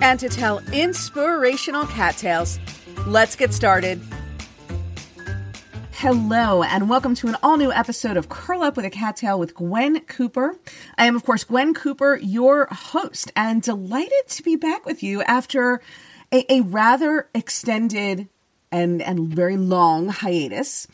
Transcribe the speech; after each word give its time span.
and 0.00 0.18
to 0.20 0.28
tell 0.28 0.58
inspirational 0.72 1.86
cat 1.86 2.16
tales. 2.16 2.58
Let's 3.06 3.36
get 3.36 3.52
started. 3.52 4.00
Hello, 5.92 6.62
and 6.62 6.90
welcome 6.90 7.14
to 7.14 7.28
an 7.28 7.36
all 7.42 7.56
new 7.56 7.72
episode 7.72 8.16
of 8.16 8.28
Curl 8.28 8.62
Up 8.62 8.76
with 8.76 8.84
a 8.84 8.90
Cat 8.90 9.16
Tale 9.16 9.38
with 9.38 9.54
Gwen 9.54 10.00
Cooper. 10.00 10.54
I 10.98 11.06
am, 11.06 11.16
of 11.16 11.24
course, 11.24 11.44
Gwen 11.44 11.72
Cooper, 11.72 12.18
your 12.20 12.66
host, 12.66 13.32
and 13.34 13.62
delighted 13.62 14.28
to 14.28 14.42
be 14.42 14.56
back 14.56 14.84
with 14.84 15.02
you 15.02 15.22
after 15.22 15.80
a, 16.30 16.44
a 16.52 16.60
rather 16.60 17.30
extended 17.34 18.28
and, 18.70 19.00
and 19.00 19.28
very 19.28 19.56
long 19.56 20.08
hiatus. 20.08 20.86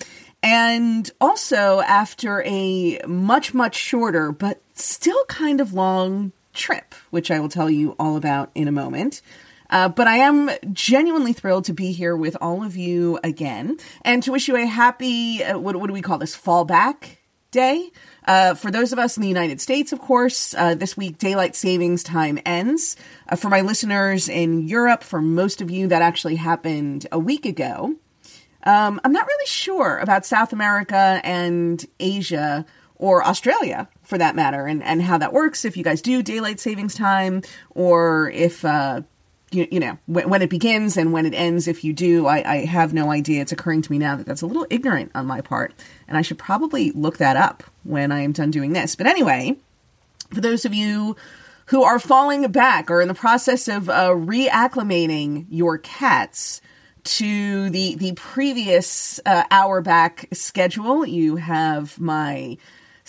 And 0.42 1.10
also 1.20 1.80
after 1.80 2.42
a 2.46 3.00
much, 3.06 3.52
much 3.52 3.74
shorter, 3.74 4.30
but 4.30 4.62
still 4.74 5.24
kind 5.24 5.60
of 5.60 5.72
long 5.72 6.32
trip, 6.52 6.94
which 7.10 7.30
I 7.30 7.40
will 7.40 7.48
tell 7.48 7.70
you 7.70 7.96
all 7.98 8.16
about 8.16 8.50
in 8.54 8.68
a 8.68 8.72
moment. 8.72 9.22
Uh, 9.70 9.88
but 9.88 10.08
I 10.08 10.16
am 10.16 10.50
genuinely 10.72 11.32
thrilled 11.32 11.66
to 11.66 11.72
be 11.72 11.92
here 11.92 12.16
with 12.16 12.36
all 12.40 12.64
of 12.64 12.76
you 12.76 13.20
again 13.22 13.78
and 14.02 14.22
to 14.24 14.32
wish 14.32 14.48
you 14.48 14.56
a 14.56 14.66
happy, 14.66 15.44
uh, 15.44 15.58
what, 15.58 15.76
what, 15.76 15.86
do 15.86 15.92
we 15.92 16.02
call 16.02 16.18
this, 16.18 16.36
fallback 16.36 17.18
day? 17.52 17.90
Uh, 18.26 18.54
for 18.54 18.70
those 18.70 18.92
of 18.92 18.98
us 18.98 19.16
in 19.16 19.22
the 19.22 19.28
United 19.28 19.60
States, 19.60 19.92
of 19.92 20.00
course, 20.00 20.54
uh, 20.54 20.74
this 20.74 20.96
week 20.96 21.18
daylight 21.18 21.54
savings 21.54 22.02
time 22.02 22.38
ends. 22.44 22.96
Uh, 23.28 23.36
for 23.36 23.48
my 23.48 23.60
listeners 23.60 24.28
in 24.28 24.66
Europe, 24.66 25.04
for 25.04 25.22
most 25.22 25.60
of 25.60 25.70
you, 25.70 25.86
that 25.86 26.02
actually 26.02 26.36
happened 26.36 27.06
a 27.12 27.18
week 27.18 27.46
ago. 27.46 27.94
Um, 28.64 29.00
I'm 29.04 29.12
not 29.12 29.26
really 29.26 29.46
sure 29.46 29.98
about 29.98 30.26
South 30.26 30.52
America 30.52 31.20
and 31.24 31.84
Asia 31.98 32.66
or 32.96 33.24
Australia 33.24 33.88
for 34.10 34.18
that 34.18 34.36
matter, 34.36 34.66
and, 34.66 34.82
and 34.82 35.00
how 35.00 35.16
that 35.16 35.32
works 35.32 35.64
if 35.64 35.76
you 35.76 35.84
guys 35.84 36.02
do 36.02 36.22
daylight 36.22 36.60
savings 36.60 36.94
time 36.94 37.42
or 37.70 38.30
if, 38.34 38.64
uh, 38.64 39.00
you, 39.50 39.66
you 39.70 39.80
know, 39.80 39.96
when, 40.06 40.28
when, 40.28 40.42
it 40.42 40.50
begins 40.50 40.96
and 40.96 41.12
when 41.12 41.24
it 41.24 41.32
ends, 41.32 41.66
if 41.66 41.82
you 41.82 41.92
do, 41.92 42.26
I, 42.26 42.52
I 42.52 42.64
have 42.66 42.92
no 42.92 43.10
idea. 43.10 43.40
It's 43.40 43.52
occurring 43.52 43.82
to 43.82 43.90
me 43.90 43.98
now 43.98 44.16
that 44.16 44.26
that's 44.26 44.42
a 44.42 44.46
little 44.46 44.66
ignorant 44.68 45.12
on 45.14 45.26
my 45.26 45.40
part, 45.40 45.72
and 46.06 46.18
I 46.18 46.22
should 46.22 46.38
probably 46.38 46.90
look 46.90 47.16
that 47.18 47.36
up 47.36 47.62
when 47.84 48.12
I 48.12 48.20
am 48.20 48.32
done 48.32 48.50
doing 48.50 48.74
this. 48.74 48.96
But 48.96 49.06
anyway, 49.06 49.56
for 50.34 50.40
those 50.40 50.64
of 50.64 50.74
you 50.74 51.16
who 51.66 51.82
are 51.84 51.98
falling 51.98 52.50
back 52.50 52.90
or 52.90 53.00
in 53.00 53.08
the 53.08 53.14
process 53.14 53.68
of 53.68 53.88
uh, 53.88 54.08
reacclimating 54.08 55.46
your 55.48 55.78
cats 55.78 56.60
to 57.02 57.70
the 57.70 57.94
the 57.94 58.12
previous 58.12 59.20
uh, 59.24 59.44
hour 59.50 59.80
back 59.80 60.28
schedule, 60.32 61.06
you 61.06 61.36
have 61.36 61.98
my 61.98 62.58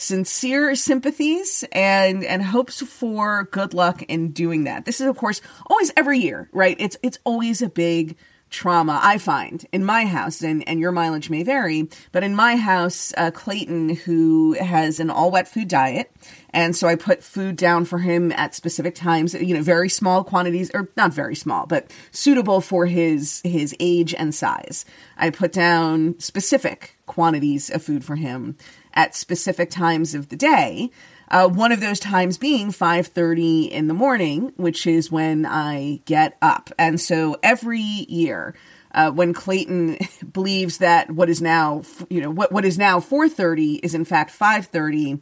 sincere 0.02 0.73
sympathies 0.75 1.63
and 1.71 2.25
and 2.25 2.44
hopes 2.44 2.81
for 2.81 3.44
good 3.52 3.73
luck 3.73 4.02
in 4.03 4.31
doing 4.31 4.63
that. 4.63 4.85
This 4.85 4.99
is 4.99 5.07
of 5.07 5.16
course 5.16 5.41
always 5.67 5.91
every 5.95 6.19
year, 6.19 6.49
right? 6.52 6.75
It's 6.80 6.97
it's 7.03 7.19
always 7.23 7.61
a 7.61 7.69
big 7.69 8.17
trauma 8.49 8.99
I 9.01 9.17
find 9.17 9.66
in 9.72 9.85
my 9.85 10.06
house, 10.06 10.41
and, 10.41 10.67
and 10.67 10.78
your 10.78 10.91
mileage 10.91 11.29
may 11.29 11.41
vary, 11.41 11.88
but 12.12 12.22
in 12.22 12.35
my 12.35 12.57
house, 12.57 13.13
uh, 13.16 13.31
Clayton, 13.31 13.95
who 13.95 14.53
has 14.59 15.00
an 15.00 15.09
all 15.09 15.31
wet 15.31 15.47
food 15.47 15.69
diet, 15.69 16.12
and 16.50 16.75
so 16.75 16.88
I 16.88 16.95
put 16.95 17.23
food 17.23 17.56
down 17.56 17.85
for 17.85 18.00
him 18.00 18.31
at 18.33 18.53
specific 18.53 18.94
times, 18.94 19.33
you 19.35 19.56
know, 19.56 19.62
very 19.62 19.88
small 19.88 20.25
quantities, 20.25 20.69
or 20.73 20.89
not 20.97 21.13
very 21.13 21.35
small, 21.35 21.66
but 21.66 21.91
suitable 22.12 22.59
for 22.59 22.88
his 22.88 23.41
his 23.45 23.73
age 23.79 24.13
and 24.13 24.35
size. 24.35 24.83
I 25.16 25.29
put 25.29 25.53
down 25.53 26.19
specific 26.19 26.97
quantities 27.06 27.69
of 27.69 27.83
food 27.83 28.03
for 28.03 28.16
him 28.16 28.57
at 28.94 29.16
specific 29.16 29.69
times 29.69 30.13
of 30.16 30.29
the 30.29 30.35
day. 30.35 30.91
Uh, 31.29 31.47
one 31.47 31.72
of 31.72 31.79
those 31.79 32.00
times 32.00 32.38
being 32.38 32.69
5.30 32.69 33.69
in 33.69 33.88
the 33.88 33.94
morning, 33.94 34.52
which 34.57 34.85
is 34.85 35.09
when 35.09 35.46
I 35.46 36.02
get 36.06 36.38
up. 36.41 36.69
And 36.78 37.00
so 37.00 37.38
every 37.41 37.80
year, 37.80 38.53
uh, 38.94 39.12
when 39.12 39.34
Clayton 39.34 39.97
believes 40.34 40.80
that 40.80 41.09
what 41.09 41.30
is 41.30 41.41
now, 41.41 41.84
you 42.09 42.19
know, 42.19 42.30
what, 42.30 42.51
what 42.51 42.66
is 42.66 42.78
now 42.78 43.00
4.30 43.00 43.80
is 43.81 43.96
in 43.96 44.03
fact 44.03 44.38
5.30, 44.38 45.22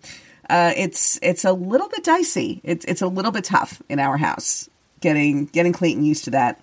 uh, 0.49 0.73
it's, 0.75 1.19
it's 1.21 1.45
a 1.45 1.53
little 1.53 1.87
bit 1.89 2.03
dicey. 2.03 2.59
It's, 2.63 2.85
it's 2.85 3.03
a 3.03 3.07
little 3.07 3.31
bit 3.31 3.43
tough 3.43 3.81
in 3.87 3.99
our 3.99 4.17
house 4.17 4.67
getting, 5.01 5.45
getting 5.45 5.73
Clayton 5.73 6.03
used 6.03 6.23
to 6.23 6.31
that. 6.31 6.59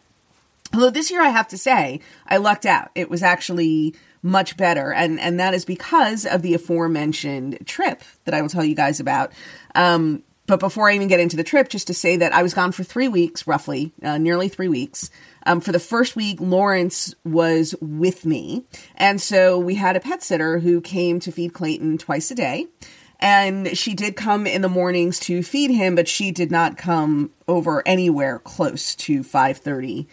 Although 0.75 0.91
this 0.91 1.11
year 1.11 1.23
I 1.23 1.29
have 1.29 1.47
to 1.49 1.59
say, 1.59 2.01
I 2.27 2.39
lucked 2.39 2.67
out. 2.67 2.91
It 2.97 3.09
was 3.09 3.23
actually 3.23 3.95
much 4.23 4.57
better. 4.57 4.93
And, 4.93 5.21
and 5.21 5.41
that 5.41 5.55
is 5.55 5.65
because 5.65 6.27
of 6.27 6.43
the 6.43 6.55
aforementioned 6.55 7.67
trip 7.67 8.03
that 8.25 8.35
I 8.35 8.43
will 8.43 8.49
tell 8.49 8.65
you 8.65 8.75
guys 8.75 9.01
about. 9.01 9.33
Um, 9.75 10.23
but 10.47 10.61
before 10.61 10.89
I 10.89 10.95
even 10.95 11.09
get 11.09 11.21
into 11.21 11.37
the 11.37 11.45
trip, 11.45 11.69
just 11.69 11.89
to 11.89 11.95
say 11.95 12.17
that 12.19 12.33
I 12.33 12.43
was 12.43 12.55
gone 12.55 12.73
for 12.73 12.85
three 12.85 13.09
weeks, 13.09 13.47
roughly, 13.47 13.93
uh, 14.03 14.19
nearly 14.19 14.49
three 14.49 14.69
weeks. 14.69 15.11
Um, 15.45 15.61
for 15.61 15.73
the 15.73 15.81
first 15.81 16.15
week, 16.17 16.41
Lawrence 16.41 17.15
was 17.25 17.75
with 17.81 18.25
me. 18.25 18.65
And 18.95 19.21
so 19.21 19.59
we 19.59 19.75
had 19.75 19.97
a 19.97 20.01
pet 20.01 20.23
sitter 20.23 20.59
who 20.59 20.81
came 20.81 21.21
to 21.21 21.33
feed 21.33 21.53
Clayton 21.53 21.99
twice 21.99 22.31
a 22.31 22.35
day. 22.35 22.67
And 23.19 23.77
she 23.77 23.95
did 23.95 24.15
come 24.15 24.47
in 24.47 24.63
the 24.63 24.69
mornings 24.69 25.19
to 25.21 25.43
feed 25.43 25.71
him, 25.71 25.95
but 25.95 26.07
she 26.07 26.31
did 26.31 26.51
not 26.51 26.77
come 26.77 27.31
over 27.49 27.83
anywhere 27.87 28.39
close 28.41 28.95
to 28.97 29.23
530 29.23 30.07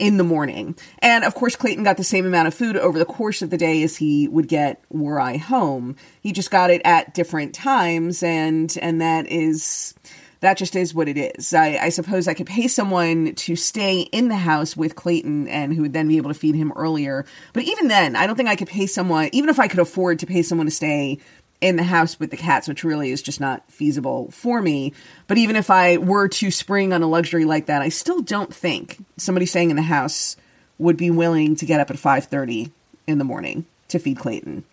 in 0.00 0.16
the 0.16 0.24
morning. 0.24 0.76
And 1.00 1.24
of 1.24 1.34
course, 1.34 1.54
Clayton 1.54 1.84
got 1.84 1.96
the 1.96 2.04
same 2.04 2.26
amount 2.26 2.48
of 2.48 2.54
food 2.54 2.76
over 2.76 2.98
the 2.98 3.04
course 3.04 3.42
of 3.42 3.50
the 3.50 3.58
day 3.58 3.82
as 3.82 3.96
he 3.96 4.26
would 4.28 4.48
get 4.48 4.82
were 4.90 5.20
I 5.20 5.36
home. 5.36 5.96
He 6.22 6.32
just 6.32 6.50
got 6.50 6.70
it 6.70 6.82
at 6.84 7.14
different 7.14 7.54
times, 7.54 8.22
and 8.22 8.76
and 8.80 9.00
that 9.00 9.26
is 9.26 9.94
that 10.40 10.56
just 10.56 10.74
is 10.74 10.94
what 10.94 11.08
it 11.08 11.18
is. 11.18 11.52
I, 11.52 11.76
I, 11.76 11.88
suppose 11.90 12.26
I 12.26 12.34
could 12.34 12.46
pay 12.46 12.66
someone 12.66 13.34
to 13.34 13.56
stay 13.56 14.00
in 14.00 14.28
the 14.28 14.36
house 14.36 14.74
with 14.74 14.96
Clayton 14.96 15.48
and 15.48 15.74
who 15.74 15.82
would 15.82 15.92
then 15.92 16.08
be 16.08 16.16
able 16.16 16.30
to 16.30 16.38
feed 16.38 16.54
him 16.54 16.72
earlier. 16.76 17.26
But 17.52 17.64
even 17.64 17.88
then, 17.88 18.16
I 18.16 18.26
don't 18.26 18.36
think 18.36 18.48
I 18.48 18.56
could 18.56 18.68
pay 18.68 18.86
someone, 18.86 19.28
even 19.32 19.50
if 19.50 19.60
I 19.60 19.68
could 19.68 19.80
afford 19.80 20.18
to 20.20 20.26
pay 20.26 20.42
someone 20.42 20.66
to 20.66 20.70
stay 20.70 21.18
in 21.60 21.76
the 21.76 21.82
house 21.82 22.18
with 22.18 22.30
the 22.30 22.36
cats, 22.36 22.68
which 22.68 22.84
really 22.84 23.10
is 23.10 23.22
just 23.22 23.40
not 23.40 23.70
feasible 23.70 24.30
for 24.30 24.62
me. 24.62 24.92
But 25.26 25.38
even 25.38 25.56
if 25.56 25.70
I 25.70 25.98
were 25.98 26.28
to 26.28 26.50
spring 26.50 26.92
on 26.92 27.02
a 27.02 27.08
luxury 27.08 27.44
like 27.44 27.66
that, 27.66 27.82
I 27.82 27.90
still 27.90 28.22
don't 28.22 28.54
think 28.54 29.04
somebody 29.16 29.46
staying 29.46 29.70
in 29.70 29.76
the 29.76 29.82
house 29.82 30.36
would 30.78 30.96
be 30.96 31.10
willing 31.10 31.56
to 31.56 31.66
get 31.66 31.80
up 31.80 31.90
at 31.90 31.98
5:30 31.98 32.70
in 33.06 33.18
the 33.18 33.24
morning 33.24 33.66
to 33.88 33.98
feed 33.98 34.18
Clayton. 34.18 34.64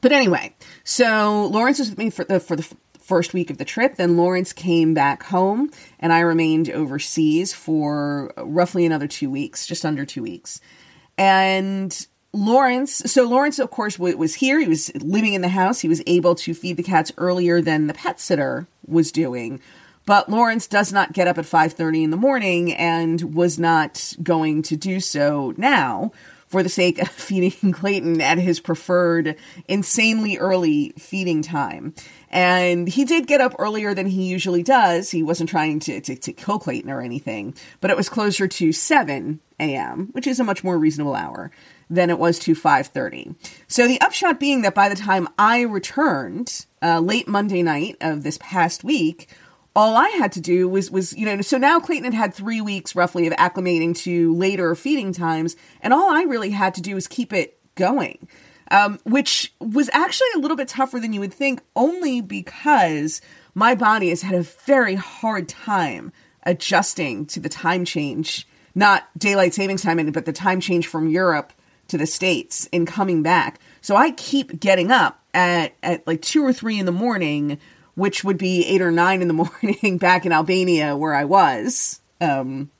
But 0.00 0.12
anyway, 0.12 0.54
so 0.84 1.46
Lawrence 1.46 1.78
was 1.78 1.90
with 1.90 1.98
me 1.98 2.10
for 2.10 2.24
the 2.24 2.38
for 2.38 2.56
the 2.56 2.68
first 3.00 3.34
week 3.34 3.50
of 3.50 3.58
the 3.58 3.64
trip. 3.64 3.96
Then 3.96 4.16
Lawrence 4.16 4.52
came 4.52 4.94
back 4.94 5.24
home, 5.24 5.70
and 5.98 6.12
I 6.12 6.20
remained 6.20 6.70
overseas 6.70 7.52
for 7.52 8.32
roughly 8.36 8.86
another 8.86 9.08
two 9.08 9.30
weeks, 9.30 9.66
just 9.66 9.84
under 9.84 10.04
two 10.04 10.22
weeks. 10.22 10.60
And 11.18 12.06
Lawrence, 12.34 12.94
so 13.12 13.24
Lawrence, 13.24 13.58
of 13.58 13.70
course, 13.70 13.98
was 13.98 14.34
here. 14.34 14.58
He 14.58 14.68
was 14.68 14.90
living 14.96 15.34
in 15.34 15.42
the 15.42 15.48
house. 15.48 15.80
He 15.80 15.88
was 15.88 16.02
able 16.06 16.34
to 16.36 16.54
feed 16.54 16.78
the 16.78 16.82
cats 16.82 17.12
earlier 17.18 17.60
than 17.60 17.86
the 17.86 17.94
pet 17.94 18.20
sitter 18.20 18.66
was 18.86 19.12
doing. 19.12 19.60
But 20.06 20.28
Lawrence 20.28 20.66
does 20.66 20.92
not 20.92 21.12
get 21.12 21.28
up 21.28 21.38
at 21.38 21.44
5:30 21.44 22.04
in 22.04 22.10
the 22.10 22.16
morning 22.16 22.72
and 22.72 23.34
was 23.34 23.58
not 23.58 24.14
going 24.22 24.62
to 24.62 24.76
do 24.76 24.98
so 24.98 25.52
now 25.56 26.12
for 26.48 26.62
the 26.62 26.68
sake 26.68 26.98
of 26.98 27.08
feeding 27.10 27.72
Clayton 27.72 28.20
at 28.20 28.38
his 28.38 28.60
preferred 28.60 29.36
insanely 29.68 30.38
early 30.38 30.92
feeding 30.98 31.42
time. 31.42 31.94
And 32.30 32.88
he 32.88 33.04
did 33.04 33.26
get 33.26 33.40
up 33.40 33.54
earlier 33.58 33.94
than 33.94 34.06
he 34.06 34.24
usually 34.24 34.62
does. 34.62 35.10
He 35.10 35.22
wasn't 35.22 35.50
trying 35.50 35.80
to, 35.80 36.00
to, 36.00 36.16
to 36.16 36.32
kill 36.32 36.58
Clayton 36.58 36.90
or 36.90 37.02
anything, 37.02 37.54
but 37.80 37.90
it 37.90 37.96
was 37.96 38.08
closer 38.08 38.48
to 38.48 38.72
7 38.72 39.38
a.m., 39.60 40.08
which 40.12 40.26
is 40.26 40.40
a 40.40 40.44
much 40.44 40.64
more 40.64 40.78
reasonable 40.78 41.14
hour 41.14 41.50
than 41.92 42.10
it 42.10 42.18
was 42.18 42.38
to 42.40 42.54
5:30. 42.54 43.34
So 43.68 43.86
the 43.86 44.00
upshot 44.00 44.40
being 44.40 44.62
that 44.62 44.74
by 44.74 44.88
the 44.88 44.96
time 44.96 45.28
I 45.38 45.60
returned 45.60 46.66
uh, 46.82 47.00
late 47.00 47.28
Monday 47.28 47.62
night 47.62 47.96
of 48.00 48.22
this 48.22 48.38
past 48.40 48.82
week, 48.82 49.28
all 49.76 49.96
I 49.96 50.08
had 50.08 50.32
to 50.32 50.40
do 50.40 50.68
was 50.68 50.90
was 50.90 51.12
you 51.12 51.26
know 51.26 51.40
so 51.42 51.58
now 51.58 51.78
Clayton 51.80 52.04
had 52.04 52.14
had 52.14 52.34
three 52.34 52.60
weeks 52.60 52.96
roughly 52.96 53.26
of 53.26 53.34
acclimating 53.34 53.96
to 53.98 54.34
later 54.34 54.74
feeding 54.74 55.12
times, 55.12 55.54
and 55.82 55.92
all 55.92 56.10
I 56.10 56.22
really 56.22 56.50
had 56.50 56.74
to 56.74 56.82
do 56.82 56.94
was 56.94 57.06
keep 57.06 57.32
it 57.32 57.58
going. 57.74 58.26
Um, 58.70 59.00
which 59.04 59.52
was 59.60 59.90
actually 59.92 60.28
a 60.34 60.38
little 60.38 60.56
bit 60.56 60.66
tougher 60.68 60.98
than 60.98 61.12
you 61.12 61.20
would 61.20 61.34
think, 61.34 61.60
only 61.76 62.22
because 62.22 63.20
my 63.54 63.74
body 63.74 64.08
has 64.08 64.22
had 64.22 64.34
a 64.34 64.44
very 64.44 64.94
hard 64.94 65.46
time 65.46 66.10
adjusting 66.44 67.26
to 67.26 67.40
the 67.40 67.50
time 67.50 67.84
change, 67.84 68.48
not 68.74 69.06
daylight 69.18 69.52
savings 69.52 69.82
time, 69.82 70.10
but 70.10 70.24
the 70.24 70.32
time 70.32 70.58
change 70.58 70.86
from 70.86 71.06
Europe 71.08 71.52
to 71.92 71.98
the 71.98 72.06
States 72.06 72.66
in 72.72 72.84
coming 72.84 73.22
back. 73.22 73.60
So 73.80 73.96
I 73.96 74.10
keep 74.10 74.58
getting 74.58 74.90
up 74.90 75.22
at, 75.32 75.74
at 75.82 76.06
like 76.06 76.22
two 76.22 76.44
or 76.44 76.52
three 76.52 76.78
in 76.78 76.86
the 76.86 76.92
morning, 76.92 77.58
which 77.94 78.24
would 78.24 78.38
be 78.38 78.66
eight 78.66 78.82
or 78.82 78.90
nine 78.90 79.22
in 79.22 79.28
the 79.28 79.34
morning 79.62 79.98
back 79.98 80.26
in 80.26 80.32
Albania 80.32 80.96
where 80.96 81.14
I 81.14 81.24
was 81.24 82.00
um, 82.20 82.70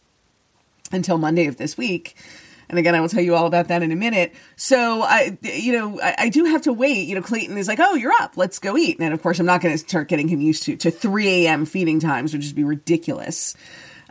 until 0.91 1.19
Monday 1.19 1.47
of 1.47 1.59
this 1.59 1.76
week. 1.76 2.17
And 2.70 2.79
again, 2.79 2.94
I 2.94 3.00
will 3.00 3.11
tell 3.11 3.23
you 3.23 3.35
all 3.35 3.44
about 3.44 3.69
that 3.69 3.82
in 3.82 3.93
a 3.93 3.97
minute. 3.97 4.32
So 4.56 5.03
I, 5.03 5.37
you 5.43 5.73
know, 5.73 6.00
I, 6.00 6.14
I 6.19 6.29
do 6.31 6.47
have 6.47 6.62
to 6.62 6.73
wait. 6.73 7.06
You 7.06 7.17
know, 7.17 7.20
Clayton 7.20 7.59
is 7.59 7.69
like, 7.69 7.81
"Oh, 7.82 7.97
you're 7.97 8.14
up. 8.19 8.38
Let's 8.38 8.59
go 8.59 8.79
eat." 8.79 8.99
And 8.99 9.12
of 9.12 9.20
course, 9.20 9.38
I'm 9.38 9.44
not 9.44 9.61
going 9.61 9.75
to 9.75 9.79
start 9.79 10.09
getting 10.09 10.26
him 10.26 10.41
used 10.41 10.62
to 10.62 10.76
to 10.76 10.91
3 10.91 11.44
a.m. 11.44 11.67
feeding 11.67 12.00
times, 12.00 12.32
which 12.32 12.47
would 12.47 12.56
be 12.56 12.64
ridiculous. 12.64 13.55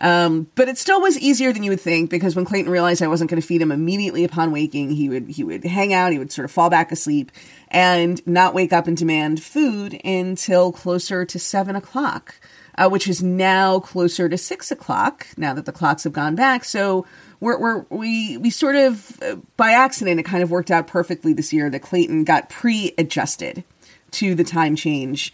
Um, 0.01 0.48
but 0.56 0.68
it 0.68 0.80
still 0.80 1.00
was 1.00 1.18
easier 1.19 1.53
than 1.53 1.62
you 1.62 1.69
would 1.69 1.80
think 1.80 2.09
because 2.09 2.36
when 2.36 2.44
Clayton 2.44 2.71
realized 2.71 3.03
I 3.03 3.07
wasn't 3.07 3.30
going 3.30 3.39
to 3.39 3.48
feed 3.48 3.62
him 3.62 3.71
immediately 3.71 4.24
upon 4.24 4.51
waking, 4.51 4.89
he 4.89 5.07
would 5.07 5.27
he 5.27 5.44
would 5.44 5.63
hang 5.63 5.94
out, 5.94 6.12
he 6.12 6.18
would 6.18 6.31
sort 6.31 6.45
of 6.45 6.51
fall 6.51 6.71
back 6.71 6.92
asleep, 6.92 7.31
and 7.68 8.25
not 8.27 8.56
wake 8.56 8.74
up 8.74 8.88
and 8.88 8.98
demand 8.98 9.44
food 9.44 10.01
until 10.03 10.71
closer 10.71 11.24
to 11.24 11.38
seven 11.38 11.75
o'clock, 11.75 12.33
uh, 12.80 12.89
which 12.89 13.07
is 13.07 13.21
now 13.21 13.80
closer 13.80 14.27
to 14.27 14.39
six 14.39 14.71
o'clock 14.71 15.27
now 15.38 15.53
that 15.53 15.68
the 15.68 15.71
clocks 15.71 16.03
have 16.03 16.13
gone 16.13 16.33
back. 16.33 16.63
So 16.63 17.06
we're, 17.39 17.59
we're 17.59 17.86
we 17.92 18.38
we 18.38 18.50
sort 18.50 18.75
of 18.75 19.21
uh, 19.21 19.36
by 19.56 19.71
accident 19.71 20.19
it 20.19 20.24
kind 20.24 20.42
of 20.42 20.50
worked 20.50 20.71
out 20.71 20.88
perfectly 20.88 21.33
this 21.33 21.53
year 21.53 21.69
that 21.69 21.83
Clayton 21.83 22.24
got 22.24 22.50
pre-adjusted 22.50 23.63
to 24.12 24.33
the 24.33 24.44
time 24.44 24.75
change 24.75 25.31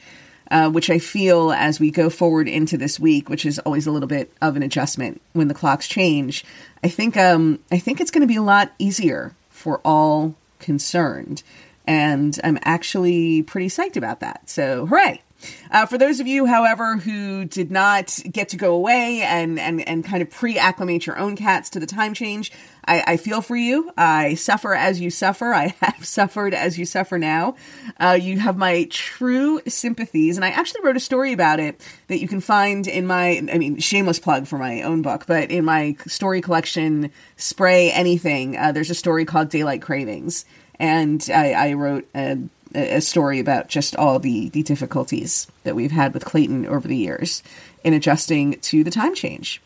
uh, 0.51 0.69
which 0.69 0.89
I 0.89 0.99
feel 0.99 1.51
as 1.51 1.79
we 1.79 1.91
go 1.91 2.09
forward 2.09 2.47
into 2.47 2.77
this 2.77 2.99
week, 2.99 3.29
which 3.29 3.45
is 3.45 3.59
always 3.59 3.87
a 3.87 3.91
little 3.91 4.07
bit 4.07 4.31
of 4.41 4.55
an 4.55 4.63
adjustment 4.63 5.21
when 5.33 5.47
the 5.47 5.53
clocks 5.53 5.87
change. 5.87 6.45
I 6.83 6.89
think 6.89 7.17
um, 7.17 7.59
I 7.71 7.79
think 7.79 8.01
it's 8.01 8.11
going 8.11 8.21
to 8.21 8.27
be 8.27 8.37
a 8.37 8.41
lot 8.41 8.71
easier 8.79 9.35
for 9.49 9.81
all 9.83 10.35
concerned, 10.59 11.43
and 11.85 12.39
I'm 12.43 12.59
actually 12.63 13.43
pretty 13.43 13.67
psyched 13.67 13.97
about 13.97 14.19
that. 14.21 14.49
So, 14.49 14.85
hooray! 14.85 15.21
Uh, 15.69 15.85
for 15.85 15.97
those 15.97 16.19
of 16.19 16.27
you, 16.27 16.45
however, 16.45 16.97
who 16.97 17.45
did 17.45 17.71
not 17.71 18.19
get 18.31 18.49
to 18.49 18.57
go 18.57 18.73
away 18.73 19.21
and, 19.21 19.59
and, 19.59 19.87
and 19.87 20.03
kind 20.03 20.21
of 20.21 20.29
pre 20.29 20.57
acclimate 20.57 21.05
your 21.05 21.17
own 21.17 21.35
cats 21.35 21.69
to 21.71 21.79
the 21.79 21.85
time 21.85 22.13
change, 22.13 22.51
I, 22.85 23.03
I, 23.05 23.17
feel 23.17 23.41
for 23.41 23.55
you. 23.55 23.91
I 23.97 24.35
suffer 24.35 24.73
as 24.73 25.01
you 25.01 25.09
suffer. 25.09 25.53
I 25.53 25.67
have 25.81 26.05
suffered 26.05 26.53
as 26.53 26.77
you 26.79 26.85
suffer 26.85 27.19
now. 27.19 27.55
Uh, 27.99 28.17
you 28.19 28.39
have 28.39 28.57
my 28.57 28.87
true 28.89 29.61
sympathies. 29.67 30.37
And 30.37 30.45
I 30.45 30.49
actually 30.49 30.81
wrote 30.81 30.95
a 30.95 31.01
story 31.01 31.33
about 31.33 31.59
it 31.59 31.81
that 32.07 32.19
you 32.19 32.27
can 32.27 32.39
find 32.39 32.87
in 32.87 33.05
my, 33.05 33.41
I 33.51 33.57
mean, 33.57 33.79
shameless 33.79 34.19
plug 34.19 34.47
for 34.47 34.57
my 34.57 34.81
own 34.81 35.01
book, 35.01 35.25
but 35.27 35.51
in 35.51 35.65
my 35.65 35.97
story 36.07 36.41
collection, 36.41 37.11
Spray 37.35 37.91
Anything, 37.91 38.57
uh, 38.57 38.71
there's 38.71 38.89
a 38.89 38.95
story 38.95 39.25
called 39.25 39.49
Daylight 39.49 39.81
Cravings. 39.81 40.45
And 40.79 41.27
I, 41.33 41.53
I 41.53 41.73
wrote 41.73 42.07
a 42.15 42.37
a 42.75 43.01
story 43.01 43.39
about 43.39 43.67
just 43.67 43.95
all 43.95 44.19
the 44.19 44.49
the 44.49 44.63
difficulties 44.63 45.47
that 45.63 45.75
we've 45.75 45.91
had 45.91 46.13
with 46.13 46.25
Clayton 46.25 46.65
over 46.65 46.87
the 46.87 46.97
years 46.97 47.43
in 47.83 47.93
adjusting 47.93 48.59
to 48.61 48.83
the 48.83 48.91
time 48.91 49.15
change. 49.15 49.61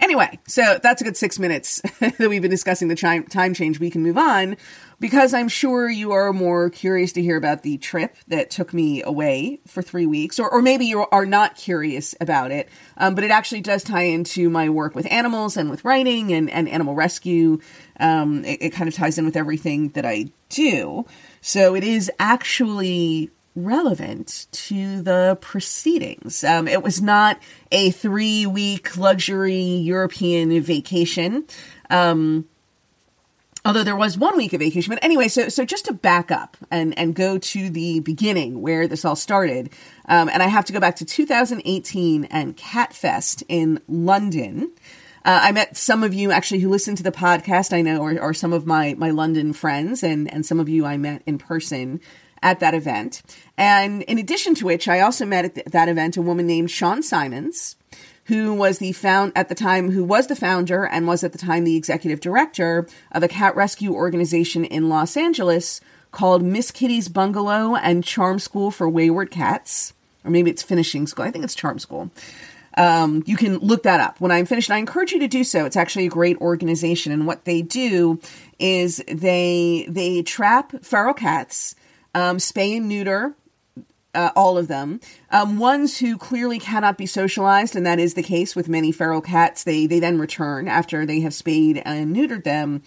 Anyway, 0.00 0.38
so 0.46 0.78
that's 0.82 1.02
a 1.02 1.04
good 1.04 1.16
six 1.16 1.38
minutes 1.38 1.80
that 2.00 2.18
we've 2.18 2.42
been 2.42 2.50
discussing 2.50 2.88
the 2.88 2.96
time 2.96 3.54
change. 3.54 3.78
We 3.78 3.90
can 3.90 4.02
move 4.02 4.18
on 4.18 4.56
because 5.00 5.32
I'm 5.32 5.48
sure 5.48 5.88
you 5.88 6.12
are 6.12 6.32
more 6.32 6.70
curious 6.70 7.12
to 7.12 7.22
hear 7.22 7.36
about 7.36 7.62
the 7.62 7.78
trip 7.78 8.16
that 8.28 8.50
took 8.50 8.74
me 8.74 9.02
away 9.02 9.60
for 9.66 9.82
three 9.82 10.06
weeks, 10.06 10.38
or, 10.38 10.50
or 10.50 10.60
maybe 10.60 10.86
you 10.86 11.06
are 11.06 11.26
not 11.26 11.56
curious 11.56 12.14
about 12.20 12.50
it. 12.50 12.68
Um, 12.96 13.14
but 13.14 13.24
it 13.24 13.30
actually 13.30 13.60
does 13.60 13.84
tie 13.84 14.02
into 14.02 14.50
my 14.50 14.68
work 14.68 14.94
with 14.94 15.10
animals 15.10 15.56
and 15.56 15.70
with 15.70 15.84
writing 15.84 16.32
and, 16.32 16.50
and 16.50 16.68
animal 16.68 16.94
rescue. 16.94 17.60
Um, 18.00 18.44
it, 18.44 18.62
it 18.62 18.70
kind 18.70 18.88
of 18.88 18.94
ties 18.94 19.18
in 19.18 19.24
with 19.24 19.36
everything 19.36 19.90
that 19.90 20.04
I 20.04 20.30
do. 20.48 21.06
So 21.40 21.74
it 21.74 21.84
is 21.84 22.10
actually 22.18 23.30
relevant 23.54 24.46
to 24.52 25.02
the 25.02 25.36
proceedings. 25.40 26.44
Um, 26.44 26.68
it 26.68 26.82
was 26.82 27.02
not 27.02 27.40
a 27.72 27.90
three 27.90 28.46
week 28.46 28.96
luxury 28.96 29.54
European 29.54 30.60
vacation. 30.60 31.44
Um, 31.90 32.46
although 33.64 33.84
there 33.84 33.96
was 33.96 34.16
one 34.16 34.36
week 34.36 34.52
of 34.52 34.60
vacation. 34.60 34.92
But 34.92 35.02
anyway, 35.02 35.28
so 35.28 35.48
so 35.48 35.64
just 35.64 35.86
to 35.86 35.92
back 35.92 36.30
up 36.30 36.56
and 36.70 36.98
and 36.98 37.14
go 37.14 37.38
to 37.38 37.70
the 37.70 38.00
beginning 38.00 38.62
where 38.62 38.86
this 38.86 39.04
all 39.04 39.16
started, 39.16 39.70
um, 40.08 40.28
and 40.28 40.42
I 40.42 40.46
have 40.46 40.64
to 40.66 40.72
go 40.72 40.80
back 40.80 40.96
to 40.96 41.04
2018 41.04 42.24
and 42.26 42.56
Catfest 42.56 43.42
in 43.48 43.80
London. 43.88 44.72
Uh, 45.24 45.40
I 45.42 45.52
met 45.52 45.76
some 45.76 46.04
of 46.04 46.14
you 46.14 46.30
actually 46.30 46.60
who 46.60 46.70
listen 46.70 46.96
to 46.96 47.02
the 47.02 47.12
podcast. 47.12 47.72
I 47.72 47.82
know, 47.82 47.98
or, 47.98 48.18
or 48.20 48.34
some 48.34 48.52
of 48.52 48.66
my 48.66 48.94
my 48.94 49.10
London 49.10 49.52
friends, 49.52 50.02
and 50.02 50.32
and 50.32 50.46
some 50.46 50.60
of 50.60 50.68
you 50.68 50.86
I 50.86 50.96
met 50.96 51.22
in 51.26 51.38
person 51.38 52.00
at 52.42 52.60
that 52.60 52.74
event. 52.74 53.22
And 53.56 54.02
in 54.02 54.18
addition 54.18 54.54
to 54.56 54.64
which, 54.66 54.88
I 54.88 55.00
also 55.00 55.26
met 55.26 55.44
at 55.44 55.54
th- 55.54 55.66
that 55.66 55.88
event 55.88 56.16
a 56.16 56.22
woman 56.22 56.46
named 56.46 56.70
Sean 56.70 57.02
Simons, 57.02 57.76
who 58.28 58.52
was 58.52 58.78
the 58.78 58.92
found 58.92 59.32
at 59.34 59.48
the 59.48 59.54
time 59.54 59.90
who 59.90 60.04
was 60.04 60.26
the 60.26 60.36
founder 60.36 60.84
and 60.84 61.06
was 61.06 61.24
at 61.24 61.32
the 61.32 61.38
time 61.38 61.64
the 61.64 61.76
executive 61.76 62.20
director 62.20 62.86
of 63.10 63.22
a 63.22 63.28
cat 63.28 63.56
rescue 63.56 63.94
organization 63.94 64.64
in 64.64 64.88
Los 64.88 65.16
Angeles 65.16 65.80
called 66.10 66.42
Miss 66.42 66.70
Kitty's 66.70 67.08
Bungalow 67.08 67.74
and 67.74 68.04
Charm 68.04 68.38
School 68.38 68.70
for 68.70 68.88
Wayward 68.88 69.30
Cats, 69.30 69.94
or 70.24 70.30
maybe 70.30 70.50
it's 70.50 70.62
Finishing 70.62 71.06
School. 71.06 71.24
I 71.24 71.30
think 71.30 71.44
it's 71.44 71.54
Charm 71.54 71.78
School. 71.78 72.10
Um, 72.76 73.24
you 73.26 73.36
can 73.36 73.58
look 73.58 73.82
that 73.82 74.00
up 74.00 74.20
when 74.20 74.30
I'm 74.30 74.46
finished. 74.46 74.70
I 74.70 74.76
encourage 74.76 75.12
you 75.12 75.18
to 75.20 75.28
do 75.28 75.42
so. 75.42 75.64
It's 75.64 75.76
actually 75.76 76.06
a 76.06 76.10
great 76.10 76.36
organization, 76.38 77.12
and 77.12 77.26
what 77.26 77.44
they 77.44 77.62
do 77.62 78.20
is 78.58 79.02
they 79.08 79.86
they 79.88 80.22
trap 80.22 80.72
feral 80.82 81.14
cats, 81.14 81.74
um, 82.14 82.36
spay 82.36 82.76
and 82.76 82.88
neuter 82.88 83.34
uh, 84.14 84.30
all 84.34 84.58
of 84.58 84.68
them. 84.68 85.00
Um, 85.30 85.58
ones 85.58 85.98
who 85.98 86.16
clearly 86.16 86.58
cannot 86.58 86.98
be 86.98 87.06
socialized, 87.06 87.76
and 87.76 87.86
that 87.86 87.98
is 87.98 88.14
the 88.14 88.22
case 88.22 88.56
with 88.56 88.68
many 88.68 88.92
feral 88.92 89.20
cats. 89.20 89.64
They 89.64 89.86
they 89.86 90.00
then 90.00 90.18
return 90.18 90.68
after 90.68 91.04
they 91.04 91.20
have 91.20 91.34
spayed 91.34 91.82
and 91.84 92.14
neutered 92.14 92.44
them. 92.44 92.82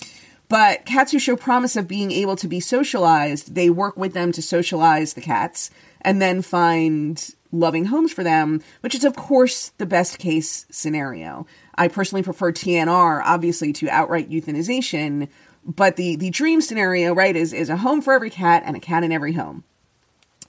But 0.49 0.85
cats 0.85 1.13
who 1.13 1.19
show 1.19 1.37
promise 1.37 1.77
of 1.77 1.87
being 1.87 2.11
able 2.11 2.35
to 2.35 2.47
be 2.47 2.59
socialized, 2.59 3.55
they 3.55 3.69
work 3.69 3.95
with 3.95 4.13
them 4.13 4.33
to 4.33 4.41
socialize 4.41 5.13
the 5.13 5.21
cats 5.21 5.69
and 6.01 6.21
then 6.21 6.41
find 6.41 7.33
loving 7.53 7.85
homes 7.85 8.11
for 8.11 8.23
them, 8.23 8.61
which 8.81 8.93
is, 8.93 9.05
of 9.05 9.15
course, 9.15 9.69
the 9.77 9.85
best 9.85 10.19
case 10.19 10.65
scenario. 10.69 11.45
I 11.75 11.87
personally 11.87 12.23
prefer 12.23 12.51
TNR, 12.51 13.21
obviously, 13.23 13.71
to 13.73 13.89
outright 13.89 14.29
euthanization, 14.29 15.29
but 15.65 15.95
the, 15.95 16.17
the 16.17 16.31
dream 16.31 16.59
scenario, 16.59 17.13
right, 17.13 17.35
is, 17.35 17.53
is 17.53 17.69
a 17.69 17.77
home 17.77 18.01
for 18.01 18.13
every 18.13 18.29
cat 18.29 18.63
and 18.65 18.75
a 18.75 18.81
cat 18.81 19.05
in 19.05 19.11
every 19.13 19.33
home. 19.33 19.63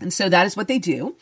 And 0.02 0.12
so 0.12 0.28
that 0.28 0.46
is 0.46 0.56
what 0.56 0.68
they 0.68 0.78
do. 0.78 1.16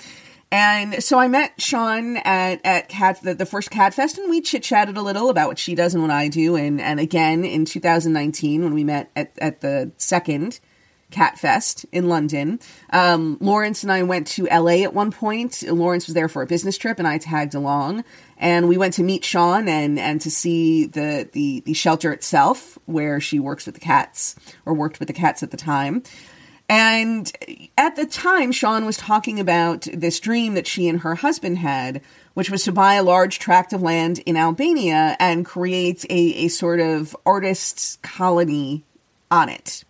And 0.53 1.03
so 1.03 1.19
I 1.19 1.29
met 1.29 1.61
Sean 1.61 2.17
at, 2.17 2.61
at 2.65 2.89
Cat, 2.89 3.21
the, 3.23 3.35
the 3.35 3.47
first 3.47 3.71
Cat 3.71 3.95
Fest, 3.95 4.19
and 4.19 4.29
we 4.29 4.41
chit 4.41 4.65
chatted 4.65 4.97
a 4.97 5.03
little 5.03 5.31
about 5.31 5.47
what 5.47 5.59
she 5.61 5.77
does 5.77 5.95
and 5.95 6.03
what 6.03 6.11
I 6.11 6.27
do. 6.27 6.57
And, 6.57 6.81
and 6.81 6.99
again, 6.99 7.45
in 7.45 7.65
2019, 7.65 8.65
when 8.65 8.75
we 8.75 8.83
met 8.83 9.11
at, 9.15 9.33
at 9.39 9.61
the 9.61 9.93
second 9.97 10.59
Catfest 11.11 11.85
in 11.93 12.09
London. 12.09 12.61
Um, 12.93 13.37
Lawrence 13.41 13.83
and 13.83 13.93
I 13.93 14.03
went 14.05 14.27
to 14.29 14.45
LA 14.47 14.83
at 14.83 14.95
one 14.95 15.11
point. 15.11 15.63
Lawrence 15.63 16.07
was 16.07 16.15
there 16.15 16.29
for 16.29 16.43
a 16.43 16.47
business 16.47 16.79
trip, 16.79 16.99
and 16.99 17.07
I 17.07 17.19
tagged 17.19 17.55
along. 17.55 18.05
And 18.39 18.69
we 18.69 18.79
went 18.79 18.95
to 18.95 19.03
meet 19.03 19.25
Sean 19.25 19.69
and 19.69 19.99
and 19.99 20.21
to 20.23 20.31
see 20.31 20.87
the 20.87 21.29
the 21.33 21.61
the 21.61 21.75
shelter 21.75 22.13
itself, 22.13 22.79
where 22.87 23.21
she 23.21 23.39
works 23.39 23.67
with 23.67 23.75
the 23.75 23.81
cats 23.81 24.37
or 24.65 24.73
worked 24.73 24.99
with 24.99 25.09
the 25.09 25.15
cats 25.15 25.43
at 25.43 25.51
the 25.51 25.57
time. 25.57 26.03
And 26.71 27.31
at 27.77 27.97
the 27.97 28.07
time, 28.07 28.53
Sean 28.53 28.87
was 28.87 28.97
talking 28.97 29.39
about 29.39 29.89
this 29.93 30.21
dream 30.21 30.55
that 30.55 30.67
she 30.67 30.89
and 30.89 31.01
her 31.01 31.17
husband 31.17 31.59
had, 31.59 32.01
which 32.35 32.51
was 32.51 32.65
to 32.65 32.73
buy 32.73 32.95
a 32.95 33.03
large 33.03 33.39
tract 33.39 33.73
of 33.73 33.83
land 33.83 34.21
in 34.21 34.37
Albania 34.37 35.17
and 35.19 35.45
create 35.45 36.05
a, 36.09 36.45
a 36.45 36.49
sort 36.49 36.81
of 36.81 37.15
artist 37.27 38.01
colony 38.03 38.85
on 39.31 39.49
it 39.49 39.85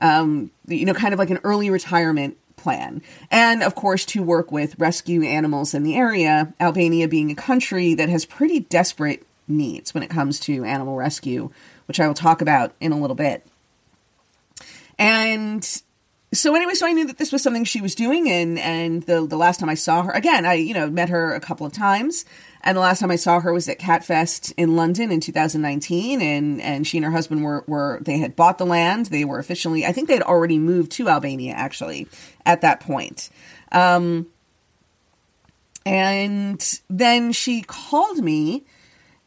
um, 0.00 0.50
you 0.66 0.84
know, 0.84 0.94
kind 0.94 1.12
of 1.12 1.18
like 1.18 1.30
an 1.30 1.40
early 1.44 1.70
retirement 1.70 2.36
plan. 2.56 3.02
And 3.30 3.62
of 3.62 3.74
course, 3.74 4.04
to 4.06 4.22
work 4.22 4.50
with 4.52 4.78
rescue 4.78 5.22
animals 5.22 5.74
in 5.74 5.82
the 5.82 5.96
area, 5.96 6.52
Albania 6.60 7.08
being 7.08 7.30
a 7.30 7.34
country 7.34 7.94
that 7.94 8.08
has 8.08 8.24
pretty 8.24 8.60
desperate 8.60 9.26
needs 9.48 9.94
when 9.94 10.02
it 10.02 10.10
comes 10.10 10.40
to 10.40 10.64
animal 10.64 10.96
rescue, 10.96 11.50
which 11.86 12.00
I 12.00 12.06
will 12.06 12.14
talk 12.14 12.40
about 12.40 12.74
in 12.80 12.92
a 12.92 12.98
little 12.98 13.16
bit. 13.16 13.46
And 14.98 15.82
so 16.36 16.54
anyway, 16.54 16.74
so 16.74 16.86
I 16.86 16.92
knew 16.92 17.06
that 17.06 17.18
this 17.18 17.32
was 17.32 17.42
something 17.42 17.64
she 17.64 17.80
was 17.80 17.94
doing, 17.94 18.30
and 18.30 18.58
and 18.58 19.02
the 19.02 19.26
the 19.26 19.36
last 19.36 19.60
time 19.60 19.68
I 19.68 19.74
saw 19.74 20.02
her, 20.02 20.12
again, 20.12 20.46
I 20.46 20.54
you 20.54 20.74
know 20.74 20.88
met 20.90 21.08
her 21.08 21.34
a 21.34 21.40
couple 21.40 21.66
of 21.66 21.72
times, 21.72 22.24
and 22.62 22.76
the 22.76 22.80
last 22.80 23.00
time 23.00 23.10
I 23.10 23.16
saw 23.16 23.40
her 23.40 23.52
was 23.52 23.68
at 23.68 23.78
Catfest 23.78 24.52
in 24.56 24.76
London 24.76 25.10
in 25.10 25.20
2019, 25.20 26.20
and 26.22 26.60
and 26.60 26.86
she 26.86 26.98
and 26.98 27.04
her 27.04 27.10
husband 27.10 27.42
were 27.42 27.64
were 27.66 27.98
they 28.02 28.18
had 28.18 28.36
bought 28.36 28.58
the 28.58 28.66
land, 28.66 29.06
they 29.06 29.24
were 29.24 29.38
officially, 29.38 29.86
I 29.86 29.92
think 29.92 30.08
they 30.08 30.14
had 30.14 30.22
already 30.22 30.58
moved 30.58 30.92
to 30.92 31.08
Albania 31.08 31.54
actually 31.54 32.06
at 32.44 32.60
that 32.60 32.80
point. 32.80 33.30
Um, 33.72 34.26
And 35.86 36.80
then 36.90 37.32
she 37.32 37.62
called 37.62 38.18
me 38.18 38.64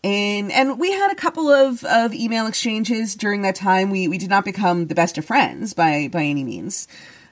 and 0.04 0.52
and 0.52 0.80
we 0.80 0.92
had 0.92 1.12
a 1.12 1.16
couple 1.16 1.50
of, 1.50 1.84
of 1.84 2.14
email 2.14 2.48
exchanges 2.48 3.16
during 3.16 3.42
that 3.42 3.56
time. 3.56 3.90
We 3.90 4.08
we 4.08 4.18
did 4.18 4.30
not 4.30 4.46
become 4.46 4.88
the 4.88 4.96
best 4.96 5.18
of 5.18 5.26
friends 5.26 5.74
by 5.74 6.10
by 6.12 6.24
any 6.24 6.44
means. 6.44 6.88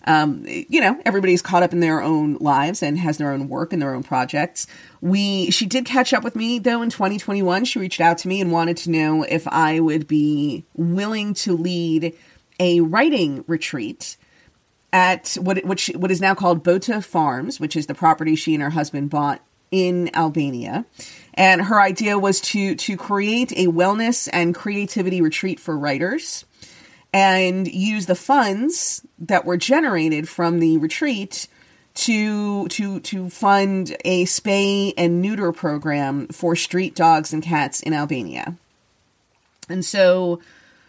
Um, 0.05 0.45
you 0.45 0.79
know, 0.79 1.01
everybody's 1.05 1.41
caught 1.41 1.63
up 1.63 1.73
in 1.73 1.81
their 1.81 2.01
own 2.01 2.35
lives 2.35 2.81
and 2.81 2.97
has 2.97 3.17
their 3.17 3.33
own 3.33 3.49
work 3.49 3.73
and 3.73 3.81
their 3.81 3.93
own 3.93 4.03
projects. 4.03 4.65
We 5.01 5.51
she 5.51 5.65
did 5.65 5.85
catch 5.85 6.13
up 6.13 6.23
with 6.23 6.35
me 6.35 6.59
though 6.59 6.81
in 6.81 6.89
2021. 6.89 7.65
She 7.65 7.79
reached 7.79 8.01
out 8.01 8.17
to 8.19 8.27
me 8.27 8.41
and 8.41 8.51
wanted 8.51 8.77
to 8.77 8.89
know 8.89 9.23
if 9.23 9.47
I 9.47 9.79
would 9.79 10.07
be 10.07 10.65
willing 10.75 11.33
to 11.35 11.55
lead 11.55 12.15
a 12.59 12.81
writing 12.81 13.43
retreat 13.47 14.17
at 14.93 15.37
what 15.41 15.63
which 15.65 15.87
what 15.95 16.11
is 16.11 16.21
now 16.21 16.33
called 16.33 16.63
Bota 16.63 17.01
Farms, 17.01 17.59
which 17.59 17.75
is 17.75 17.87
the 17.87 17.93
property 17.93 18.35
she 18.35 18.53
and 18.53 18.63
her 18.63 18.69
husband 18.69 19.09
bought 19.09 19.41
in 19.71 20.09
Albania. 20.15 20.85
And 21.37 21.61
her 21.61 21.79
idea 21.79 22.17
was 22.17 22.41
to 22.41 22.75
to 22.75 22.97
create 22.97 23.51
a 23.53 23.67
wellness 23.67 24.27
and 24.33 24.55
creativity 24.55 25.21
retreat 25.21 25.59
for 25.59 25.77
writers 25.77 26.43
and 27.13 27.67
use 27.67 28.07
the 28.07 28.15
funds 28.15 29.05
that 29.19 29.45
were 29.45 29.55
generated 29.55 30.27
from 30.27 30.59
the 30.59 30.77
retreat 30.77 31.47
to 31.93 32.67
to 32.67 32.99
to 33.01 33.29
fund 33.29 33.95
a 34.03 34.25
spay 34.25 34.93
and 34.97 35.21
neuter 35.21 35.51
program 35.51 36.27
for 36.27 36.55
street 36.55 36.95
dogs 36.95 37.33
and 37.33 37.43
cats 37.43 37.81
in 37.81 37.93
Albania. 37.93 38.55
And 39.69 39.85
so 39.85 40.39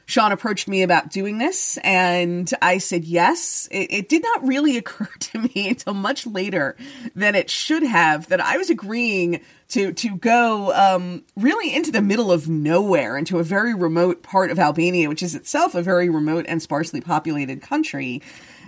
Sean 0.09 0.33
approached 0.33 0.69
me 0.69 0.83
about 0.83 1.11
doing 1.11 1.37
this, 1.37 1.77
and 1.85 2.51
I 2.63 2.79
said 2.79 3.05
yes. 3.05 3.69
It, 3.71 3.93
it, 3.93 4.09
did 4.09 4.23
not 4.23 4.49
really 4.49 4.77
occur 4.79 5.07
to 5.21 5.39
me 5.39 5.69
until 5.69 5.93
much 5.93 6.27
later 6.27 6.77
than 7.15 7.35
it 7.35 7.51
should 7.51 7.83
have 7.83 8.27
that 8.29 8.41
I 8.41 8.57
was 8.57 8.71
agreeing 8.71 9.43
to 9.69 9.93
to 9.93 10.17
go 10.17 10.73
um, 10.73 11.25
really 11.37 11.75
into 11.75 11.93
the 11.93 12.01
middle 12.01 12.33
of 12.33 12.49
nowhere, 12.49 13.19
into 13.19 13.39
a 13.39 13.43
very 13.43 13.75
remote 13.75 14.23
part 14.23 14.51
of 14.51 14.59
Albania, 14.59 15.11
which 15.11 15.23
is 15.23 15.35
itself 15.35 15.75
a 15.75 15.83
very 15.83 16.09
remote 16.09 16.47
and 16.49 16.63
sparsely 16.63 17.03
populated 17.03 17.61
country. 17.61 18.23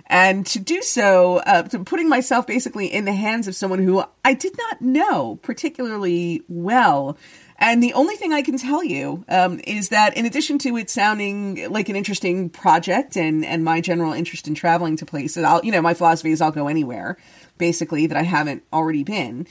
And 0.05 0.45
to 0.47 0.59
do 0.59 0.83
so, 0.83 1.37
uh, 1.37 1.63
to 1.63 1.79
putting 1.85 2.07
myself 2.07 2.45
basically 2.45 2.85
in 2.85 3.05
the 3.05 3.13
hands 3.13 3.47
of 3.47 3.55
someone 3.55 3.79
who 3.79 4.03
I 4.23 4.35
did 4.35 4.55
not 4.57 4.81
know 4.81 5.39
particularly 5.41 6.43
well, 6.47 7.17
and 7.61 7.83
the 7.83 7.93
only 7.93 8.15
thing 8.15 8.33
I 8.33 8.41
can 8.41 8.57
tell 8.57 8.83
you 8.83 9.23
um, 9.29 9.61
is 9.65 9.89
that, 9.89 10.17
in 10.17 10.25
addition 10.25 10.57
to 10.59 10.75
it 10.77 10.89
sounding 10.89 11.71
like 11.71 11.89
an 11.89 11.95
interesting 11.95 12.49
project 12.49 13.15
and 13.15 13.45
and 13.45 13.63
my 13.63 13.81
general 13.81 14.13
interest 14.13 14.47
in 14.47 14.55
traveling 14.55 14.97
to 14.97 15.05
places, 15.05 15.43
I'll 15.43 15.63
you 15.63 15.71
know 15.71 15.81
my 15.81 15.93
philosophy 15.93 16.31
is 16.31 16.41
I'll 16.41 16.51
go 16.51 16.67
anywhere, 16.67 17.17
basically 17.59 18.07
that 18.07 18.17
I 18.17 18.23
haven't 18.23 18.63
already 18.73 19.03
been. 19.03 19.45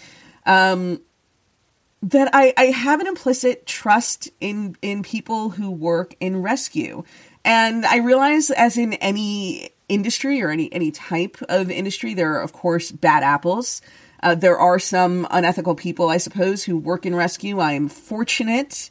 Um, 0.45 1.01
that 2.03 2.31
I, 2.33 2.53
I 2.57 2.65
have 2.65 3.01
an 3.01 3.07
implicit 3.07 3.65
trust 3.65 4.29
in 4.41 4.77
in 4.83 5.05
people 5.05 5.51
who 5.51 5.71
work 5.71 6.17
in 6.19 6.43
rescue, 6.43 7.05
and 7.45 7.87
I 7.87 7.99
realize, 7.99 8.51
as 8.51 8.77
in 8.77 8.95
any 8.95 9.71
industry 9.89 10.43
or 10.43 10.51
any 10.51 10.73
any 10.73 10.91
type 10.91 11.37
of 11.49 11.71
industry, 11.71 12.15
there 12.15 12.35
are 12.35 12.43
of 12.43 12.53
course 12.53 12.91
bad 12.91 13.23
apples. 13.23 13.83
Uh, 14.23 14.35
there 14.35 14.59
are 14.59 14.79
some 14.79 15.27
unethical 15.31 15.75
people, 15.75 16.09
I 16.09 16.19
suppose, 16.19 16.65
who 16.65 16.77
work 16.77 17.07
in 17.07 17.15
rescue. 17.15 17.59
I 17.59 17.73
am 17.73 17.89
fortunate 17.89 18.91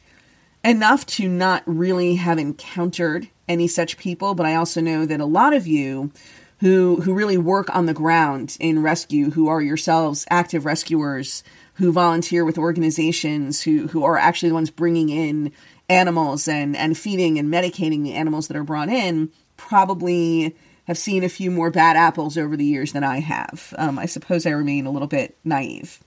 enough 0.64 1.06
to 1.06 1.28
not 1.28 1.62
really 1.66 2.16
have 2.16 2.38
encountered 2.38 3.28
any 3.48 3.66
such 3.66 3.96
people, 3.96 4.34
but 4.34 4.46
I 4.46 4.54
also 4.54 4.80
know 4.80 5.06
that 5.06 5.20
a 5.20 5.26
lot 5.26 5.54
of 5.54 5.66
you 5.66 6.12
who 6.60 7.00
who 7.02 7.14
really 7.14 7.38
work 7.38 7.74
on 7.74 7.86
the 7.86 7.94
ground 7.94 8.56
in 8.60 8.82
rescue, 8.82 9.30
who 9.30 9.48
are 9.48 9.62
yourselves 9.62 10.26
active 10.30 10.64
rescuers, 10.64 11.42
who 11.74 11.92
volunteer 11.92 12.44
with 12.44 12.58
organizations, 12.58 13.62
who 13.62 13.88
who 13.88 14.04
are 14.04 14.18
actually 14.18 14.50
the 14.50 14.54
ones 14.54 14.70
bringing 14.70 15.08
in 15.08 15.52
animals 15.88 16.46
and 16.46 16.76
and 16.76 16.98
feeding 16.98 17.38
and 17.38 17.52
medicating 17.52 18.02
the 18.02 18.14
animals 18.14 18.48
that 18.48 18.56
are 18.56 18.64
brought 18.64 18.88
in, 18.88 19.30
probably 19.56 20.54
have 20.90 20.98
seen 20.98 21.22
a 21.22 21.28
few 21.28 21.52
more 21.52 21.70
bad 21.70 21.96
apples 21.96 22.36
over 22.36 22.56
the 22.56 22.64
years 22.64 22.92
than 22.92 23.04
I 23.04 23.20
have. 23.20 23.72
Um, 23.78 23.96
I 23.96 24.06
suppose 24.06 24.44
I 24.44 24.50
remain 24.50 24.86
a 24.86 24.90
little 24.90 25.06
bit 25.06 25.36
naive. 25.44 26.00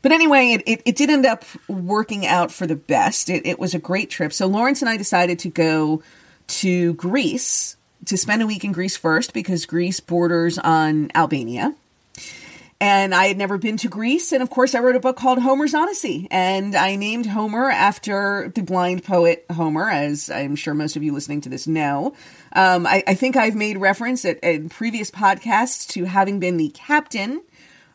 But 0.00 0.12
anyway, 0.12 0.52
it, 0.52 0.62
it, 0.66 0.82
it, 0.86 0.96
did 0.96 1.10
end 1.10 1.26
up 1.26 1.44
working 1.68 2.26
out 2.26 2.50
for 2.50 2.66
the 2.66 2.74
best. 2.74 3.28
It, 3.28 3.44
it 3.44 3.58
was 3.58 3.74
a 3.74 3.78
great 3.78 4.08
trip. 4.08 4.32
So 4.32 4.46
Lawrence 4.46 4.80
and 4.80 4.88
I 4.88 4.96
decided 4.96 5.38
to 5.40 5.50
go 5.50 6.02
to 6.46 6.94
Greece 6.94 7.76
to 8.06 8.16
spend 8.16 8.40
a 8.40 8.46
week 8.46 8.64
in 8.64 8.72
Greece 8.72 8.96
first 8.96 9.34
because 9.34 9.66
Greece 9.66 10.00
borders 10.00 10.58
on 10.58 11.10
Albania 11.14 11.74
and 12.80 13.14
I 13.14 13.26
had 13.26 13.38
never 13.38 13.56
been 13.56 13.76
to 13.78 13.88
Greece. 13.88 14.32
And 14.32 14.42
of 14.42 14.50
course, 14.50 14.74
I 14.74 14.80
wrote 14.80 14.96
a 14.96 15.00
book 15.00 15.16
called 15.16 15.38
Homer's 15.38 15.74
Odyssey, 15.74 16.28
and 16.30 16.74
I 16.74 16.96
named 16.96 17.26
Homer 17.26 17.70
after 17.70 18.52
the 18.54 18.62
blind 18.62 19.04
poet 19.04 19.46
Homer, 19.50 19.88
as 19.88 20.30
I'm 20.30 20.56
sure 20.56 20.74
most 20.74 20.96
of 20.96 21.02
you 21.02 21.12
listening 21.12 21.40
to 21.42 21.48
this 21.48 21.66
know. 21.66 22.14
Um, 22.52 22.86
I, 22.86 23.02
I, 23.06 23.14
think 23.14 23.36
I've 23.36 23.54
made 23.54 23.78
reference 23.78 24.24
at, 24.24 24.38
in 24.40 24.68
previous 24.68 25.10
podcasts 25.10 25.86
to 25.88 26.04
having 26.04 26.38
been 26.38 26.56
the 26.56 26.70
captain 26.70 27.42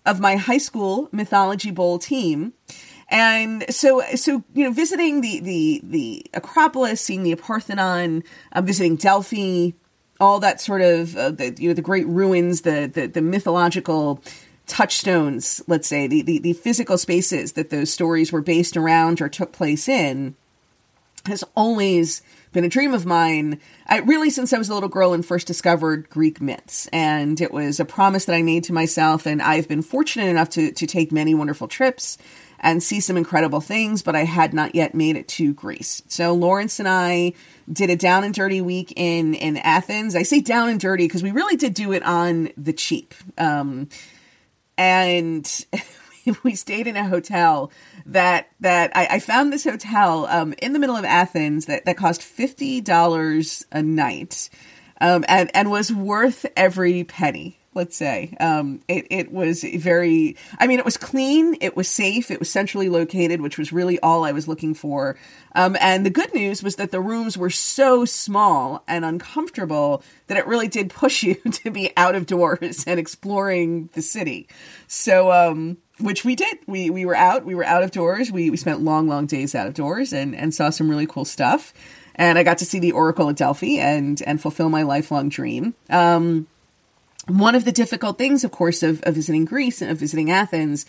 of 0.05 0.19
my 0.19 0.35
high 0.35 0.57
school 0.57 1.09
mythology 1.11 1.71
bowl 1.71 1.99
team. 1.99 2.53
And 3.07 3.65
so, 3.73 4.01
so 4.15 4.43
you 4.53 4.63
know, 4.63 4.71
visiting 4.71 5.21
the 5.21 5.41
the 5.41 5.81
the 5.83 6.25
Acropolis, 6.33 7.01
seeing 7.01 7.23
the 7.23 7.35
Parthenon, 7.35 8.23
uh, 8.53 8.61
visiting 8.61 8.95
Delphi, 8.95 9.71
all 10.19 10.39
that 10.39 10.61
sort 10.61 10.81
of 10.81 11.17
uh, 11.17 11.31
the 11.31 11.53
you 11.59 11.67
know 11.67 11.73
the 11.73 11.81
great 11.81 12.07
ruins, 12.07 12.61
the 12.61 12.89
the, 12.91 13.07
the 13.07 13.21
mythological 13.21 14.23
touchstones, 14.71 15.61
let's 15.67 15.87
say, 15.87 16.07
the, 16.07 16.21
the, 16.21 16.39
the 16.39 16.53
physical 16.53 16.97
spaces 16.97 17.53
that 17.53 17.71
those 17.71 17.91
stories 17.91 18.31
were 18.31 18.41
based 18.41 18.77
around 18.77 19.21
or 19.21 19.27
took 19.27 19.51
place 19.51 19.89
in, 19.89 20.33
has 21.25 21.43
always 21.55 22.21
been 22.53 22.63
a 22.63 22.69
dream 22.69 22.93
of 22.93 23.05
mine. 23.05 23.59
I 23.87 23.99
really 23.99 24.29
since 24.29 24.53
I 24.53 24.57
was 24.57 24.69
a 24.69 24.73
little 24.73 24.87
girl 24.87 25.11
and 25.13 25.25
first 25.25 25.45
discovered 25.45 26.09
Greek 26.09 26.39
myths, 26.39 26.87
and 26.93 27.39
it 27.41 27.51
was 27.51 27.81
a 27.81 27.85
promise 27.85 28.25
that 28.25 28.35
I 28.35 28.41
made 28.43 28.63
to 28.65 28.73
myself. 28.73 29.25
And 29.25 29.41
I've 29.41 29.67
been 29.67 29.81
fortunate 29.81 30.27
enough 30.27 30.49
to 30.51 30.71
to 30.71 30.87
take 30.87 31.11
many 31.11 31.35
wonderful 31.35 31.67
trips 31.67 32.17
and 32.61 32.81
see 32.81 33.01
some 33.01 33.17
incredible 33.17 33.59
things, 33.59 34.01
but 34.01 34.15
I 34.15 34.23
had 34.23 34.53
not 34.53 34.73
yet 34.73 34.95
made 34.95 35.17
it 35.17 35.27
to 35.29 35.53
Greece. 35.53 36.01
So 36.07 36.33
Lawrence 36.33 36.79
and 36.79 36.87
I 36.87 37.33
did 37.71 37.89
a 37.89 37.95
down 37.95 38.23
and 38.23 38.33
dirty 38.33 38.61
week 38.61 38.93
in 38.95 39.33
in 39.33 39.57
Athens. 39.57 40.15
I 40.15 40.23
say 40.23 40.39
down 40.39 40.69
and 40.69 40.79
dirty 40.79 41.05
because 41.05 41.23
we 41.23 41.31
really 41.31 41.57
did 41.57 41.73
do 41.73 41.91
it 41.91 42.03
on 42.03 42.49
the 42.55 42.73
cheap. 42.73 43.13
Um, 43.37 43.89
and 44.81 45.65
we 46.43 46.55
stayed 46.55 46.87
in 46.87 46.97
a 46.97 47.07
hotel 47.07 47.71
that 48.07 48.49
that 48.59 48.91
I, 48.95 49.07
I 49.11 49.19
found 49.19 49.53
this 49.53 49.63
hotel 49.63 50.25
um, 50.25 50.55
in 50.59 50.73
the 50.73 50.79
middle 50.79 50.95
of 50.95 51.05
Athens 51.05 51.67
that, 51.67 51.85
that 51.85 51.97
cost 51.97 52.23
fifty 52.23 52.81
dollars 52.81 53.63
a 53.71 53.83
night, 53.83 54.49
um, 54.99 55.23
and 55.27 55.51
and 55.53 55.69
was 55.69 55.93
worth 55.93 56.47
every 56.55 57.03
penny 57.03 57.60
let's 57.73 57.95
say. 57.95 58.35
Um, 58.39 58.81
it, 58.87 59.07
it 59.09 59.31
was 59.31 59.63
very, 59.63 60.35
I 60.59 60.67
mean, 60.67 60.79
it 60.79 60.85
was 60.85 60.97
clean, 60.97 61.55
it 61.61 61.75
was 61.75 61.87
safe, 61.87 62.29
it 62.29 62.39
was 62.39 62.49
centrally 62.49 62.89
located, 62.89 63.39
which 63.41 63.57
was 63.57 63.71
really 63.71 63.99
all 63.99 64.25
I 64.25 64.33
was 64.33 64.47
looking 64.47 64.73
for. 64.73 65.17
Um, 65.55 65.77
and 65.79 66.05
the 66.05 66.09
good 66.09 66.33
news 66.33 66.61
was 66.61 66.75
that 66.75 66.91
the 66.91 66.99
rooms 66.99 67.37
were 67.37 67.49
so 67.49 68.03
small 68.03 68.83
and 68.87 69.05
uncomfortable 69.05 70.03
that 70.27 70.37
it 70.37 70.47
really 70.47 70.67
did 70.67 70.89
push 70.89 71.23
you 71.23 71.35
to 71.35 71.71
be 71.71 71.91
out 71.95 72.15
of 72.15 72.25
doors 72.25 72.83
and 72.85 72.99
exploring 72.99 73.89
the 73.93 74.01
city. 74.01 74.47
So, 74.87 75.31
um, 75.31 75.77
which 75.99 76.25
we 76.25 76.35
did. 76.35 76.57
We 76.65 76.89
we 76.89 77.05
were 77.05 77.15
out. 77.15 77.45
We 77.45 77.53
were 77.53 77.63
out 77.63 77.83
of 77.83 77.91
doors. 77.91 78.31
We 78.31 78.49
we 78.49 78.57
spent 78.57 78.81
long, 78.81 79.07
long 79.07 79.27
days 79.27 79.53
out 79.53 79.67
of 79.67 79.75
doors 79.75 80.11
and 80.13 80.35
and 80.35 80.51
saw 80.53 80.71
some 80.71 80.89
really 80.89 81.05
cool 81.05 81.25
stuff. 81.25 81.73
And 82.15 82.39
I 82.39 82.43
got 82.43 82.57
to 82.57 82.65
see 82.65 82.79
the 82.79 82.91
Oracle 82.91 83.29
at 83.29 83.35
Delphi 83.35 83.77
and 83.77 84.19
and 84.23 84.41
fulfill 84.41 84.69
my 84.69 84.81
lifelong 84.81 85.29
dream. 85.29 85.75
Um, 85.91 86.47
one 87.27 87.55
of 87.55 87.65
the 87.65 87.71
difficult 87.71 88.17
things, 88.17 88.43
of 88.43 88.51
course, 88.51 88.83
of, 88.83 89.01
of 89.03 89.15
visiting 89.15 89.45
Greece 89.45 89.81
and 89.81 89.91
of 89.91 89.97
visiting 89.97 90.31
Athens 90.31 90.85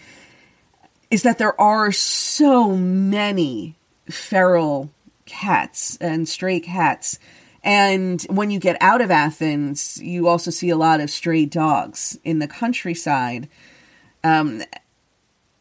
is 1.10 1.22
that 1.22 1.38
there 1.38 1.60
are 1.60 1.92
so 1.92 2.74
many 2.74 3.76
feral 4.08 4.90
cats 5.26 5.98
and 6.00 6.28
stray 6.28 6.58
cats. 6.58 7.18
And 7.62 8.20
when 8.22 8.50
you 8.50 8.58
get 8.58 8.76
out 8.80 9.00
of 9.00 9.10
Athens, 9.10 10.00
you 10.02 10.26
also 10.26 10.50
see 10.50 10.70
a 10.70 10.76
lot 10.76 11.00
of 11.00 11.10
stray 11.10 11.44
dogs 11.44 12.18
in 12.24 12.38
the 12.38 12.48
countryside. 12.48 13.48
Um, 14.24 14.62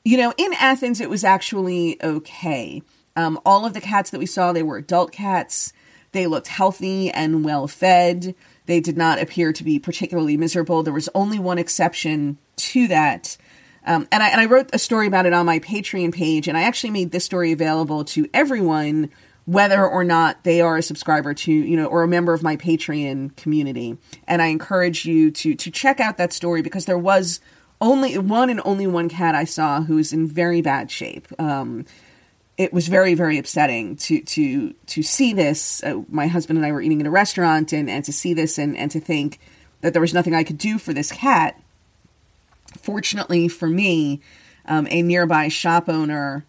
you 0.04 0.18
know, 0.18 0.34
in 0.38 0.54
Athens, 0.54 1.02
it 1.02 1.10
was 1.10 1.24
actually 1.24 2.02
okay. 2.02 2.82
Um, 3.16 3.40
all 3.46 3.66
of 3.66 3.74
the 3.74 3.82
cats 3.82 4.10
that 4.12 4.20
we 4.20 4.26
saw, 4.26 4.52
they 4.52 4.64
were 4.64 4.78
adult 4.78 5.12
cats. 5.12 5.74
They 6.12 6.28
looked 6.28 6.48
healthy 6.48 7.12
and 7.12 7.46
well 7.46 7.68
fed. 7.68 8.36
They 8.66 8.80
did 8.80 8.98
not 8.98 9.22
appear 9.22 9.52
to 9.54 9.64
be 9.64 9.80
particularly 9.80 10.38
miserable. 10.38 10.84
There 10.84 10.94
was 10.94 11.10
only 11.16 11.40
one 11.40 11.58
exception 11.58 12.38
to 12.58 12.88
that. 12.88 13.38
Um, 13.86 14.08
and, 14.12 14.22
I, 14.22 14.30
and 14.30 14.40
I 14.40 14.46
wrote 14.46 14.70
a 14.74 14.80
story 14.80 15.08
about 15.08 15.26
it 15.26 15.34
on 15.34 15.46
my 15.46 15.60
Patreon 15.60 16.14
page, 16.14 16.48
and 16.48 16.58
I 16.58 16.64
actually 16.64 16.92
made 16.92 17.12
this 17.12 17.26
story 17.26 17.52
available 17.52 18.06
to 18.06 18.30
everyone, 18.34 19.10
whether 19.46 19.86
or 19.86 20.04
not 20.04 20.44
they 20.44 20.62
are 20.62 20.78
a 20.78 20.84
subscriber 20.84 21.34
to, 21.34 21.52
you 21.52 21.76
know, 21.76 21.88
or 21.88 22.04
a 22.04 22.08
member 22.08 22.34
of 22.34 22.44
my 22.44 22.56
Patreon 22.56 23.36
community. 23.36 23.98
And 24.28 24.42
I 24.42 24.48
encourage 24.48 25.06
you 25.06 25.32
to 25.32 25.56
to 25.56 25.72
check 25.72 26.00
out 26.00 26.18
that 26.18 26.32
story 26.32 26.62
because 26.62 26.86
there 26.86 26.98
was 26.98 27.40
only 27.82 28.18
one 28.20 28.52
and 28.52 28.62
only 28.64 28.86
one 28.86 29.10
cat 29.10 29.34
I 29.34 29.46
saw 29.46 29.82
who 29.82 29.96
was 29.96 30.14
in 30.14 30.28
very 30.28 30.62
bad 30.62 30.92
shape. 30.92 31.28
Um, 31.40 31.86
it 32.58 32.74
was 32.74 32.88
very 32.88 33.14
very 33.14 33.38
upsetting 33.38 33.96
to 33.96 34.22
to 34.22 34.74
to 34.88 35.04
see 35.04 35.34
this. 35.34 35.84
Uh, 35.84 36.02
my 36.10 36.28
husband 36.28 36.58
and 36.58 36.66
I 36.66 36.72
were 36.72 36.82
eating 36.82 37.02
at 37.02 37.08
a 37.08 37.12
restaurant, 37.12 37.74
and 37.74 37.90
and 37.90 38.04
to 38.06 38.14
see 38.14 38.34
this 38.34 38.58
and 38.58 38.78
and 38.78 38.92
to 38.92 39.00
think 39.00 39.40
that 39.82 39.94
there 39.94 40.02
was 40.02 40.14
nothing 40.14 40.36
I 40.36 40.44
could 40.44 40.58
do 40.58 40.78
for 40.78 40.94
this 40.94 41.12
cat. 41.12 41.60
Fortunately 42.82 43.48
for 43.48 43.68
me, 43.68 44.22
um, 44.66 44.88
a 44.90 45.02
nearby 45.02 45.48
shop 45.48 45.90
owner. 45.90 46.46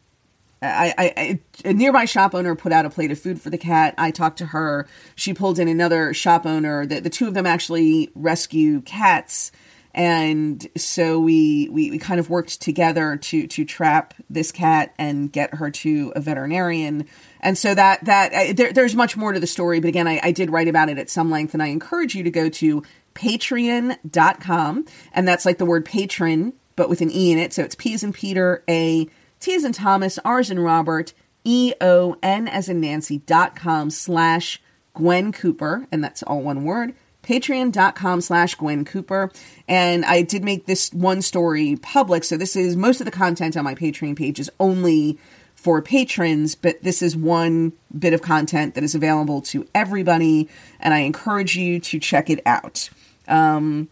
I, 0.65 0.95
I, 0.97 1.41
a 1.65 1.73
nearby 1.73 2.05
shop 2.05 2.37
owner 2.37 2.55
put 2.55 2.71
out 2.71 2.87
a 2.87 2.91
plate 2.91 3.11
of 3.11 3.19
food 3.19 3.41
for 3.41 3.51
the 3.51 3.59
cat. 3.59 3.97
I 3.99 4.13
talked 4.13 4.39
to 4.39 4.47
her. 4.47 4.87
She 5.17 5.35
pulled 5.35 5.59
in 5.59 5.67
another 5.67 6.15
shop 6.15 6.47
owner. 6.47 6.87
The, 6.87 7.01
the 7.01 7.11
two 7.11 7.27
of 7.27 7.35
them 7.35 7.47
actually 7.47 8.13
rescue 8.15 8.81
cats 8.83 9.51
and 9.95 10.67
so 10.77 11.21
we, 11.21 11.69
we 11.71 11.91
we 11.91 11.99
kind 11.99 12.19
of 12.19 12.31
worked 12.31 12.61
together 12.63 13.17
to 13.17 13.47
to 13.47 13.65
trap 13.65 14.15
this 14.31 14.51
cat 14.51 14.95
and 14.99 15.31
get 15.31 15.55
her 15.55 15.71
to 15.71 16.13
a 16.17 16.21
veterinarian. 16.21 17.07
And 17.41 17.59
so 17.59 17.75
that 17.75 18.05
that 18.07 18.35
I, 18.35 18.53
there, 18.53 18.73
there's 18.73 18.95
much 18.95 19.17
more 19.17 19.33
to 19.33 19.41
the 19.41 19.47
story 19.47 19.81
but 19.81 19.89
again 19.89 20.09
I, 20.09 20.21
I 20.23 20.33
did 20.33 20.51
write 20.51 20.69
about 20.69 20.89
it 20.89 20.99
at 20.99 21.11
some 21.11 21.31
length 21.31 21.53
and 21.53 21.63
i 21.63 21.67
encourage 21.67 22.15
you 22.15 22.23
to 22.23 22.31
go 22.31 22.49
to 22.49 22.83
patreon.com 23.15 24.87
and 25.13 25.29
that's 25.29 25.45
like 25.45 25.59
the 25.59 25.67
word 25.67 25.85
patron 25.85 26.55
but 26.75 26.89
with 26.89 27.03
an 27.03 27.11
e 27.11 27.33
in 27.33 27.39
it. 27.39 27.53
So 27.53 27.63
it's 27.63 27.75
p 27.75 27.93
as 27.93 28.03
in 28.03 28.13
peter 28.13 28.65
a 28.69 29.07
t 29.41 29.55
as 29.55 29.65
in 29.65 29.73
thomas 29.73 30.19
r 30.25 30.39
as 30.39 30.51
in 30.51 30.59
robert 30.59 31.13
e 31.45 31.75
o 31.81 32.17
n 32.23 32.49
as 32.49 32.69
in 32.69 32.81
nancy 32.81 33.19
dot 33.19 33.55
com 33.55 33.91
slash 33.91 34.63
gwen 34.95 35.33
cooper 35.33 35.87
and 35.93 36.03
that's 36.03 36.23
all 36.23 36.41
one 36.41 36.65
word 36.65 36.95
patreon.com 37.23 38.21
slash 38.21 38.55
Gwen 38.55 38.85
Cooper. 38.85 39.31
And 39.69 40.05
I 40.05 40.23
did 40.23 40.45
make 40.45 40.67
this 40.67 40.93
one 40.93 41.23
story 41.23 41.76
public. 41.76 42.25
So 42.25 42.37
this 42.37 42.57
is 42.57 42.76
most 42.76 43.00
of 43.00 43.05
the 43.05 43.11
content 43.11 43.57
on 43.57 43.64
my 43.64 43.75
Patreon 43.75 44.17
page 44.17 44.41
is 44.41 44.50
only 44.59 45.19
for 45.55 45.81
patrons, 45.81 46.57
but 46.57 46.83
this 46.83 47.02
is 47.02 47.17
one 47.17 47.73
bit 47.97 48.12
of 48.12 48.21
content 48.21 48.75
that 48.75 48.83
is 48.83 48.97
available 48.97 49.41
to 49.41 49.67
everybody. 49.75 50.49
And 50.81 50.93
I 50.93 51.00
encourage 51.00 51.57
you 51.57 51.79
to 51.79 52.00
check 52.00 52.29
it 52.29 52.41
out. 52.45 52.91
Um, 53.29 53.88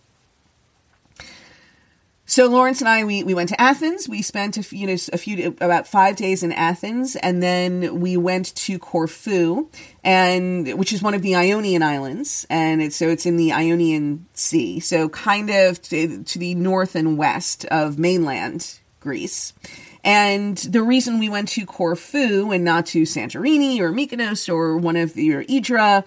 so 2.30 2.46
Lawrence 2.46 2.80
and 2.80 2.88
I, 2.88 3.02
we, 3.02 3.24
we 3.24 3.34
went 3.34 3.48
to 3.48 3.60
Athens. 3.60 4.08
We 4.08 4.22
spent 4.22 4.56
a 4.56 4.62
few, 4.62 4.78
you 4.78 4.86
know, 4.86 4.96
a 5.12 5.18
few 5.18 5.56
about 5.60 5.88
five 5.88 6.14
days 6.14 6.44
in 6.44 6.52
Athens, 6.52 7.16
and 7.16 7.42
then 7.42 7.98
we 7.98 8.16
went 8.16 8.54
to 8.54 8.78
Corfu, 8.78 9.68
and 10.04 10.78
which 10.78 10.92
is 10.92 11.02
one 11.02 11.14
of 11.14 11.22
the 11.22 11.34
Ionian 11.34 11.82
islands, 11.82 12.46
and 12.48 12.80
it's 12.80 12.94
so 12.94 13.08
it's 13.08 13.26
in 13.26 13.36
the 13.36 13.52
Ionian 13.52 14.26
Sea, 14.34 14.78
so 14.78 15.08
kind 15.08 15.50
of 15.50 15.82
to, 15.82 16.22
to 16.22 16.38
the 16.38 16.54
north 16.54 16.94
and 16.94 17.18
west 17.18 17.64
of 17.64 17.98
mainland 17.98 18.78
Greece. 19.00 19.52
And 20.04 20.56
the 20.56 20.84
reason 20.84 21.18
we 21.18 21.28
went 21.28 21.48
to 21.48 21.66
Corfu 21.66 22.52
and 22.52 22.62
not 22.62 22.86
to 22.86 23.02
Santorini 23.02 23.80
or 23.80 23.90
Mykonos 23.90 24.48
or 24.48 24.76
one 24.76 24.94
of 24.94 25.14
the 25.14 25.34
or 25.34 25.44
Hydra, 25.50 26.04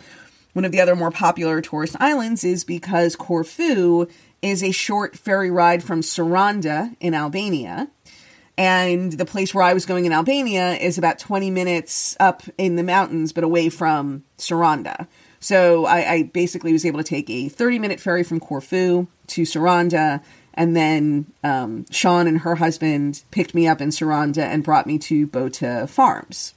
one 0.53 0.63
of 0.63 0.71
the 0.71 0.79
other 0.79 0.95
more 0.95 1.11
popular 1.11 1.59
tourist 1.59 1.97
islands, 1.99 2.45
is 2.45 2.63
because 2.63 3.17
Corfu 3.17 4.07
is 4.43 4.61
a 4.61 4.71
short 4.71 5.17
ferry 5.17 5.49
ride 5.49 5.81
from 5.81 6.01
Saranda 6.01 6.95
in 6.99 7.13
Albania. 7.13 7.87
And 8.57 9.13
the 9.13 9.25
place 9.25 9.53
where 9.53 9.63
I 9.63 9.73
was 9.73 9.85
going 9.85 10.05
in 10.05 10.11
Albania 10.11 10.73
is 10.73 10.97
about 10.97 11.17
20 11.17 11.49
minutes 11.49 12.15
up 12.19 12.43
in 12.57 12.75
the 12.75 12.83
mountains, 12.83 13.31
but 13.31 13.43
away 13.43 13.69
from 13.69 14.23
Saranda. 14.37 15.07
So 15.39 15.85
I, 15.85 16.11
I 16.11 16.23
basically 16.23 16.71
was 16.71 16.85
able 16.85 16.99
to 16.99 17.03
take 17.03 17.29
a 17.29 17.49
30 17.49 17.79
minute 17.79 17.99
ferry 17.99 18.23
from 18.23 18.39
Corfu 18.39 19.07
to 19.27 19.41
Saranda. 19.41 20.21
And 20.53 20.75
then 20.75 21.25
um, 21.43 21.85
Sean 21.89 22.27
and 22.27 22.39
her 22.39 22.55
husband 22.55 23.23
picked 23.31 23.55
me 23.55 23.67
up 23.67 23.81
in 23.81 23.89
Saranda 23.89 24.43
and 24.43 24.63
brought 24.63 24.85
me 24.85 24.99
to 24.99 25.25
Bota 25.25 25.87
Farms. 25.87 26.53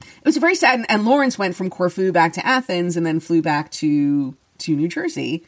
It 0.00 0.24
was 0.24 0.36
very 0.36 0.56
sad. 0.56 0.84
And 0.88 1.04
Lawrence 1.04 1.38
went 1.38 1.56
from 1.56 1.70
Corfu 1.70 2.12
back 2.12 2.34
to 2.34 2.46
Athens 2.46 2.96
and 2.96 3.06
then 3.06 3.18
flew 3.18 3.40
back 3.40 3.70
to, 3.72 4.36
to 4.58 4.76
New 4.76 4.88
Jersey. 4.88 5.44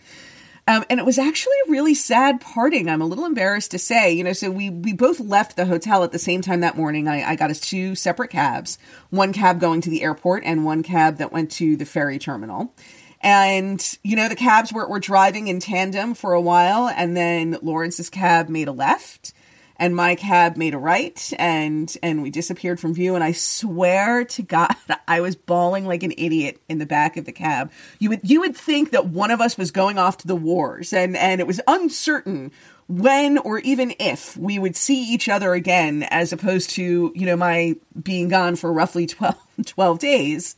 Um, 0.67 0.85
and 0.89 0.99
it 0.99 1.05
was 1.05 1.19
actually 1.19 1.57
a 1.67 1.71
really 1.71 1.95
sad 1.95 2.41
parting. 2.41 2.89
I'm 2.89 3.03
a 3.03 3.07
little 3.07 3.27
embarrassed 3.27 3.73
to 3.73 3.79
say, 3.79 4.13
you 4.13 4.25
know, 4.25 4.33
so 4.33 4.51
we, 4.51 4.71
we 4.71 4.95
both 4.95 5.21
left 5.21 5.57
the 5.57 5.67
hotel 5.67 6.05
at 6.05 6.13
the 6.13 6.19
same 6.19 6.41
time 6.41 6.61
that 6.61 6.77
morning. 6.77 7.07
I, 7.07 7.23
I 7.23 7.37
got 7.37 7.51
us 7.51 7.61
two 7.61 7.95
separate 7.95 8.31
cabs, 8.31 8.79
one 9.11 9.35
cab 9.35 9.61
going 9.61 9.83
to 9.83 9.91
the 9.91 10.03
airport 10.03 10.43
and 10.47 10.65
one 10.65 10.83
cab 10.83 11.19
that 11.19 11.33
went 11.33 11.51
to 11.53 11.77
the 11.77 11.85
ferry 11.85 12.19
terminal. 12.19 12.75
And, 13.21 13.99
you 14.03 14.17
know, 14.17 14.29
the 14.29 14.37
cabs 14.37 14.73
were, 14.73 14.89
were 14.89 15.01
driving 15.01 15.49
in 15.49 15.61
tandem 15.61 16.15
for 16.15 16.33
a 16.33 16.41
while. 16.41 16.89
And 16.89 17.17
then 17.17 17.59
Lawrence's 17.61 18.11
cab 18.11 18.49
made 18.49 18.69
a 18.69 18.73
left 18.73 19.35
and 19.77 19.95
my 19.95 20.15
cab 20.15 20.57
made 20.57 20.75
a 20.75 20.79
right 20.79 21.33
and 21.39 21.97
and 22.03 22.23
we 22.23 22.31
disappeared 22.31 22.81
from 22.81 22.95
view. 22.95 23.15
And 23.15 23.25
i 23.25 23.33
swear 23.33 24.25
to 24.25 24.43
god 24.43 24.75
i 25.09 25.21
was 25.21 25.37
bawling 25.37 25.87
like 25.87 26.03
an 26.03 26.13
idiot 26.17 26.61
in 26.69 26.79
the 26.79 26.87
back 26.87 27.17
of 27.17 27.25
the 27.25 27.33
cab. 27.33 27.71
You 27.99 28.11
would 28.11 28.21
you 28.29 28.41
would 28.41 28.57
think 28.57 28.91
that 28.91 29.07
one 29.07 29.31
of 29.31 29.41
us 29.41 29.57
was 29.57 29.71
going 29.71 29.99
off 29.99 30.19
to 30.19 30.27
the 30.27 30.37
wars 30.37 30.93
and 30.93 31.17
and 31.17 31.41
it 31.41 31.47
was 31.47 31.61
uncertain 31.67 32.53
when 32.87 33.39
or 33.39 33.61
even 33.61 33.95
if 33.99 34.37
we 34.37 34.59
would 34.59 34.77
see 34.77 35.03
each 35.03 35.29
other 35.29 35.55
again 35.55 36.03
as 36.11 36.33
opposed 36.33 36.71
to 36.71 37.13
you 37.15 37.27
know 37.27 37.37
my 37.37 37.75
being 38.03 38.29
gone 38.29 38.57
for 38.57 38.73
roughly 38.73 39.07
12, 39.15 39.37
12 39.65 39.99
days. 39.99 40.57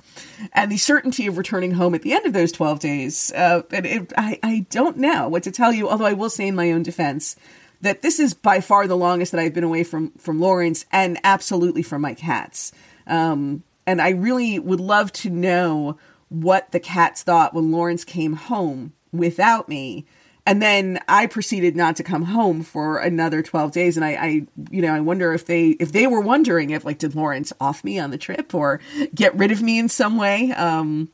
And 0.53 0.73
the 0.73 0.77
certainty 0.77 1.27
of 1.27 1.39
returning 1.39 1.73
home 1.73 1.95
at 1.95 2.03
the 2.03 2.13
end 2.13 2.27
of 2.27 2.33
those 2.33 2.53
12 2.53 2.81
days 2.81 3.33
uh, 3.33 3.63
and 3.71 3.87
it, 3.87 4.13
I, 4.17 4.39
I 4.43 4.67
don't 4.71 4.97
know 4.97 5.29
what 5.29 5.43
to 5.45 5.51
tell 5.51 5.73
you 5.73 5.89
although 5.89 6.07
i 6.07 6.13
will 6.13 6.31
say 6.31 6.49
in 6.49 6.55
my 6.55 6.73
own 6.73 6.83
defense 6.83 7.37
that 7.81 8.03
this 8.03 8.19
is 8.19 8.35
by 8.35 8.61
far 8.61 8.87
the 8.87 8.97
longest 8.97 9.33
that 9.33 9.41
I've 9.41 9.55
been 9.55 9.65
away 9.65 9.85
from 9.85 10.11
from 10.13 10.41
Lawrence 10.41 10.87
and 10.93 11.19
absolutely 11.25 11.83
from 11.83 12.03
my 12.03 12.15
cats. 12.15 12.73
Um, 13.07 13.63
and 13.87 14.01
I 14.03 14.11
really 14.11 14.59
would 14.59 14.81
love 14.81 15.13
to 15.13 15.31
know 15.31 15.97
what 16.29 16.73
the 16.73 16.81
cats 16.81 17.23
thought 17.23 17.55
when 17.55 17.71
Lawrence 17.71 18.05
came 18.05 18.33
home 18.35 18.93
without 19.13 19.69
me. 19.69 20.07
And 20.45 20.63
then 20.63 21.01
I 21.09 21.27
proceeded 21.27 21.75
not 21.75 21.97
to 21.97 22.05
come 22.05 22.23
home 22.23 22.63
for 22.63 22.99
another 22.99 23.43
12 23.43 23.73
days. 23.73 23.97
And 23.97 24.05
I, 24.05 24.11
I, 24.11 24.29
you 24.71 24.81
know, 24.81 24.95
I 24.95 25.01
wonder 25.01 25.33
if 25.33 25.47
they, 25.47 25.71
if 25.71 25.91
they 25.91 26.07
were 26.07 26.21
wondering 26.21 26.71
if 26.71 26.85
like, 26.85 26.99
did 26.99 27.17
Lawrence 27.17 27.53
off 27.61 27.83
me 27.83 27.99
on 27.99 28.11
the 28.11 28.19
trip 28.19 28.55
or 28.55 28.81
get 29.15 29.35
rid 29.35 29.51
of 29.51 29.61
me 29.61 29.79
in 29.79 29.89
some 29.89 30.17
way? 30.17 30.53
Um, 30.53 31.09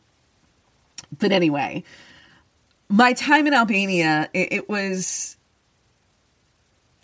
but 1.19 1.33
anyway, 1.33 1.83
my 2.89 3.15
time 3.15 3.47
in 3.47 3.55
Albania, 3.55 4.29
it, 4.35 4.53
it 4.53 4.69
was, 4.69 5.37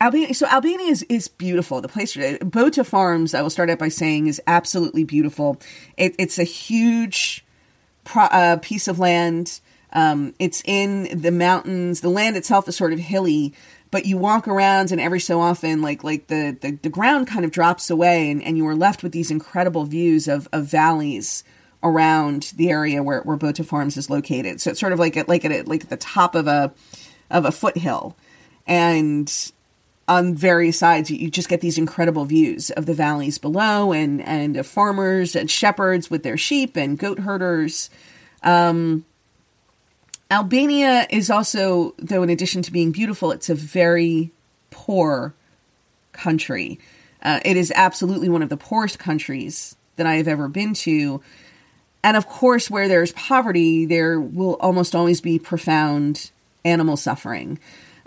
Albania, 0.00 0.32
so 0.32 0.46
Albania 0.46 0.86
is, 0.86 1.04
is 1.08 1.26
beautiful. 1.26 1.80
The 1.80 1.88
place, 1.88 2.16
Bota 2.42 2.84
Farms, 2.84 3.34
I 3.34 3.42
will 3.42 3.50
start 3.50 3.68
out 3.68 3.80
by 3.80 3.88
saying, 3.88 4.28
is 4.28 4.40
absolutely 4.46 5.02
beautiful. 5.04 5.60
It, 5.96 6.14
it's 6.18 6.38
a 6.38 6.44
huge 6.44 7.44
pro, 8.04 8.24
uh, 8.24 8.58
piece 8.58 8.86
of 8.86 9.00
land. 9.00 9.60
Um, 9.92 10.34
it's 10.38 10.62
in 10.64 11.20
the 11.20 11.32
mountains. 11.32 12.00
The 12.00 12.10
land 12.10 12.36
itself 12.36 12.68
is 12.68 12.76
sort 12.76 12.92
of 12.92 13.00
hilly, 13.00 13.54
but 13.90 14.06
you 14.06 14.18
walk 14.18 14.46
around 14.46 14.92
and 14.92 15.00
every 15.00 15.18
so 15.18 15.40
often, 15.40 15.82
like 15.82 16.04
like 16.04 16.28
the, 16.28 16.56
the, 16.60 16.72
the 16.82 16.90
ground 16.90 17.26
kind 17.26 17.44
of 17.44 17.50
drops 17.50 17.90
away 17.90 18.30
and, 18.30 18.42
and 18.42 18.56
you 18.56 18.66
are 18.68 18.76
left 18.76 19.02
with 19.02 19.12
these 19.12 19.30
incredible 19.30 19.84
views 19.84 20.28
of, 20.28 20.46
of 20.52 20.66
valleys 20.66 21.42
around 21.82 22.52
the 22.56 22.70
area 22.70 23.02
where, 23.02 23.22
where 23.22 23.36
Bota 23.36 23.64
Farms 23.64 23.96
is 23.96 24.10
located. 24.10 24.60
So 24.60 24.70
it's 24.70 24.80
sort 24.80 24.92
of 24.92 24.98
like 24.98 25.16
at, 25.16 25.28
like 25.28 25.44
at, 25.44 25.66
like 25.66 25.84
at 25.84 25.90
the 25.90 25.96
top 25.96 26.34
of 26.34 26.46
a 26.46 26.72
of 27.30 27.44
a 27.44 27.52
foothill. 27.52 28.16
And 28.66 29.52
on 30.08 30.34
various 30.34 30.78
sides, 30.78 31.10
you 31.10 31.30
just 31.30 31.48
get 31.48 31.60
these 31.60 31.78
incredible 31.78 32.24
views 32.24 32.70
of 32.70 32.86
the 32.86 32.94
valleys 32.94 33.38
below 33.38 33.92
and, 33.92 34.22
and 34.22 34.56
of 34.56 34.66
farmers 34.66 35.36
and 35.36 35.50
shepherds 35.50 36.10
with 36.10 36.22
their 36.22 36.38
sheep 36.38 36.76
and 36.76 36.98
goat 36.98 37.20
herders. 37.20 37.90
Um, 38.42 39.04
Albania 40.30 41.06
is 41.10 41.30
also, 41.30 41.94
though, 41.98 42.22
in 42.22 42.30
addition 42.30 42.62
to 42.62 42.72
being 42.72 42.90
beautiful, 42.90 43.30
it's 43.30 43.50
a 43.50 43.54
very 43.54 44.30
poor 44.70 45.34
country. 46.12 46.78
Uh, 47.22 47.40
it 47.44 47.56
is 47.56 47.72
absolutely 47.74 48.28
one 48.28 48.42
of 48.42 48.48
the 48.48 48.56
poorest 48.56 48.98
countries 48.98 49.76
that 49.96 50.06
I 50.06 50.14
have 50.16 50.28
ever 50.28 50.48
been 50.48 50.74
to. 50.74 51.20
And 52.02 52.16
of 52.16 52.26
course, 52.26 52.70
where 52.70 52.88
there's 52.88 53.12
poverty, 53.12 53.84
there 53.84 54.20
will 54.20 54.54
almost 54.60 54.94
always 54.94 55.20
be 55.20 55.38
profound 55.38 56.30
animal 56.64 56.96
suffering. 56.96 57.58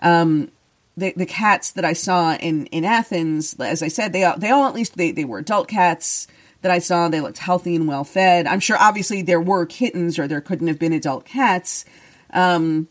Um, 0.02 0.50
the, 0.98 1.14
the 1.16 1.26
cats 1.26 1.72
that 1.72 1.86
I 1.86 1.94
saw 1.94 2.36
in, 2.36 2.66
in 2.68 2.86
Athens, 2.86 3.56
as 3.60 3.82
I 3.82 3.88
said, 3.88 4.14
they 4.14 4.24
all, 4.24 4.38
they 4.38 4.50
all 4.50 4.68
at 4.68 4.74
least 4.74 4.98
they, 4.98 5.12
they 5.12 5.26
were 5.26 5.40
adult 5.40 5.68
cats 5.68 6.28
that 6.62 6.72
I 6.72 6.80
saw. 6.80 7.08
They 7.08 7.22
looked 7.22 7.38
healthy 7.38 7.76
and 7.76 7.88
well 7.88 8.04
fed. 8.04 8.48
I'm 8.48 8.60
sure 8.60 8.78
obviously 8.80 9.22
there 9.22 9.42
were 9.42 9.66
kittens 9.66 10.20
or 10.20 10.28
there 10.28 10.42
couldn't 10.42 10.68
have 10.68 10.80
been 10.80 10.94
adult 10.94 11.26
cats. 11.26 11.86
Um, 12.34 12.88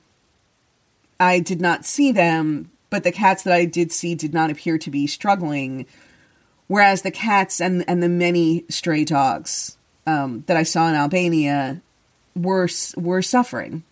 I 1.18 1.40
did 1.40 1.60
not 1.60 1.84
see 1.84 2.12
them, 2.12 2.70
but 2.88 3.04
the 3.04 3.12
cats 3.12 3.42
that 3.42 3.52
I 3.52 3.66
did 3.66 3.92
see 3.92 4.14
did 4.14 4.32
not 4.32 4.50
appear 4.50 4.78
to 4.78 4.90
be 4.90 5.06
struggling. 5.06 5.86
Whereas 6.66 7.02
the 7.02 7.10
cats 7.10 7.60
and 7.60 7.84
and 7.88 8.02
the 8.02 8.08
many 8.08 8.64
stray 8.68 9.04
dogs 9.04 9.76
um, 10.06 10.44
that 10.46 10.56
I 10.56 10.62
saw 10.62 10.88
in 10.88 10.94
Albania 10.94 11.82
were 12.34 12.68
were 12.96 13.22
suffering. 13.22 13.82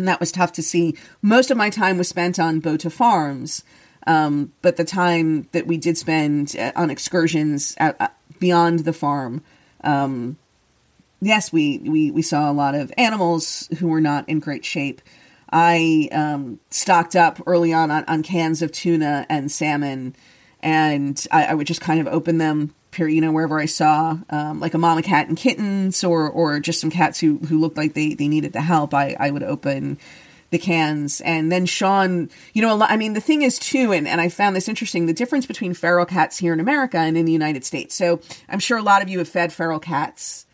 And 0.00 0.08
that 0.08 0.18
was 0.18 0.32
tough 0.32 0.52
to 0.52 0.62
see. 0.62 0.96
Most 1.20 1.50
of 1.50 1.58
my 1.58 1.68
time 1.68 1.98
was 1.98 2.08
spent 2.08 2.38
on 2.38 2.60
Bota 2.60 2.88
Farms, 2.88 3.62
um, 4.06 4.50
but 4.62 4.76
the 4.76 4.84
time 4.84 5.46
that 5.52 5.66
we 5.66 5.76
did 5.76 5.98
spend 5.98 6.56
uh, 6.56 6.72
on 6.74 6.88
excursions 6.88 7.74
at, 7.76 8.00
uh, 8.00 8.08
beyond 8.38 8.80
the 8.80 8.94
farm, 8.94 9.42
um, 9.84 10.38
yes, 11.20 11.52
we, 11.52 11.80
we, 11.80 12.10
we 12.10 12.22
saw 12.22 12.50
a 12.50 12.54
lot 12.54 12.74
of 12.74 12.90
animals 12.96 13.68
who 13.78 13.88
were 13.88 14.00
not 14.00 14.26
in 14.26 14.40
great 14.40 14.64
shape. 14.64 15.02
I 15.52 16.08
um, 16.12 16.60
stocked 16.70 17.14
up 17.14 17.42
early 17.46 17.74
on, 17.74 17.90
on, 17.90 18.04
on 18.06 18.22
cans 18.22 18.62
of 18.62 18.72
tuna 18.72 19.26
and 19.28 19.52
salmon, 19.52 20.16
and 20.60 21.26
I, 21.30 21.44
I 21.44 21.54
would 21.54 21.66
just 21.66 21.82
kind 21.82 22.00
of 22.00 22.06
open 22.06 22.38
them 22.38 22.74
you 22.98 23.20
know, 23.20 23.32
wherever 23.32 23.60
I 23.60 23.66
saw 23.66 24.18
um, 24.30 24.60
like 24.60 24.74
a 24.74 24.78
mama 24.78 25.02
cat 25.02 25.28
and 25.28 25.36
kittens, 25.36 26.04
or 26.04 26.28
or 26.28 26.60
just 26.60 26.80
some 26.80 26.90
cats 26.90 27.20
who 27.20 27.38
who 27.38 27.58
looked 27.58 27.76
like 27.76 27.94
they 27.94 28.14
they 28.14 28.28
needed 28.28 28.52
the 28.52 28.60
help, 28.60 28.94
I 28.94 29.16
I 29.18 29.30
would 29.30 29.42
open 29.42 29.98
the 30.50 30.58
cans. 30.58 31.20
And 31.20 31.50
then 31.50 31.66
Sean, 31.66 32.28
you 32.52 32.62
know, 32.62 32.82
I 32.82 32.96
mean, 32.96 33.12
the 33.12 33.20
thing 33.20 33.42
is 33.42 33.58
too, 33.58 33.92
and, 33.92 34.06
and 34.08 34.20
I 34.20 34.28
found 34.28 34.56
this 34.56 34.68
interesting, 34.68 35.06
the 35.06 35.12
difference 35.12 35.46
between 35.46 35.74
feral 35.74 36.04
cats 36.04 36.38
here 36.38 36.52
in 36.52 36.60
America 36.60 36.98
and 36.98 37.16
in 37.16 37.24
the 37.24 37.32
United 37.32 37.64
States. 37.64 37.94
So 37.94 38.20
I'm 38.48 38.58
sure 38.58 38.76
a 38.76 38.82
lot 38.82 39.00
of 39.02 39.08
you 39.08 39.18
have 39.20 39.28
fed 39.28 39.52
feral 39.52 39.78
cats 39.78 40.46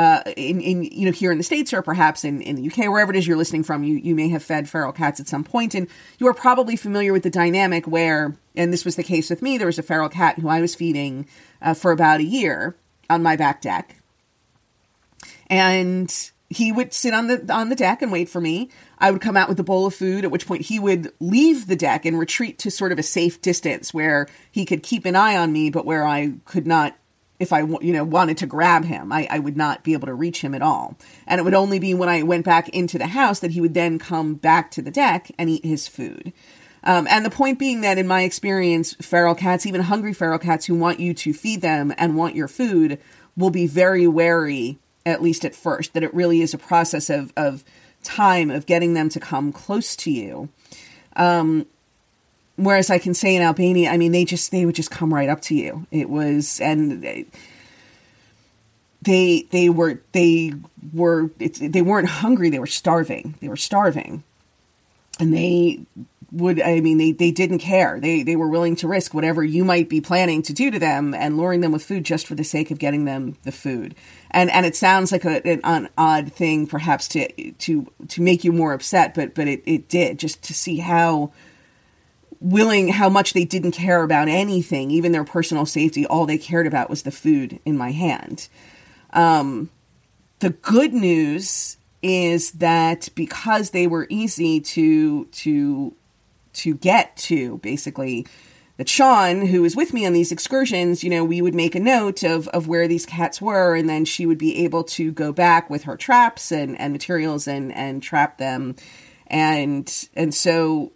uh, 0.00 0.22
in, 0.36 0.60
in 0.60 0.84
you 0.84 1.04
know 1.04 1.12
here 1.12 1.30
in 1.30 1.36
the 1.36 1.44
states 1.44 1.74
or 1.74 1.82
perhaps 1.82 2.24
in, 2.24 2.40
in 2.40 2.56
the 2.56 2.66
UK 2.70 2.88
wherever 2.90 3.12
it 3.12 3.18
is 3.18 3.26
you're 3.26 3.36
listening 3.36 3.62
from 3.62 3.84
you 3.84 3.96
you 3.96 4.14
may 4.14 4.28
have 4.30 4.42
fed 4.42 4.68
feral 4.68 4.92
cats 4.92 5.20
at 5.20 5.28
some 5.28 5.44
point 5.44 5.74
and 5.74 5.88
you 6.18 6.26
are 6.26 6.32
probably 6.32 6.74
familiar 6.74 7.12
with 7.12 7.22
the 7.22 7.30
dynamic 7.30 7.86
where 7.86 8.34
and 8.56 8.72
this 8.72 8.84
was 8.84 8.96
the 8.96 9.02
case 9.02 9.28
with 9.28 9.42
me 9.42 9.58
there 9.58 9.66
was 9.66 9.78
a 9.78 9.82
feral 9.82 10.08
cat 10.08 10.38
who 10.38 10.48
I 10.48 10.62
was 10.62 10.74
feeding 10.74 11.26
uh, 11.60 11.74
for 11.74 11.92
about 11.92 12.20
a 12.20 12.24
year 12.24 12.76
on 13.10 13.22
my 13.22 13.36
back 13.36 13.60
deck. 13.60 13.96
And 15.48 16.30
he 16.48 16.72
would 16.72 16.94
sit 16.94 17.12
on 17.12 17.26
the 17.26 17.52
on 17.52 17.68
the 17.68 17.76
deck 17.76 18.00
and 18.00 18.10
wait 18.10 18.28
for 18.28 18.40
me. 18.40 18.70
I 18.98 19.10
would 19.10 19.20
come 19.20 19.36
out 19.36 19.48
with 19.48 19.60
a 19.60 19.64
bowl 19.64 19.86
of 19.86 19.94
food 19.94 20.24
at 20.24 20.30
which 20.30 20.46
point 20.46 20.62
he 20.62 20.78
would 20.78 21.12
leave 21.20 21.66
the 21.66 21.76
deck 21.76 22.06
and 22.06 22.18
retreat 22.18 22.58
to 22.60 22.70
sort 22.70 22.92
of 22.92 22.98
a 22.98 23.02
safe 23.02 23.42
distance 23.42 23.92
where 23.92 24.28
he 24.50 24.64
could 24.64 24.82
keep 24.82 25.04
an 25.04 25.16
eye 25.16 25.36
on 25.36 25.52
me 25.52 25.70
but 25.70 25.84
where 25.84 26.06
I 26.06 26.34
could 26.44 26.66
not 26.66 26.96
if 27.40 27.52
I, 27.52 27.60
you 27.62 27.92
know, 27.92 28.04
wanted 28.04 28.36
to 28.38 28.46
grab 28.46 28.84
him, 28.84 29.10
I, 29.10 29.26
I 29.30 29.38
would 29.38 29.56
not 29.56 29.82
be 29.82 29.94
able 29.94 30.06
to 30.06 30.14
reach 30.14 30.42
him 30.42 30.54
at 30.54 30.62
all. 30.62 30.96
And 31.26 31.40
it 31.40 31.42
would 31.42 31.54
only 31.54 31.78
be 31.78 31.94
when 31.94 32.10
I 32.10 32.22
went 32.22 32.44
back 32.44 32.68
into 32.68 32.98
the 32.98 33.06
house 33.08 33.40
that 33.40 33.52
he 33.52 33.60
would 33.60 33.74
then 33.74 33.98
come 33.98 34.34
back 34.34 34.70
to 34.72 34.82
the 34.82 34.90
deck 34.90 35.32
and 35.38 35.48
eat 35.48 35.64
his 35.64 35.88
food. 35.88 36.32
Um, 36.84 37.06
and 37.10 37.24
the 37.24 37.30
point 37.30 37.58
being 37.58 37.80
that 37.80 37.98
in 37.98 38.06
my 38.06 38.22
experience, 38.22 38.94
feral 38.94 39.34
cats, 39.34 39.66
even 39.66 39.80
hungry 39.82 40.12
feral 40.12 40.38
cats 40.38 40.66
who 40.66 40.74
want 40.74 41.00
you 41.00 41.12
to 41.14 41.32
feed 41.32 41.62
them 41.62 41.92
and 41.98 42.16
want 42.16 42.36
your 42.36 42.48
food, 42.48 42.98
will 43.36 43.50
be 43.50 43.66
very 43.66 44.06
wary, 44.06 44.78
at 45.04 45.22
least 45.22 45.44
at 45.44 45.54
first, 45.54 45.94
that 45.94 46.02
it 46.02 46.12
really 46.14 46.42
is 46.42 46.54
a 46.54 46.58
process 46.58 47.10
of, 47.10 47.32
of 47.36 47.64
time 48.02 48.50
of 48.50 48.66
getting 48.66 48.94
them 48.94 49.08
to 49.08 49.20
come 49.20 49.52
close 49.52 49.96
to 49.96 50.10
you. 50.10 50.48
Um, 51.16 51.66
Whereas 52.60 52.90
I 52.90 52.98
can 52.98 53.14
say 53.14 53.34
in 53.34 53.42
Albania, 53.42 53.90
I 53.90 53.96
mean, 53.96 54.12
they 54.12 54.26
just 54.26 54.50
they 54.50 54.66
would 54.66 54.74
just 54.74 54.90
come 54.90 55.14
right 55.14 55.30
up 55.30 55.40
to 55.42 55.54
you. 55.54 55.86
It 55.90 56.10
was 56.10 56.60
and 56.60 57.02
they 59.02 59.46
they 59.50 59.70
were 59.70 60.00
they 60.12 60.52
were 60.92 61.30
they 61.38 61.82
weren't 61.82 62.08
hungry. 62.08 62.50
They 62.50 62.58
were 62.58 62.66
starving. 62.66 63.34
They 63.40 63.48
were 63.48 63.56
starving, 63.56 64.24
and 65.18 65.32
they 65.32 65.80
would 66.32 66.60
I 66.60 66.80
mean 66.80 66.98
they 66.98 67.12
they 67.12 67.30
didn't 67.30 67.60
care. 67.60 67.98
They 67.98 68.22
they 68.22 68.36
were 68.36 68.48
willing 68.48 68.76
to 68.76 68.88
risk 68.88 69.14
whatever 69.14 69.42
you 69.42 69.64
might 69.64 69.88
be 69.88 70.02
planning 70.02 70.42
to 70.42 70.52
do 70.52 70.70
to 70.70 70.78
them 70.78 71.14
and 71.14 71.38
luring 71.38 71.62
them 71.62 71.72
with 71.72 71.82
food 71.82 72.04
just 72.04 72.26
for 72.26 72.34
the 72.34 72.44
sake 72.44 72.70
of 72.70 72.78
getting 72.78 73.06
them 73.06 73.38
the 73.44 73.52
food. 73.52 73.94
And 74.30 74.50
and 74.50 74.66
it 74.66 74.76
sounds 74.76 75.12
like 75.12 75.24
a, 75.24 75.44
an, 75.46 75.62
an 75.64 75.88
odd 75.96 76.30
thing 76.30 76.66
perhaps 76.66 77.08
to 77.08 77.52
to 77.52 77.90
to 78.08 78.20
make 78.20 78.44
you 78.44 78.52
more 78.52 78.74
upset, 78.74 79.14
but 79.14 79.34
but 79.34 79.48
it 79.48 79.62
it 79.64 79.88
did 79.88 80.18
just 80.18 80.42
to 80.42 80.52
see 80.52 80.76
how 80.76 81.32
willing 82.40 82.88
how 82.88 83.08
much 83.08 83.34
they 83.34 83.44
didn't 83.44 83.72
care 83.72 84.02
about 84.02 84.28
anything, 84.28 84.90
even 84.90 85.12
their 85.12 85.24
personal 85.24 85.66
safety. 85.66 86.06
All 86.06 86.26
they 86.26 86.38
cared 86.38 86.66
about 86.66 86.90
was 86.90 87.02
the 87.02 87.10
food 87.10 87.60
in 87.64 87.76
my 87.76 87.92
hand. 87.92 88.48
Um, 89.12 89.70
the 90.38 90.50
good 90.50 90.94
news 90.94 91.76
is 92.02 92.52
that 92.52 93.10
because 93.14 93.70
they 93.70 93.86
were 93.86 94.06
easy 94.08 94.60
to 94.60 95.26
to 95.26 95.94
to 96.52 96.74
get 96.74 97.16
to, 97.16 97.58
basically, 97.58 98.26
that 98.76 98.88
Sean, 98.88 99.46
who 99.46 99.62
was 99.62 99.76
with 99.76 99.92
me 99.92 100.06
on 100.06 100.14
these 100.14 100.32
excursions, 100.32 101.04
you 101.04 101.10
know, 101.10 101.22
we 101.22 101.42
would 101.42 101.54
make 101.54 101.74
a 101.74 101.80
note 101.80 102.22
of, 102.22 102.48
of 102.48 102.66
where 102.66 102.88
these 102.88 103.06
cats 103.06 103.40
were, 103.40 103.76
and 103.76 103.88
then 103.88 104.04
she 104.04 104.24
would 104.24 104.38
be 104.38 104.64
able 104.64 104.82
to 104.82 105.12
go 105.12 105.32
back 105.32 105.68
with 105.68 105.84
her 105.84 105.96
traps 105.96 106.50
and, 106.50 106.80
and 106.80 106.92
materials 106.92 107.46
and, 107.46 107.72
and 107.74 108.02
trap 108.02 108.38
them. 108.38 108.74
And 109.26 110.08
and 110.16 110.34
so 110.34 110.92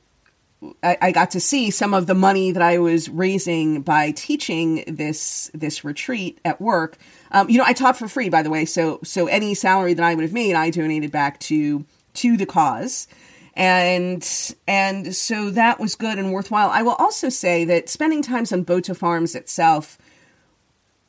I, 0.82 0.98
I, 1.00 1.12
got 1.12 1.30
to 1.32 1.40
see 1.40 1.70
some 1.70 1.94
of 1.94 2.06
the 2.06 2.14
money 2.14 2.52
that 2.52 2.62
I 2.62 2.78
was 2.78 3.08
raising 3.08 3.82
by 3.82 4.10
teaching 4.12 4.84
this 4.86 5.50
this 5.54 5.84
retreat 5.84 6.38
at 6.44 6.60
work. 6.60 6.98
Um, 7.30 7.48
you 7.50 7.58
know, 7.58 7.64
I 7.66 7.72
taught 7.72 7.96
for 7.96 8.08
free, 8.08 8.28
by 8.28 8.42
the 8.42 8.50
way. 8.50 8.64
So 8.64 9.00
so 9.02 9.26
any 9.26 9.54
salary 9.54 9.94
that 9.94 10.04
I 10.04 10.14
would 10.14 10.22
have 10.22 10.32
made, 10.32 10.54
I 10.54 10.70
donated 10.70 11.10
back 11.10 11.40
to 11.40 11.84
to 12.14 12.36
the 12.36 12.46
cause, 12.46 13.08
and 13.54 14.26
and 14.66 15.14
so 15.14 15.50
that 15.50 15.80
was 15.80 15.94
good 15.94 16.18
and 16.18 16.32
worthwhile. 16.32 16.70
I 16.70 16.82
will 16.82 16.94
also 16.94 17.28
say 17.28 17.64
that 17.64 17.88
spending 17.88 18.22
times 18.22 18.52
on 18.52 18.62
Bota 18.62 18.94
Farms 18.94 19.34
itself. 19.34 19.98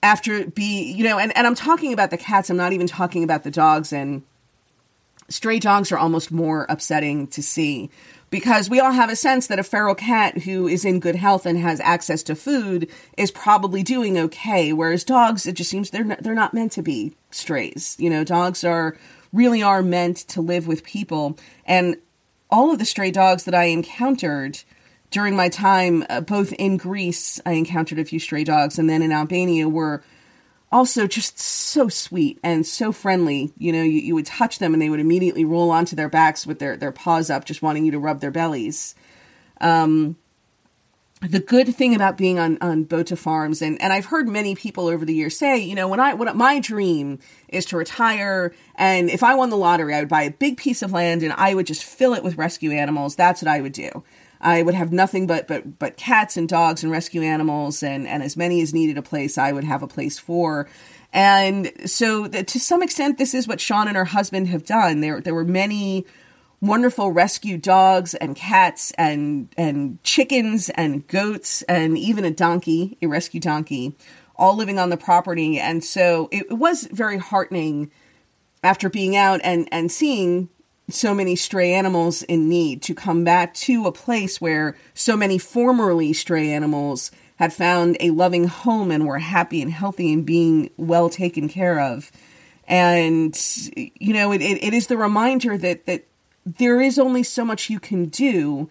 After 0.04 0.46
be 0.46 0.92
you 0.92 1.04
know, 1.04 1.18
and, 1.18 1.36
and 1.36 1.48
I'm 1.48 1.56
talking 1.56 1.92
about 1.92 2.12
the 2.12 2.18
cats. 2.18 2.50
I'm 2.50 2.58
not 2.58 2.74
even 2.74 2.86
talking 2.86 3.24
about 3.24 3.44
the 3.44 3.50
dogs 3.50 3.92
and 3.92 4.22
stray 5.30 5.60
dogs 5.60 5.92
are 5.92 5.98
almost 5.98 6.32
more 6.32 6.66
upsetting 6.70 7.28
to 7.28 7.42
see 7.42 7.90
because 8.36 8.70
we 8.70 8.82
all 8.82 8.92
have 8.92 9.10
a 9.10 9.16
sense 9.16 9.48
that 9.48 9.60
a 9.60 9.64
feral 9.64 9.96
cat 9.96 10.40
who 10.40 10.68
is 10.68 10.84
in 10.84 11.00
good 11.00 11.16
health 11.16 11.46
and 11.46 11.58
has 11.58 11.80
access 11.80 12.22
to 12.22 12.36
food 12.36 12.86
is 13.18 13.32
probably 13.32 13.82
doing 13.82 14.18
okay 14.18 14.74
whereas 14.74 15.06
dogs 15.06 15.46
it 15.46 15.54
just 15.54 15.70
seems 15.70 15.90
they're 15.90 16.04
not, 16.04 16.22
they're 16.22 16.36
not 16.36 16.54
meant 16.54 16.74
to 16.74 16.82
be 16.82 17.16
strays. 17.32 17.96
You 17.98 18.10
know 18.10 18.26
dogs 18.26 18.66
are 18.66 18.98
really 19.32 19.64
are 19.64 19.82
meant 19.82 20.18
to 20.18 20.42
live 20.42 20.68
with 20.68 20.84
people. 20.84 21.38
And 21.66 21.96
all 22.50 22.74
of 22.74 22.78
the 22.78 22.84
stray 22.84 23.10
dogs 23.10 23.46
that 23.46 23.56
I 23.56 23.66
encountered 23.66 24.60
during 25.12 25.38
my 25.38 25.48
time 25.48 26.06
uh, 26.10 26.20
both 26.20 26.52
in 26.52 26.76
Greece 26.76 27.40
I 27.46 27.54
encountered 27.54 28.00
a 28.00 28.04
few 28.04 28.20
stray 28.20 28.44
dogs 28.44 28.78
and 28.78 28.90
then 28.90 29.02
in 29.02 29.14
Albania 29.14 29.70
were 29.70 30.04
also 30.76 31.08
just 31.08 31.40
so 31.40 31.88
sweet 31.88 32.38
and 32.44 32.68
so 32.68 32.92
friendly. 32.92 33.54
You 33.58 33.72
know, 33.72 33.82
you, 33.82 34.02
you 34.02 34.14
would 34.14 34.26
touch 34.26 34.60
them 34.60 34.74
and 34.74 34.82
they 34.82 34.90
would 34.90 35.00
immediately 35.00 35.46
roll 35.46 35.72
onto 35.72 35.96
their 35.96 36.10
backs 36.10 36.46
with 36.46 36.60
their, 36.60 36.76
their 36.76 36.92
paws 36.92 37.30
up, 37.30 37.46
just 37.46 37.62
wanting 37.62 37.86
you 37.86 37.92
to 37.92 38.00
rub 38.00 38.20
their 38.20 38.30
bellies. 38.30 38.94
Um, 39.62 40.18
the 41.22 41.40
good 41.40 41.74
thing 41.74 41.96
about 41.96 42.18
being 42.18 42.40
on, 42.40 42.58
on 42.60 42.84
Bota 42.84 43.16
Farms, 43.16 43.62
and, 43.62 43.82
and 43.82 43.94
I've 43.94 44.08
heard 44.08 44.28
many 44.28 44.54
people 44.54 44.88
over 44.88 45.06
the 45.06 45.14
years 45.14 45.40
say, 45.40 45.58
you 45.58 45.76
know, 45.76 45.88
when 45.88 46.02
I, 46.02 46.14
what 46.14 46.36
my 46.36 46.60
dream 46.60 47.20
is 47.48 47.66
to 47.68 47.78
retire, 47.78 48.54
and 48.76 49.10
if 49.10 49.24
I 49.24 49.34
won 49.34 49.50
the 49.50 49.56
lottery, 49.56 49.96
I 49.96 50.02
would 50.02 50.10
buy 50.10 50.24
a 50.24 50.32
big 50.32 50.58
piece 50.58 50.82
of 50.82 50.92
land 50.92 51.24
and 51.24 51.32
I 51.32 51.56
would 51.56 51.68
just 51.68 51.86
fill 51.86 52.14
it 52.14 52.24
with 52.24 52.38
rescue 52.38 52.72
animals. 52.72 53.16
That's 53.16 53.42
what 53.42 53.50
I 53.50 53.62
would 53.62 53.72
do. 53.72 54.04
I 54.46 54.62
would 54.62 54.76
have 54.76 54.94
nothing 54.94 55.26
but 55.26 55.48
but 55.48 55.80
but 55.80 55.98
cats 55.98 56.38
and 56.38 56.48
dogs 56.48 56.84
and 56.84 56.92
rescue 56.92 57.24
animals 57.24 57.82
and 57.82 58.08
and 58.08 58.22
as 58.22 58.38
many 58.38 58.62
as 58.62 58.74
needed 58.74 58.98
a 58.98 59.02
place 59.02 59.38
I 59.38 59.52
would 59.52 59.64
have 59.64 59.82
a 59.82 59.88
place 59.88 60.20
for. 60.20 60.70
And 61.12 61.72
so 61.90 62.28
the, 62.28 62.44
to 62.44 62.60
some 62.60 62.84
extent 62.84 63.18
this 63.18 63.34
is 63.34 63.48
what 63.48 63.60
Sean 63.60 63.88
and 63.88 63.98
her 63.98 64.06
husband 64.06 64.48
have 64.50 64.64
done. 64.64 65.02
There 65.02 65.20
there 65.20 65.34
were 65.34 65.44
many 65.44 66.06
wonderful 66.62 67.12
rescue 67.12 67.58
dogs 67.58 68.14
and 68.14 68.36
cats 68.36 68.92
and 69.00 69.50
and 69.58 70.02
chickens 70.04 70.70
and 70.70 71.08
goats 71.08 71.64
and 71.64 71.98
even 71.98 72.24
a 72.24 72.32
donkey, 72.32 72.98
a 73.02 73.08
rescue 73.08 73.40
donkey, 73.40 73.96
all 74.36 74.56
living 74.56 74.78
on 74.78 74.92
the 74.92 74.98
property. 74.98 75.60
And 75.60 75.84
so 75.84 76.30
it, 76.32 76.46
it 76.52 76.58
was 76.60 76.88
very 76.92 77.18
heartening 77.18 77.92
after 78.64 78.90
being 78.90 79.16
out 79.16 79.42
and 79.44 79.68
and 79.72 79.92
seeing 79.92 80.50
so 80.90 81.14
many 81.14 81.36
stray 81.36 81.74
animals 81.74 82.22
in 82.24 82.48
need 82.48 82.82
to 82.84 82.94
come 82.94 83.24
back 83.24 83.54
to 83.54 83.86
a 83.86 83.92
place 83.92 84.40
where 84.40 84.76
so 84.94 85.18
many 85.18 85.38
formerly 85.38 86.14
stray 86.14 86.52
animals 86.52 87.12
had 87.38 87.54
found 87.54 87.98
a 88.00 88.12
loving 88.12 88.48
home 88.48 88.92
and 88.92 89.06
were 89.06 89.20
happy 89.20 89.62
and 89.62 89.72
healthy 89.72 90.14
and 90.14 90.26
being 90.26 90.70
well 90.78 91.10
taken 91.10 91.50
care 91.50 91.80
of. 91.80 92.12
And, 92.68 93.38
you 93.76 94.14
know, 94.14 94.32
it, 94.32 94.42
it, 94.42 94.64
it 94.64 94.74
is 94.74 94.88
the 94.88 94.98
reminder 94.98 95.58
that, 95.58 95.86
that 95.86 96.06
there 96.46 96.80
is 96.80 96.98
only 96.98 97.24
so 97.24 97.44
much 97.44 97.70
you 97.70 97.80
can 97.80 98.06
do, 98.06 98.70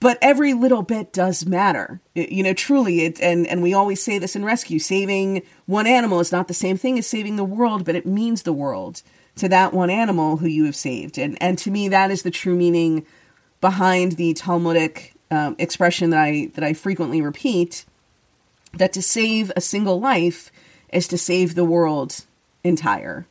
but 0.00 0.18
every 0.20 0.52
little 0.52 0.82
bit 0.82 1.12
does 1.12 1.46
matter. 1.46 2.00
It, 2.14 2.30
you 2.30 2.42
know, 2.42 2.52
truly, 2.52 3.02
it, 3.02 3.20
and, 3.20 3.46
and 3.46 3.62
we 3.62 3.72
always 3.72 4.02
say 4.02 4.18
this 4.18 4.36
in 4.36 4.44
rescue 4.44 4.78
saving 4.78 5.42
one 5.66 5.86
animal 5.86 6.20
is 6.20 6.32
not 6.32 6.48
the 6.48 6.54
same 6.54 6.76
thing 6.76 6.98
as 6.98 7.06
saving 7.06 7.36
the 7.36 7.44
world, 7.44 7.84
but 7.84 7.94
it 7.94 8.06
means 8.06 8.42
the 8.42 8.52
world 8.52 9.02
to 9.36 9.48
that 9.48 9.72
one 9.72 9.90
animal 9.90 10.36
who 10.36 10.46
you 10.46 10.64
have 10.64 10.76
saved. 10.76 11.18
And, 11.18 11.36
and 11.40 11.58
to 11.58 11.70
me, 11.70 11.88
that 11.88 12.10
is 12.10 12.22
the 12.22 12.30
true 12.30 12.54
meaning 12.54 13.06
behind 13.60 14.12
the 14.12 14.34
Talmudic 14.34 15.14
um, 15.30 15.56
expression 15.58 16.10
that 16.10 16.20
I, 16.20 16.50
that 16.54 16.64
I 16.64 16.74
frequently 16.74 17.22
repeat 17.22 17.84
that 18.74 18.92
to 18.92 19.02
save 19.02 19.50
a 19.56 19.60
single 19.60 20.00
life 20.00 20.50
is 20.90 21.08
to 21.08 21.18
save 21.18 21.54
the 21.54 21.64
world 21.64 22.24
entire. 22.62 23.26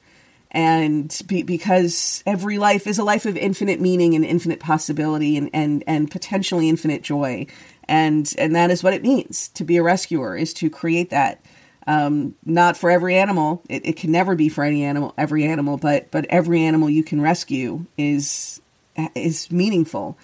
and 0.52 1.22
be, 1.28 1.44
because 1.44 2.24
every 2.26 2.58
life 2.58 2.86
is 2.86 3.00
a 3.00 3.04
life 3.04 3.26
of 3.26 3.38
infinite 3.38 3.80
meaning 3.80 4.16
and 4.16 4.26
infinite 4.26 4.60
possibility 4.60 5.38
and, 5.38 5.50
and, 5.54 5.84
and 5.88 6.12
potentially 6.12 6.68
infinite 6.68 7.02
joy. 7.02 7.48
And, 7.88 8.34
and 8.38 8.56
that 8.56 8.70
is 8.70 8.84
what 8.84 8.94
it 8.94 9.02
means 9.02 9.48
to 9.50 9.64
be 9.64 9.78
a 9.78 9.84
rescuer 9.84 10.36
is 10.36 10.54
to 10.56 10.70
create 10.70 11.10
that. 11.10 11.44
Um, 11.92 12.36
not 12.46 12.78
for 12.78 12.90
every 12.90 13.16
animal. 13.18 13.64
It, 13.68 13.86
it 13.86 13.98
can 13.98 14.12
never 14.12 14.34
be 14.36 14.48
for 14.48 14.64
any 14.64 14.86
animal, 14.86 15.14
every 15.18 15.44
animal, 15.44 15.76
but, 15.76 16.10
but 16.10 16.26
every 16.30 16.62
animal 16.62 16.90
you 16.90 17.04
can 17.04 17.20
rescue 17.20 17.86
is, 17.98 18.62
is 19.14 19.52
meaningful. 19.52 20.18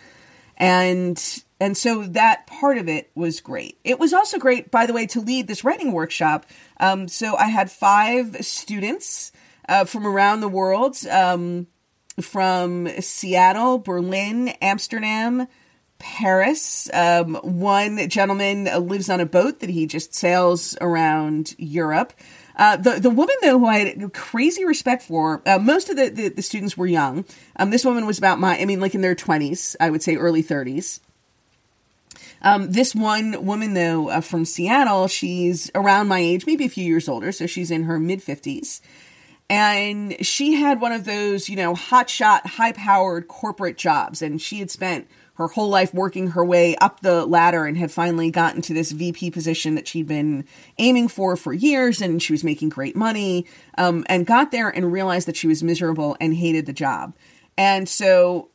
And, 0.56 1.22
and 1.60 1.76
so 1.76 2.04
that 2.04 2.48
part 2.48 2.78
of 2.78 2.88
it 2.88 3.12
was 3.16 3.42
great. 3.42 3.78
It 3.84 4.00
was 4.00 4.14
also 4.14 4.38
great, 4.38 4.72
by 4.72 4.86
the 4.86 4.94
way, 4.94 5.08
to 5.08 5.20
lead 5.20 5.48
this 5.48 5.66
writing 5.66 5.92
workshop. 5.92 6.46
Um, 6.80 7.10
so 7.10 7.36
I 7.36 7.48
had 7.48 7.70
five 7.70 8.38
students 8.46 9.34
uh, 9.68 9.84
from 9.84 10.08
around 10.08 10.40
the 10.40 10.48
world, 10.48 10.96
um, 11.08 11.68
from 12.22 12.88
Seattle, 13.02 13.78
Berlin, 13.78 14.50
Amsterdam, 14.62 15.48
Paris. 16.00 16.90
Um, 16.94 17.36
one 17.44 18.10
gentleman 18.10 18.66
lives 18.88 19.10
on 19.10 19.20
a 19.20 19.26
boat 19.26 19.60
that 19.60 19.70
he 19.70 19.86
just 19.86 20.14
sails 20.14 20.78
around 20.82 21.56
Europe. 21.58 22.14
Uh, 22.56 22.76
the 22.76 23.00
the 23.00 23.10
woman 23.10 23.36
though 23.42 23.60
who 23.60 23.68
I 23.68 23.78
had 23.80 24.14
crazy 24.14 24.66
respect 24.66 25.04
for, 25.04 25.44
uh, 25.46 25.60
most 25.60 25.90
of 25.90 25.96
the, 25.96 26.10
the, 26.10 26.30
the 26.30 26.42
students 26.42 26.76
were 26.76 26.88
young. 26.88 27.24
Um, 27.58 27.70
this 27.70 27.86
woman 27.86 28.08
was 28.08 28.18
about 28.18 28.40
my, 28.40 28.60
I 28.60 28.66
mean, 28.66 28.80
like 28.80 28.96
in 28.96 29.02
their 29.02 29.14
twenties, 29.14 29.76
I 29.80 29.92
would 29.92 30.02
say 30.02 30.16
early 30.16 30.42
thirties. 30.42 31.00
Um, 32.42 32.72
this 32.72 32.96
one 32.96 33.46
woman 33.46 33.76
though 33.76 34.10
uh, 34.10 34.22
from 34.22 34.44
Seattle, 34.44 35.08
she's 35.08 35.70
around 35.76 36.08
my 36.08 36.20
age, 36.20 36.48
maybe 36.48 36.66
a 36.66 36.70
few 36.70 36.86
years 36.86 37.08
older, 37.08 37.32
so 37.32 37.46
she's 37.46 37.70
in 37.70 37.84
her 37.84 38.00
mid 38.00 38.24
fifties, 38.24 38.82
and 39.50 40.16
she 40.26 40.54
had 40.54 40.82
one 40.82 40.92
of 40.92 41.06
those, 41.06 41.50
you 41.50 41.56
know, 41.56 41.74
hotshot, 41.74 42.46
high 42.46 42.72
powered 42.72 43.28
corporate 43.28 43.78
jobs. 43.78 44.24
And 44.24 44.42
she 44.42 44.60
had 44.60 44.72
spent 44.72 45.08
her 45.38 45.48
whole 45.48 45.70
life 45.70 45.94
working 45.94 46.30
her 46.30 46.44
way 46.44 46.76
up 46.78 47.02
the 47.02 47.26
ladder 47.26 47.66
and 47.66 47.78
had 47.78 47.92
finally 47.92 48.32
gotten 48.32 48.62
to 48.64 48.74
this 48.74 48.92
VP 48.92 49.30
position 49.32 49.76
that 49.76 49.88
she'd 49.88 50.08
been 50.08 50.46
aiming 50.80 51.08
for 51.08 51.38
for 51.38 51.54
years. 51.54 52.02
And 52.02 52.22
she 52.22 52.34
was 52.34 52.44
making 52.44 52.70
great 52.70 52.96
money 52.96 53.46
um, 53.78 54.04
and 54.10 54.26
got 54.26 54.52
there 54.52 54.70
and 54.70 54.92
realized 54.92 55.28
that 55.28 55.38
she 55.38 55.48
was 55.48 55.62
miserable 55.62 56.18
and 56.20 56.36
hated 56.36 56.66
the 56.66 56.74
job. 56.74 57.16
And 57.56 57.88
so, 57.88 58.50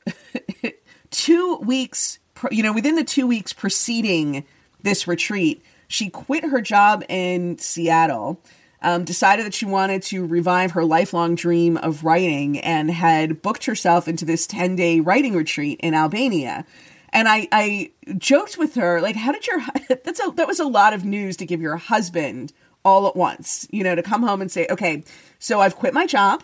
two 1.11 1.57
weeks, 1.57 2.18
you 2.51 2.64
know, 2.64 2.73
within 2.73 2.97
the 2.97 3.05
two 3.05 3.29
weeks 3.29 3.53
preceding 3.53 4.45
this 4.83 5.07
retreat, 5.07 5.62
she 5.87 6.11
quit 6.11 6.45
her 6.45 6.61
job 6.61 7.05
in 7.09 7.59
Seattle 7.59 8.40
um, 8.83 9.05
decided 9.05 9.47
that 9.47 9.55
she 9.55 9.64
wanted 9.64 10.03
to 10.03 10.27
revive 10.27 10.73
her 10.73 10.85
lifelong 10.85 11.35
dream 11.35 11.77
of 11.79 12.05
writing 12.05 12.59
and 12.59 12.90
had 12.90 13.40
booked 13.40 13.64
herself 13.64 14.09
into 14.09 14.25
this 14.25 14.47
10 14.47 14.77
day 14.77 15.01
writing 15.01 15.35
retreat 15.35 15.81
in 15.83 15.95
Albania. 15.95 16.66
And 17.12 17.29
I, 17.29 17.49
I 17.53 17.92
joked 18.18 18.59
with 18.59 18.75
her, 18.75 19.01
like, 19.01 19.16
how 19.16 19.33
did 19.33 19.47
your, 19.47 19.61
that's 19.88 20.21
a, 20.21 20.31
that 20.33 20.47
was 20.47 20.61
a 20.61 20.64
lot 20.64 20.92
of 20.92 21.05
news 21.05 21.37
to 21.38 21.47
give 21.47 21.61
your 21.61 21.77
husband 21.77 22.53
all 22.85 23.07
at 23.07 23.14
once, 23.14 23.68
you 23.71 23.85
know, 23.85 23.95
to 23.95 24.03
come 24.03 24.23
home 24.23 24.40
and 24.40 24.51
say, 24.51 24.66
okay, 24.68 25.05
so 25.38 25.61
I've 25.61 25.77
quit 25.77 25.95
my 25.95 26.07
job. 26.07 26.42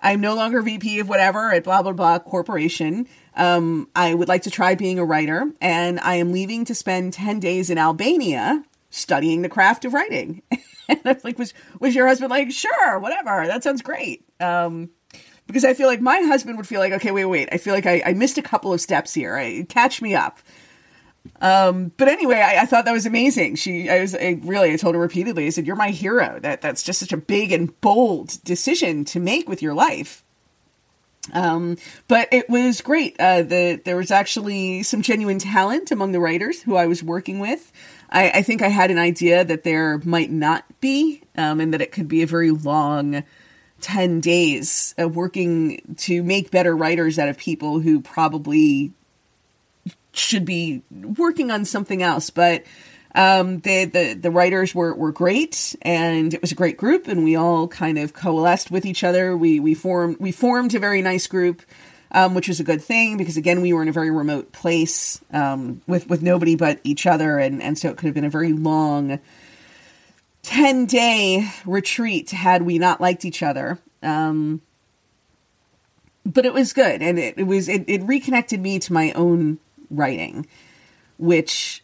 I'm 0.00 0.20
no 0.20 0.34
longer 0.34 0.60
VP 0.60 0.98
of 0.98 1.08
whatever 1.08 1.50
at 1.52 1.64
blah, 1.64 1.82
blah, 1.82 1.92
blah 1.92 2.18
corporation. 2.18 3.08
Um, 3.34 3.88
I 3.96 4.12
would 4.12 4.28
like 4.28 4.42
to 4.42 4.50
try 4.50 4.74
being 4.74 4.98
a 4.98 5.04
writer 5.04 5.50
and 5.62 5.98
I 6.00 6.16
am 6.16 6.30
leaving 6.30 6.66
to 6.66 6.74
spend 6.74 7.14
10 7.14 7.40
days 7.40 7.70
in 7.70 7.78
Albania 7.78 8.62
studying 8.94 9.42
the 9.42 9.48
craft 9.48 9.84
of 9.84 9.92
writing. 9.92 10.42
and 10.88 11.00
I 11.04 11.12
was 11.12 11.24
like, 11.24 11.38
was 11.38 11.54
was 11.80 11.94
your 11.94 12.06
husband 12.06 12.30
like, 12.30 12.50
sure, 12.50 12.98
whatever, 12.98 13.46
that 13.46 13.62
sounds 13.62 13.82
great. 13.82 14.24
Um, 14.40 14.90
because 15.46 15.64
I 15.64 15.74
feel 15.74 15.88
like 15.88 16.00
my 16.00 16.20
husband 16.20 16.56
would 16.56 16.66
feel 16.66 16.80
like, 16.80 16.92
okay, 16.94 17.10
wait, 17.10 17.26
wait, 17.26 17.48
I 17.52 17.58
feel 17.58 17.74
like 17.74 17.86
I, 17.86 18.02
I 18.06 18.12
missed 18.14 18.38
a 18.38 18.42
couple 18.42 18.72
of 18.72 18.80
steps 18.80 19.12
here. 19.12 19.36
I, 19.36 19.66
catch 19.68 20.00
me 20.00 20.14
up. 20.14 20.38
Um, 21.40 21.92
but 21.96 22.08
anyway, 22.08 22.36
I, 22.36 22.62
I, 22.62 22.66
thought 22.66 22.84
that 22.84 22.92
was 22.92 23.06
amazing. 23.06 23.56
She, 23.56 23.88
I 23.88 24.00
was 24.00 24.14
I, 24.14 24.38
really, 24.42 24.72
I 24.72 24.76
told 24.76 24.94
her 24.94 25.00
repeatedly, 25.00 25.46
I 25.46 25.50
said, 25.50 25.66
"You're 25.66 25.74
my 25.74 25.88
hero." 25.88 26.38
That 26.40 26.60
that's 26.60 26.82
just 26.82 27.00
such 27.00 27.12
a 27.12 27.16
big 27.16 27.50
and 27.50 27.78
bold 27.80 28.38
decision 28.44 29.06
to 29.06 29.20
make 29.20 29.48
with 29.48 29.62
your 29.62 29.74
life. 29.74 30.22
Um, 31.32 31.78
but 32.08 32.28
it 32.30 32.50
was 32.50 32.82
great. 32.82 33.16
Uh, 33.18 33.42
the 33.42 33.80
there 33.82 33.96
was 33.96 34.10
actually 34.10 34.82
some 34.82 35.00
genuine 35.00 35.38
talent 35.38 35.90
among 35.90 36.12
the 36.12 36.20
writers 36.20 36.60
who 36.60 36.76
I 36.76 36.86
was 36.86 37.02
working 37.02 37.38
with. 37.38 37.72
I, 38.10 38.30
I 38.30 38.42
think 38.42 38.62
I 38.62 38.68
had 38.68 38.90
an 38.90 38.98
idea 38.98 39.44
that 39.44 39.64
there 39.64 39.98
might 40.04 40.30
not 40.30 40.64
be, 40.80 41.22
um, 41.36 41.60
and 41.60 41.72
that 41.74 41.82
it 41.82 41.92
could 41.92 42.08
be 42.08 42.22
a 42.22 42.26
very 42.26 42.50
long 42.50 43.24
10 43.80 44.20
days 44.20 44.94
of 44.96 45.16
working 45.16 45.96
to 45.98 46.22
make 46.22 46.50
better 46.50 46.76
writers 46.76 47.18
out 47.18 47.28
of 47.28 47.36
people 47.36 47.80
who 47.80 48.00
probably 48.00 48.92
should 50.12 50.44
be 50.44 50.82
working 50.90 51.50
on 51.50 51.64
something 51.64 52.02
else. 52.02 52.30
But 52.30 52.64
um, 53.14 53.60
the, 53.60 53.84
the, 53.84 54.14
the 54.14 54.30
writers 54.30 54.74
were, 54.74 54.94
were 54.94 55.12
great 55.12 55.76
and 55.82 56.32
it 56.32 56.40
was 56.40 56.50
a 56.50 56.56
great 56.56 56.76
group 56.76 57.08
and 57.08 57.24
we 57.24 57.36
all 57.36 57.68
kind 57.68 57.98
of 57.98 58.12
coalesced 58.12 58.70
with 58.70 58.84
each 58.84 59.04
other. 59.04 59.36
We, 59.36 59.60
we 59.60 59.74
formed, 59.74 60.16
we 60.18 60.32
formed 60.32 60.74
a 60.74 60.78
very 60.78 61.02
nice 61.02 61.26
group 61.26 61.62
um, 62.14 62.32
which 62.32 62.48
was 62.48 62.60
a 62.60 62.64
good 62.64 62.80
thing 62.80 63.18
because 63.18 63.36
again 63.36 63.60
we 63.60 63.72
were 63.72 63.82
in 63.82 63.88
a 63.88 63.92
very 63.92 64.10
remote 64.10 64.52
place 64.52 65.20
um, 65.32 65.82
with 65.86 66.08
with 66.08 66.22
nobody 66.22 66.56
but 66.56 66.80
each 66.84 67.06
other, 67.06 67.38
and 67.38 67.62
and 67.62 67.78
so 67.78 67.90
it 67.90 67.98
could 67.98 68.06
have 68.06 68.14
been 68.14 68.24
a 68.24 68.30
very 68.30 68.52
long. 68.52 69.20
10 70.44 70.84
day 70.84 71.48
retreat 71.64 72.30
had 72.30 72.62
we 72.62 72.78
not 72.78 73.00
liked 73.00 73.24
each 73.24 73.42
other. 73.42 73.78
Um, 74.02 74.60
but 76.26 76.46
it 76.46 76.52
was 76.52 76.72
good. 76.72 77.02
And 77.02 77.18
it, 77.18 77.38
it 77.38 77.44
was, 77.44 77.68
it, 77.68 77.84
it 77.86 78.02
reconnected 78.02 78.60
me 78.60 78.78
to 78.80 78.92
my 78.92 79.12
own 79.12 79.58
writing, 79.90 80.46
which 81.18 81.82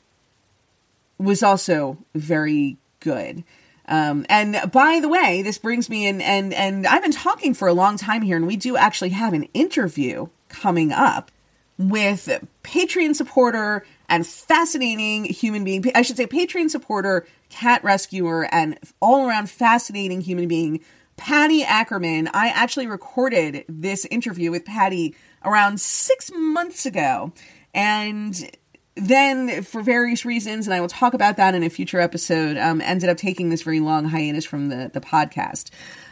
was 1.18 1.42
also 1.42 1.98
very 2.14 2.76
good. 3.00 3.44
Um, 3.90 4.24
and 4.28 4.70
by 4.70 5.00
the 5.00 5.08
way, 5.08 5.42
this 5.42 5.58
brings 5.58 5.90
me 5.90 6.06
in, 6.06 6.20
and 6.20 6.54
and 6.54 6.86
I've 6.86 7.02
been 7.02 7.10
talking 7.10 7.54
for 7.54 7.66
a 7.66 7.74
long 7.74 7.96
time 7.96 8.22
here, 8.22 8.36
and 8.36 8.46
we 8.46 8.56
do 8.56 8.76
actually 8.76 9.10
have 9.10 9.32
an 9.32 9.44
interview 9.52 10.28
coming 10.48 10.92
up 10.92 11.32
with 11.76 12.28
Patreon 12.62 13.16
supporter 13.16 13.84
and 14.08 14.24
fascinating 14.24 15.24
human 15.24 15.64
being. 15.64 15.84
I 15.94 16.02
should 16.02 16.16
say 16.16 16.26
Patreon 16.26 16.70
supporter, 16.70 17.26
cat 17.48 17.82
rescuer, 17.82 18.48
and 18.52 18.78
all 19.00 19.26
around 19.26 19.50
fascinating 19.50 20.20
human 20.20 20.46
being, 20.46 20.80
Patty 21.16 21.64
Ackerman. 21.64 22.28
I 22.32 22.48
actually 22.48 22.86
recorded 22.86 23.64
this 23.68 24.04
interview 24.04 24.52
with 24.52 24.64
Patty 24.64 25.16
around 25.44 25.80
six 25.80 26.30
months 26.32 26.86
ago, 26.86 27.32
and 27.74 28.50
then, 28.96 29.62
for 29.62 29.82
various 29.82 30.24
reasons, 30.24 30.66
and 30.66 30.74
I 30.74 30.80
will 30.80 30.88
talk 30.88 31.14
about 31.14 31.36
that 31.36 31.54
in 31.54 31.62
a 31.62 31.70
future 31.70 32.00
episode, 32.00 32.56
um, 32.56 32.80
ended 32.80 33.08
up 33.08 33.16
taking 33.16 33.48
this 33.48 33.62
very 33.62 33.80
long 33.80 34.06
hiatus 34.06 34.44
from 34.44 34.68
the, 34.68 34.90
the 34.92 35.00
podcast. 35.00 35.70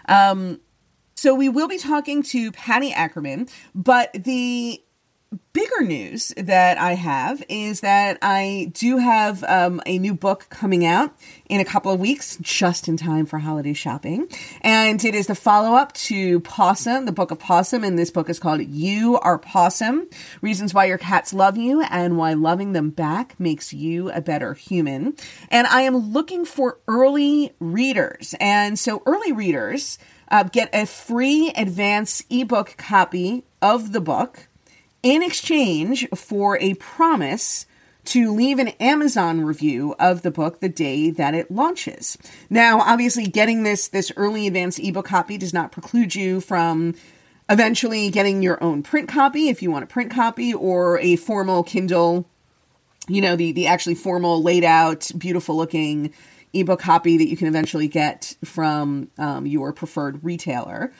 Um, 0.08 0.60
so 1.16 1.34
we 1.34 1.48
will 1.48 1.68
be 1.68 1.78
talking 1.78 2.22
to 2.24 2.52
Patty 2.52 2.92
Ackerman, 2.92 3.48
but 3.74 4.12
the 4.12 4.80
bigger 5.52 5.82
news 5.82 6.32
that 6.36 6.78
I 6.78 6.94
have 6.94 7.42
is 7.48 7.80
that 7.80 8.18
I 8.22 8.70
do 8.72 8.98
have 8.98 9.44
um, 9.44 9.82
a 9.84 9.98
new 9.98 10.14
book 10.14 10.46
coming 10.50 10.86
out 10.86 11.14
in 11.48 11.60
a 11.60 11.64
couple 11.64 11.92
of 11.92 12.00
weeks, 12.00 12.38
just 12.40 12.88
in 12.88 12.96
time 12.96 13.26
for 13.26 13.38
holiday 13.38 13.72
shopping. 13.72 14.28
And 14.62 15.04
it 15.04 15.14
is 15.14 15.26
the 15.26 15.34
follow 15.34 15.76
up 15.76 15.92
to 15.94 16.40
Possum, 16.40 17.04
the 17.04 17.12
book 17.12 17.30
of 17.30 17.38
Possum. 17.38 17.84
And 17.84 17.98
this 17.98 18.10
book 18.10 18.30
is 18.30 18.38
called 18.38 18.62
You 18.62 19.18
Are 19.18 19.38
Possum 19.38 20.08
Reasons 20.40 20.72
Why 20.72 20.86
Your 20.86 20.98
Cats 20.98 21.34
Love 21.34 21.56
You 21.56 21.82
and 21.82 22.16
Why 22.16 22.32
Loving 22.32 22.72
Them 22.72 22.90
Back 22.90 23.38
Makes 23.38 23.72
You 23.72 24.10
a 24.10 24.20
Better 24.20 24.54
Human. 24.54 25.14
And 25.50 25.66
I 25.66 25.82
am 25.82 26.12
looking 26.12 26.44
for 26.44 26.78
early 26.88 27.52
readers. 27.58 28.34
And 28.40 28.78
so, 28.78 29.02
early 29.06 29.32
readers. 29.32 29.98
Uh, 30.30 30.42
get 30.42 30.68
a 30.74 30.84
free 30.84 31.50
advance 31.56 32.22
ebook 32.28 32.74
copy 32.76 33.44
of 33.62 33.92
the 33.92 34.00
book 34.00 34.47
in 35.08 35.22
exchange 35.22 36.06
for 36.14 36.58
a 36.58 36.74
promise 36.74 37.64
to 38.04 38.30
leave 38.30 38.58
an 38.58 38.68
Amazon 38.78 39.40
review 39.40 39.94
of 39.98 40.20
the 40.20 40.30
book 40.30 40.60
the 40.60 40.68
day 40.68 41.08
that 41.10 41.34
it 41.34 41.50
launches. 41.50 42.18
Now, 42.50 42.80
obviously, 42.80 43.26
getting 43.26 43.62
this 43.62 43.88
this 43.88 44.12
early 44.18 44.46
advance 44.46 44.78
ebook 44.78 45.06
copy 45.06 45.38
does 45.38 45.54
not 45.54 45.72
preclude 45.72 46.14
you 46.14 46.42
from 46.42 46.94
eventually 47.48 48.10
getting 48.10 48.42
your 48.42 48.62
own 48.62 48.82
print 48.82 49.08
copy 49.08 49.48
if 49.48 49.62
you 49.62 49.70
want 49.70 49.82
a 49.82 49.86
print 49.86 50.10
copy 50.10 50.52
or 50.52 50.98
a 50.98 51.16
formal 51.16 51.62
Kindle, 51.62 52.26
you 53.08 53.22
know, 53.22 53.34
the 53.34 53.52
the 53.52 53.66
actually 53.66 53.94
formal 53.94 54.42
laid 54.42 54.62
out, 54.62 55.10
beautiful 55.16 55.56
looking 55.56 56.12
ebook 56.52 56.80
copy 56.80 57.16
that 57.16 57.28
you 57.28 57.36
can 57.36 57.48
eventually 57.48 57.88
get 57.88 58.36
from 58.44 59.10
um, 59.16 59.46
your 59.46 59.72
preferred 59.72 60.22
retailer. 60.22 60.92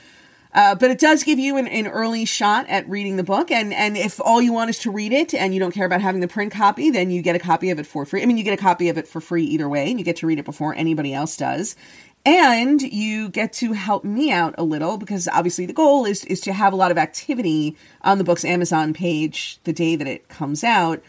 Uh, 0.55 0.75
but 0.75 0.91
it 0.91 0.99
does 0.99 1.25
give 1.25 1.39
you 1.39 1.57
an, 1.59 1.69
an, 1.69 1.87
early 1.87 2.25
shot 2.25 2.67
at 2.69 2.89
reading 2.89 3.17
the 3.17 3.23
book. 3.23 3.51
And, 3.51 3.73
and 3.75 3.97
if 3.97 4.21
all 4.21 4.41
you 4.41 4.53
want 4.53 4.71
is 4.71 4.79
to 4.81 4.91
read 4.91 5.13
it 5.13 5.35
and 5.35 5.53
you 5.53 5.61
don't 5.61 5.73
care 5.73 5.85
about 5.85 6.01
having 6.01 6.23
the 6.23 6.29
print 6.29 6.53
copy, 6.53 6.91
then 6.91 7.11
you 7.11 7.21
get 7.21 7.37
a 7.37 7.39
copy 7.39 7.71
of 7.71 7.79
it 7.79 7.87
for 7.87 8.07
free. 8.07 8.23
I 8.23 8.27
mean, 8.27 8.39
you 8.39 8.45
get 8.45 8.59
a 8.59 8.63
copy 8.63 8.89
of 8.89 8.97
it 8.97 9.07
for 9.07 9.21
free 9.21 9.45
either 9.45 9.69
way, 9.69 9.91
and 9.91 9.99
you 9.99 10.05
get 10.05 10.17
to 10.17 10.27
read 10.27 10.39
it 10.39 10.45
before 10.45 10.75
anybody 10.75 11.13
else 11.13 11.37
does. 11.37 11.77
and 12.25 12.83
you 12.83 13.29
get 13.29 13.53
to 13.55 13.73
help 13.73 14.05
me 14.05 14.31
out 14.31 14.55
a 14.59 14.63
little 14.63 14.99
because 14.99 15.29
obviously 15.29 15.67
the 15.67 15.73
goal 15.73 16.05
is 16.05 16.25
is 16.25 16.41
to 16.41 16.53
have 16.53 16.73
a 16.73 16.77
lot 16.77 16.91
of 16.91 16.99
activity 16.99 17.77
on 18.03 18.19
the 18.19 18.25
book's 18.25 18.45
Amazon 18.45 18.93
page 18.93 19.59
the 19.65 19.73
day 19.73 19.97
that 19.97 20.07
it 20.07 20.29
comes 20.29 20.65
out 20.65 21.03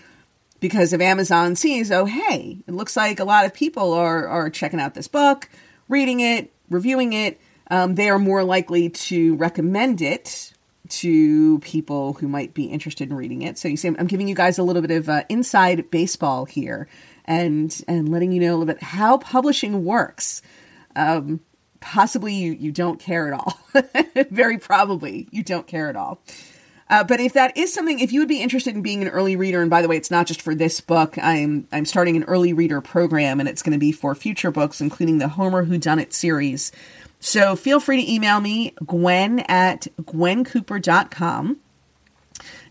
because 0.59 0.93
if 0.93 1.01
Amazon 1.01 1.55
sees 1.55 1.91
oh 1.91 2.05
hey 2.05 2.59
it 2.67 2.73
looks 2.73 2.95
like 2.95 3.19
a 3.19 3.25
lot 3.25 3.45
of 3.45 3.53
people 3.53 3.91
are 3.93 4.27
are 4.27 4.49
checking 4.49 4.79
out 4.79 4.93
this 4.93 5.07
book 5.07 5.49
reading 5.87 6.19
it 6.19 6.51
reviewing 6.69 7.13
it 7.13 7.39
um, 7.69 7.95
they 7.95 8.09
are 8.09 8.19
more 8.19 8.43
likely 8.43 8.89
to 8.89 9.35
recommend 9.35 10.01
it 10.01 10.53
to 10.89 11.59
people 11.59 12.13
who 12.13 12.27
might 12.27 12.53
be 12.53 12.65
interested 12.65 13.09
in 13.09 13.15
reading 13.15 13.41
it 13.41 13.57
so 13.57 13.67
you 13.67 13.77
see 13.77 13.87
I'm 13.87 14.07
giving 14.07 14.27
you 14.27 14.35
guys 14.35 14.57
a 14.57 14.63
little 14.63 14.81
bit 14.81 14.91
of 14.91 15.07
uh, 15.07 15.23
inside 15.29 15.91
baseball 15.91 16.45
here 16.45 16.87
and 17.25 17.79
and 17.87 18.09
letting 18.09 18.31
you 18.31 18.41
know 18.41 18.51
a 18.51 18.57
little 18.57 18.73
bit 18.73 18.81
how 18.81 19.17
publishing 19.19 19.85
works 19.85 20.41
um, 20.95 21.41
possibly 21.79 22.33
you, 22.33 22.53
you 22.53 22.71
don't 22.71 22.99
care 22.99 23.31
at 23.31 23.39
all. 23.39 23.59
Very 24.29 24.57
probably 24.57 25.27
you 25.31 25.43
don't 25.43 25.67
care 25.67 25.89
at 25.89 25.95
all. 25.95 26.21
Uh, 26.89 27.03
but 27.03 27.19
if 27.19 27.33
that 27.33 27.55
is 27.55 27.71
something, 27.71 27.99
if 27.99 28.11
you 28.11 28.19
would 28.19 28.27
be 28.27 28.41
interested 28.41 28.73
in 28.73 28.81
being 28.81 29.03
an 29.03 29.09
early 29.09 29.35
reader, 29.35 29.61
and 29.61 29.69
by 29.69 29.81
the 29.81 29.87
way, 29.87 29.95
it's 29.95 30.09
not 30.09 30.25
just 30.25 30.41
for 30.41 30.55
this 30.55 30.81
book. 30.81 31.19
I'm 31.21 31.67
I'm 31.71 31.85
starting 31.85 32.15
an 32.15 32.23
early 32.23 32.51
reader 32.51 32.81
program, 32.81 33.39
and 33.39 33.47
it's 33.47 33.61
going 33.61 33.73
to 33.73 33.79
be 33.79 33.91
for 33.91 34.15
future 34.15 34.49
books, 34.49 34.81
including 34.81 35.19
the 35.19 35.27
Homer 35.27 35.65
Who 35.65 35.77
Done 35.77 35.99
It 35.99 36.15
series. 36.15 36.71
So 37.19 37.55
feel 37.55 37.79
free 37.79 38.03
to 38.03 38.11
email 38.11 38.39
me, 38.39 38.73
Gwen 38.85 39.39
at 39.39 39.87
gwencooper.com. 40.01 41.57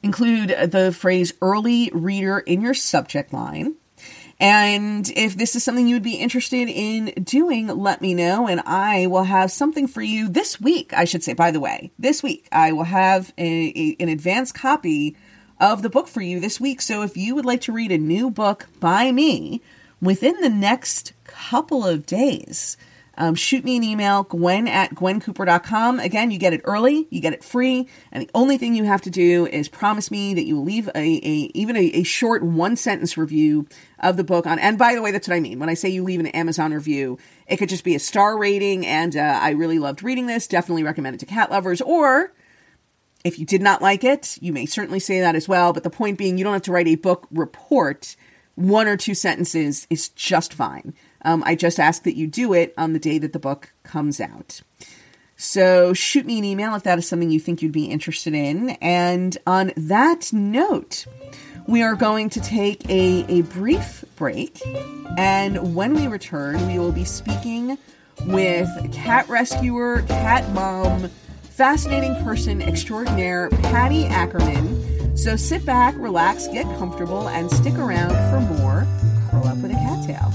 Include 0.02 0.70
the 0.70 0.92
phrase 0.92 1.34
early 1.42 1.90
reader 1.92 2.38
in 2.38 2.62
your 2.62 2.74
subject 2.74 3.32
line. 3.32 3.74
And 4.40 5.10
if 5.16 5.36
this 5.36 5.56
is 5.56 5.64
something 5.64 5.88
you 5.88 5.96
would 5.96 6.02
be 6.02 6.14
interested 6.14 6.68
in 6.68 7.06
doing, 7.24 7.66
let 7.66 8.00
me 8.00 8.14
know. 8.14 8.46
And 8.46 8.60
I 8.64 9.08
will 9.08 9.24
have 9.24 9.50
something 9.50 9.88
for 9.88 10.00
you 10.00 10.28
this 10.28 10.60
week, 10.60 10.92
I 10.92 11.04
should 11.04 11.24
say, 11.24 11.32
by 11.32 11.50
the 11.50 11.60
way. 11.60 11.90
This 11.98 12.22
week, 12.22 12.48
I 12.52 12.70
will 12.72 12.84
have 12.84 13.32
a, 13.36 13.72
a, 13.74 13.96
an 14.00 14.08
advanced 14.08 14.54
copy 14.54 15.16
of 15.60 15.82
the 15.82 15.90
book 15.90 16.06
for 16.06 16.20
you 16.20 16.38
this 16.38 16.60
week. 16.60 16.80
So 16.80 17.02
if 17.02 17.16
you 17.16 17.34
would 17.34 17.44
like 17.44 17.62
to 17.62 17.72
read 17.72 17.90
a 17.90 17.98
new 17.98 18.30
book 18.30 18.68
by 18.78 19.10
me 19.10 19.60
within 20.00 20.40
the 20.40 20.48
next 20.48 21.14
couple 21.24 21.84
of 21.84 22.06
days, 22.06 22.76
um, 23.18 23.34
shoot 23.34 23.64
me 23.64 23.76
an 23.76 23.82
email, 23.82 24.22
gwen 24.22 24.68
at 24.68 24.94
gwencooper.com. 24.94 25.98
Again, 25.98 26.30
you 26.30 26.38
get 26.38 26.52
it 26.52 26.60
early, 26.62 27.08
you 27.10 27.20
get 27.20 27.32
it 27.32 27.42
free, 27.42 27.88
and 28.12 28.22
the 28.22 28.30
only 28.32 28.58
thing 28.58 28.76
you 28.76 28.84
have 28.84 29.02
to 29.02 29.10
do 29.10 29.46
is 29.46 29.68
promise 29.68 30.10
me 30.12 30.34
that 30.34 30.46
you 30.46 30.56
will 30.56 30.64
leave 30.64 30.86
a, 30.94 31.00
a 31.00 31.50
even 31.52 31.76
a, 31.76 31.80
a 31.80 32.02
short 32.04 32.44
one 32.44 32.76
sentence 32.76 33.18
review 33.18 33.66
of 33.98 34.16
the 34.16 34.22
book 34.22 34.46
on. 34.46 34.60
And 34.60 34.78
by 34.78 34.94
the 34.94 35.02
way, 35.02 35.10
that's 35.10 35.26
what 35.26 35.34
I 35.34 35.40
mean 35.40 35.58
when 35.58 35.68
I 35.68 35.74
say 35.74 35.88
you 35.88 36.04
leave 36.04 36.20
an 36.20 36.28
Amazon 36.28 36.72
review. 36.72 37.18
It 37.48 37.56
could 37.56 37.68
just 37.68 37.82
be 37.82 37.96
a 37.96 37.98
star 38.00 38.38
rating, 38.38 38.86
and 38.86 39.16
uh, 39.16 39.40
I 39.42 39.50
really 39.50 39.80
loved 39.80 40.04
reading 40.04 40.26
this. 40.26 40.46
Definitely 40.46 40.84
recommend 40.84 41.16
it 41.16 41.18
to 41.18 41.26
cat 41.26 41.50
lovers, 41.50 41.80
or 41.80 42.32
if 43.24 43.40
you 43.40 43.44
did 43.44 43.62
not 43.62 43.82
like 43.82 44.04
it, 44.04 44.38
you 44.40 44.52
may 44.52 44.64
certainly 44.64 45.00
say 45.00 45.20
that 45.20 45.34
as 45.34 45.48
well. 45.48 45.72
But 45.72 45.82
the 45.82 45.90
point 45.90 46.18
being, 46.18 46.38
you 46.38 46.44
don't 46.44 46.52
have 46.52 46.62
to 46.62 46.72
write 46.72 46.86
a 46.86 46.94
book 46.94 47.26
report. 47.32 48.14
One 48.54 48.86
or 48.86 48.96
two 48.96 49.14
sentences 49.14 49.88
is 49.90 50.08
just 50.10 50.54
fine. 50.54 50.94
Um, 51.22 51.42
I 51.46 51.54
just 51.54 51.80
ask 51.80 52.04
that 52.04 52.16
you 52.16 52.26
do 52.26 52.52
it 52.52 52.74
on 52.78 52.92
the 52.92 52.98
day 52.98 53.18
that 53.18 53.32
the 53.32 53.38
book 53.38 53.72
comes 53.82 54.20
out. 54.20 54.60
So 55.36 55.92
shoot 55.94 56.26
me 56.26 56.38
an 56.38 56.44
email 56.44 56.74
if 56.74 56.82
that 56.82 56.98
is 56.98 57.08
something 57.08 57.30
you 57.30 57.38
think 57.38 57.62
you'd 57.62 57.72
be 57.72 57.86
interested 57.86 58.34
in. 58.34 58.70
And 58.80 59.38
on 59.46 59.72
that 59.76 60.32
note, 60.32 61.06
we 61.68 61.82
are 61.82 61.94
going 61.94 62.30
to 62.30 62.40
take 62.40 62.88
a, 62.88 63.24
a 63.28 63.42
brief 63.42 64.04
break. 64.16 64.60
And 65.16 65.74
when 65.74 65.94
we 65.94 66.08
return, 66.08 66.66
we 66.66 66.78
will 66.78 66.92
be 66.92 67.04
speaking 67.04 67.78
with 68.26 68.68
cat 68.92 69.28
rescuer, 69.28 70.02
cat 70.02 70.50
mom, 70.52 71.08
fascinating 71.42 72.14
person 72.24 72.60
extraordinaire, 72.60 73.48
Patty 73.50 74.06
Ackerman. 74.06 75.16
So 75.16 75.36
sit 75.36 75.64
back, 75.66 75.94
relax, 75.98 76.48
get 76.48 76.64
comfortable, 76.78 77.28
and 77.28 77.50
stick 77.50 77.74
around 77.74 78.10
for 78.30 78.40
more 78.56 78.86
Curl 79.30 79.46
Up 79.46 79.58
with 79.58 79.70
a 79.70 79.74
Cat 79.74 80.06
Tale. 80.06 80.32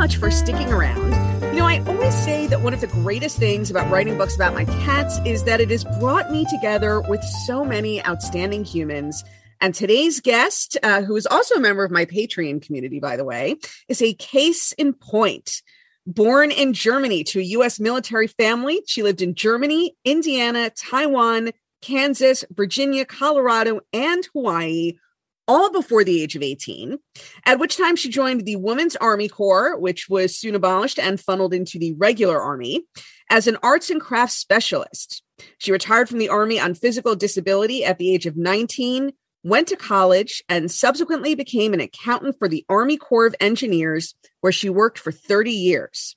Much 0.00 0.16
for 0.16 0.30
sticking 0.30 0.72
around. 0.72 1.29
You 1.50 1.56
know, 1.56 1.66
I 1.66 1.82
always 1.84 2.14
say 2.14 2.46
that 2.46 2.60
one 2.60 2.74
of 2.74 2.80
the 2.80 2.86
greatest 2.86 3.36
things 3.36 3.72
about 3.72 3.90
writing 3.90 4.16
books 4.16 4.36
about 4.36 4.54
my 4.54 4.64
cats 4.64 5.18
is 5.26 5.42
that 5.44 5.60
it 5.60 5.68
has 5.70 5.82
brought 5.98 6.30
me 6.30 6.46
together 6.48 7.00
with 7.00 7.20
so 7.24 7.64
many 7.64 8.00
outstanding 8.06 8.62
humans. 8.62 9.24
And 9.60 9.74
today's 9.74 10.20
guest, 10.20 10.78
uh, 10.84 11.02
who 11.02 11.16
is 11.16 11.26
also 11.26 11.56
a 11.56 11.60
member 11.60 11.82
of 11.82 11.90
my 11.90 12.04
Patreon 12.04 12.62
community, 12.62 13.00
by 13.00 13.16
the 13.16 13.24
way, 13.24 13.56
is 13.88 14.00
a 14.00 14.14
case 14.14 14.70
in 14.74 14.92
point. 14.92 15.62
Born 16.06 16.52
in 16.52 16.72
Germany 16.72 17.24
to 17.24 17.40
a 17.40 17.42
U.S. 17.42 17.80
military 17.80 18.28
family, 18.28 18.82
she 18.86 19.02
lived 19.02 19.20
in 19.20 19.34
Germany, 19.34 19.96
Indiana, 20.04 20.70
Taiwan, 20.70 21.50
Kansas, 21.82 22.44
Virginia, 22.52 23.04
Colorado, 23.04 23.80
and 23.92 24.24
Hawaii 24.32 24.92
all 25.50 25.72
before 25.72 26.04
the 26.04 26.22
age 26.22 26.36
of 26.36 26.44
18, 26.44 26.96
at 27.44 27.58
which 27.58 27.76
time 27.76 27.96
she 27.96 28.08
joined 28.08 28.44
the 28.44 28.54
Women's 28.54 28.94
Army 28.94 29.28
Corps, 29.28 29.76
which 29.76 30.08
was 30.08 30.38
soon 30.38 30.54
abolished 30.54 30.96
and 30.96 31.18
funneled 31.20 31.52
into 31.52 31.76
the 31.76 31.92
regular 31.94 32.40
army, 32.40 32.84
as 33.30 33.48
an 33.48 33.56
arts 33.60 33.90
and 33.90 34.00
crafts 34.00 34.36
specialist. 34.36 35.24
She 35.58 35.72
retired 35.72 36.08
from 36.08 36.18
the 36.18 36.28
Army 36.28 36.60
on 36.60 36.74
physical 36.74 37.16
disability 37.16 37.84
at 37.84 37.98
the 37.98 38.14
age 38.14 38.26
of 38.26 38.36
19, 38.36 39.10
went 39.42 39.66
to 39.66 39.76
college, 39.76 40.40
and 40.48 40.70
subsequently 40.70 41.34
became 41.34 41.74
an 41.74 41.80
accountant 41.80 42.38
for 42.38 42.46
the 42.46 42.64
Army 42.68 42.96
Corps 42.96 43.26
of 43.26 43.34
Engineers, 43.40 44.14
where 44.42 44.52
she 44.52 44.70
worked 44.70 45.00
for 45.00 45.10
30 45.10 45.50
years. 45.50 46.14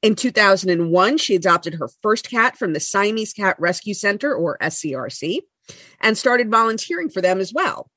In 0.00 0.14
2001, 0.14 1.18
she 1.18 1.34
adopted 1.34 1.74
her 1.74 1.90
first 2.02 2.30
cat 2.30 2.56
from 2.56 2.72
the 2.72 2.80
Siamese 2.80 3.34
Cat 3.34 3.56
Rescue 3.58 3.92
Center, 3.92 4.34
or 4.34 4.56
SCRC, 4.62 5.40
and 6.00 6.16
started 6.16 6.50
volunteering 6.50 7.10
for 7.10 7.20
them 7.20 7.38
as 7.38 7.52
well. 7.52 7.90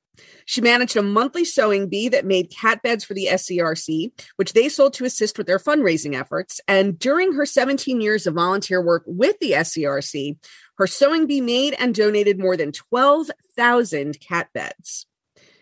She 0.46 0.62
managed 0.62 0.96
a 0.96 1.02
monthly 1.02 1.46
sewing 1.46 1.90
bee 1.90 2.10
that 2.10 2.26
made 2.26 2.50
cat 2.50 2.82
beds 2.82 3.04
for 3.04 3.14
the 3.14 3.30
SCRC, 3.32 4.12
which 4.36 4.54
they 4.54 4.70
sold 4.70 4.94
to 4.96 5.06
assist 5.06 5.38
with 5.38 5.48
their 5.48 5.60
fundraising 5.60 6.20
efforts. 6.20 6.60
And 6.68 6.98
during 6.98 7.34
her 7.34 7.46
17 7.46 8.02
years 8.02 8.28
of 8.28 8.36
volunteer 8.36 8.82
work 8.82 9.04
with 9.06 9.38
the 9.40 9.52
SCRC, 9.52 10.38
her 10.78 10.88
sewing 10.88 11.28
bee 11.28 11.42
made 11.42 11.76
and 11.80 11.96
donated 11.96 12.40
more 12.40 12.58
than 12.58 12.72
12,000 12.72 14.20
cat 14.20 14.50
beds. 14.54 15.06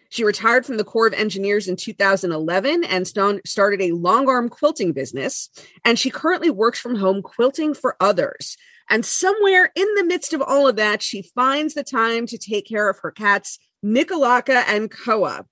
She 0.09 0.23
retired 0.23 0.63
from 0.63 0.77
the 0.77 0.83
Corps 0.83 1.07
of 1.07 1.13
Engineers 1.13 1.67
in 1.67 1.75
2011 1.75 2.83
and 2.83 3.07
st- 3.07 3.47
started 3.47 3.81
a 3.81 3.93
long 3.93 4.29
arm 4.29 4.47
quilting 4.47 4.93
business. 4.93 5.49
And 5.83 5.97
she 5.97 6.11
currently 6.11 6.51
works 6.51 6.79
from 6.79 6.95
home 6.95 7.23
quilting 7.23 7.73
for 7.73 7.95
others. 7.99 8.55
And 8.91 9.03
somewhere 9.03 9.71
in 9.75 9.87
the 9.95 10.03
midst 10.03 10.33
of 10.33 10.41
all 10.41 10.67
of 10.67 10.75
that, 10.75 11.01
she 11.01 11.31
finds 11.33 11.73
the 11.73 11.83
time 11.83 12.27
to 12.27 12.37
take 12.37 12.67
care 12.67 12.89
of 12.89 12.99
her 12.99 13.09
cats 13.09 13.57
Nicolaka 13.83 14.63
and 14.67 14.89
Koa. 14.89 15.45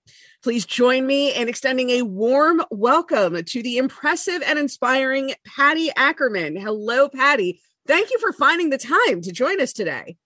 Please 0.44 0.66
join 0.66 1.06
me 1.06 1.36
in 1.36 1.50
extending 1.50 1.92
a 1.92 2.02
warm 2.02 2.64
welcome 2.72 3.44
to 3.44 3.62
the 3.62 3.78
impressive 3.78 4.42
and 4.46 4.58
inspiring 4.58 5.34
Patty 5.46 5.92
Ackerman. 5.96 6.56
Hello, 6.56 7.10
Patty. 7.10 7.62
Thank 7.86 8.10
you 8.10 8.20
for 8.20 8.32
finding 8.32 8.70
the 8.70 8.78
time 8.78 9.22
to 9.22 9.32
join 9.32 9.62
us 9.62 9.74
today. 9.74 10.18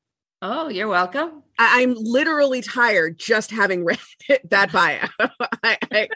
Oh, 0.41 0.69
you're 0.69 0.87
welcome. 0.87 1.43
I- 1.57 1.81
am 1.81 1.95
literally 1.97 2.61
tired 2.61 3.17
just 3.17 3.51
having 3.51 3.83
read 3.85 3.99
that 4.49 4.71
bio. 4.71 5.07
I, 5.63 5.77
I, 5.91 6.07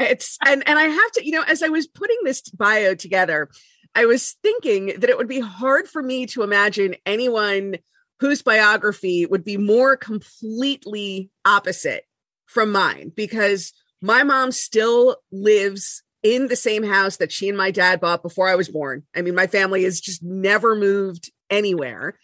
it's 0.00 0.38
and 0.44 0.66
and 0.66 0.78
I 0.78 0.84
have 0.84 1.12
to, 1.12 1.24
you 1.24 1.32
know, 1.32 1.44
as 1.46 1.62
I 1.62 1.68
was 1.68 1.86
putting 1.86 2.18
this 2.24 2.42
bio 2.42 2.94
together, 2.94 3.48
I 3.94 4.06
was 4.06 4.36
thinking 4.42 4.94
that 4.98 5.08
it 5.08 5.16
would 5.16 5.28
be 5.28 5.40
hard 5.40 5.88
for 5.88 6.02
me 6.02 6.26
to 6.26 6.42
imagine 6.42 6.96
anyone 7.06 7.76
whose 8.20 8.42
biography 8.42 9.26
would 9.26 9.44
be 9.44 9.56
more 9.56 9.96
completely 9.96 11.30
opposite 11.44 12.04
from 12.46 12.72
mine 12.72 13.12
because 13.14 13.72
my 14.00 14.22
mom 14.22 14.52
still 14.52 15.16
lives 15.30 16.02
in 16.22 16.48
the 16.48 16.56
same 16.56 16.82
house 16.82 17.18
that 17.18 17.32
she 17.32 17.48
and 17.48 17.58
my 17.58 17.70
dad 17.70 18.00
bought 18.00 18.22
before 18.22 18.48
I 18.48 18.56
was 18.56 18.68
born. 18.68 19.04
I 19.14 19.22
mean, 19.22 19.34
my 19.34 19.46
family 19.46 19.84
has 19.84 20.00
just 20.00 20.22
never 20.22 20.74
moved 20.74 21.30
anywhere. 21.50 22.18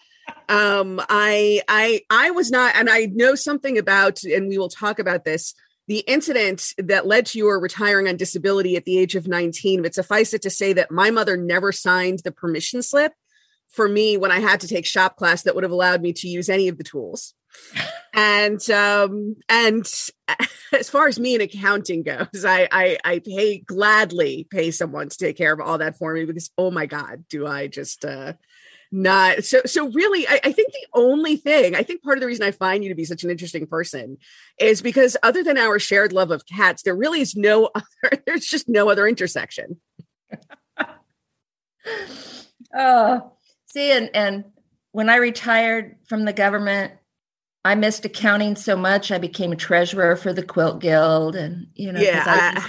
Um, 0.49 1.01
I 1.09 1.63
I 1.69 2.03
I 2.11 2.31
was 2.31 2.51
not, 2.51 2.75
and 2.75 2.89
I 2.89 3.07
know 3.13 3.35
something 3.35 3.79
about, 3.79 4.23
and 4.25 4.49
we 4.49 4.59
will 4.59 4.69
talk 4.69 4.99
about 4.99 5.25
this. 5.25 5.55
The 5.89 6.01
incident 6.01 6.75
that 6.79 7.07
led 7.07 7.27
to 7.27 7.39
your 7.39 7.61
retiring 7.61 8.09
on 8.09 8.17
disability 8.17 8.77
at 8.77 8.85
the 8.85 8.99
age 8.99 9.15
of 9.15 9.27
19, 9.27 9.83
but 9.83 9.95
suffice 9.95 10.33
it 10.33 10.43
to 10.43 10.51
say 10.51 10.73
that 10.73 10.91
my 10.91 11.11
mother 11.11 11.37
never 11.37 11.73
signed 11.73 12.21
the 12.21 12.33
permission 12.33 12.83
slip 12.83 13.13
for 13.73 13.89
me 13.89 14.17
when 14.17 14.31
I 14.31 14.41
had 14.41 14.61
to 14.61 14.69
take 14.69 14.87
shop 14.87 15.17
class 15.17 15.43
that 15.43 15.55
would 15.55 15.65
have 15.65 15.73
allowed 15.73 16.03
me 16.03 16.13
to 16.13 16.29
use 16.29 16.49
any 16.49 16.69
of 16.69 16.79
the 16.79 16.85
tools. 16.85 17.35
and 18.15 18.71
um 18.71 19.37
and 19.49 19.91
as 20.73 20.91
far 20.91 21.09
as 21.09 21.19
me 21.19 21.35
and 21.35 21.43
accounting 21.43 22.03
goes 22.03 22.45
I, 22.45 22.69
I 22.71 22.99
i 23.05 23.19
pay 23.19 23.59
gladly 23.59 24.47
pay 24.51 24.71
someone 24.71 25.09
to 25.09 25.17
take 25.17 25.37
care 25.37 25.53
of 25.53 25.61
all 25.61 25.79
that 25.79 25.97
for 25.97 26.15
me 26.15 26.25
because 26.25 26.51
oh 26.59 26.71
my 26.71 26.87
god 26.87 27.25
do 27.29 27.47
i 27.47 27.67
just 27.67 28.05
uh 28.05 28.35
not 28.91 29.45
so 29.45 29.63
so 29.65 29.89
really 29.91 30.29
I, 30.29 30.41
I, 30.45 30.53
think 30.53 30.73
the 30.73 30.87
only 30.93 31.37
thing 31.37 31.75
i 31.75 31.83
think 31.83 32.03
part 32.03 32.19
of 32.19 32.21
the 32.21 32.27
reason 32.27 32.45
i 32.45 32.51
find 32.51 32.83
you 32.83 32.91
to 32.91 32.95
be 32.95 33.07
such 33.07 33.25
an 33.25 33.31
interesting 33.31 33.67
person 33.67 34.19
is 34.59 34.83
because 34.83 35.17
other 35.23 35.43
than 35.43 35.57
our 35.57 35.79
shared 35.79 36.13
love 36.13 36.31
of 36.31 36.45
cats 36.45 36.83
there 36.83 36.95
really 36.95 37.23
is 37.23 37.35
no 37.35 37.71
other 37.75 38.23
there's 38.27 38.47
just 38.47 38.69
no 38.69 38.91
other 38.91 39.09
intersection 39.09 39.81
oh 42.77 43.33
see 43.73 43.91
and 43.93 44.11
and 44.15 44.45
when 44.93 45.09
i 45.09 45.17
retired 45.17 45.97
from 46.07 46.25
the 46.25 46.33
government 46.33 46.93
i 47.65 47.75
missed 47.75 48.05
accounting 48.05 48.57
so 48.57 48.77
much 48.77 49.11
i 49.11 49.19
became 49.19 49.53
a 49.53 49.57
treasurer 49.57 50.17
for 50.17 50.33
the 50.33 50.43
quilt 50.43 50.81
guild 50.81 51.35
and 51.35 51.67
you 51.75 51.93
know 51.93 52.01
yeah 52.01 52.63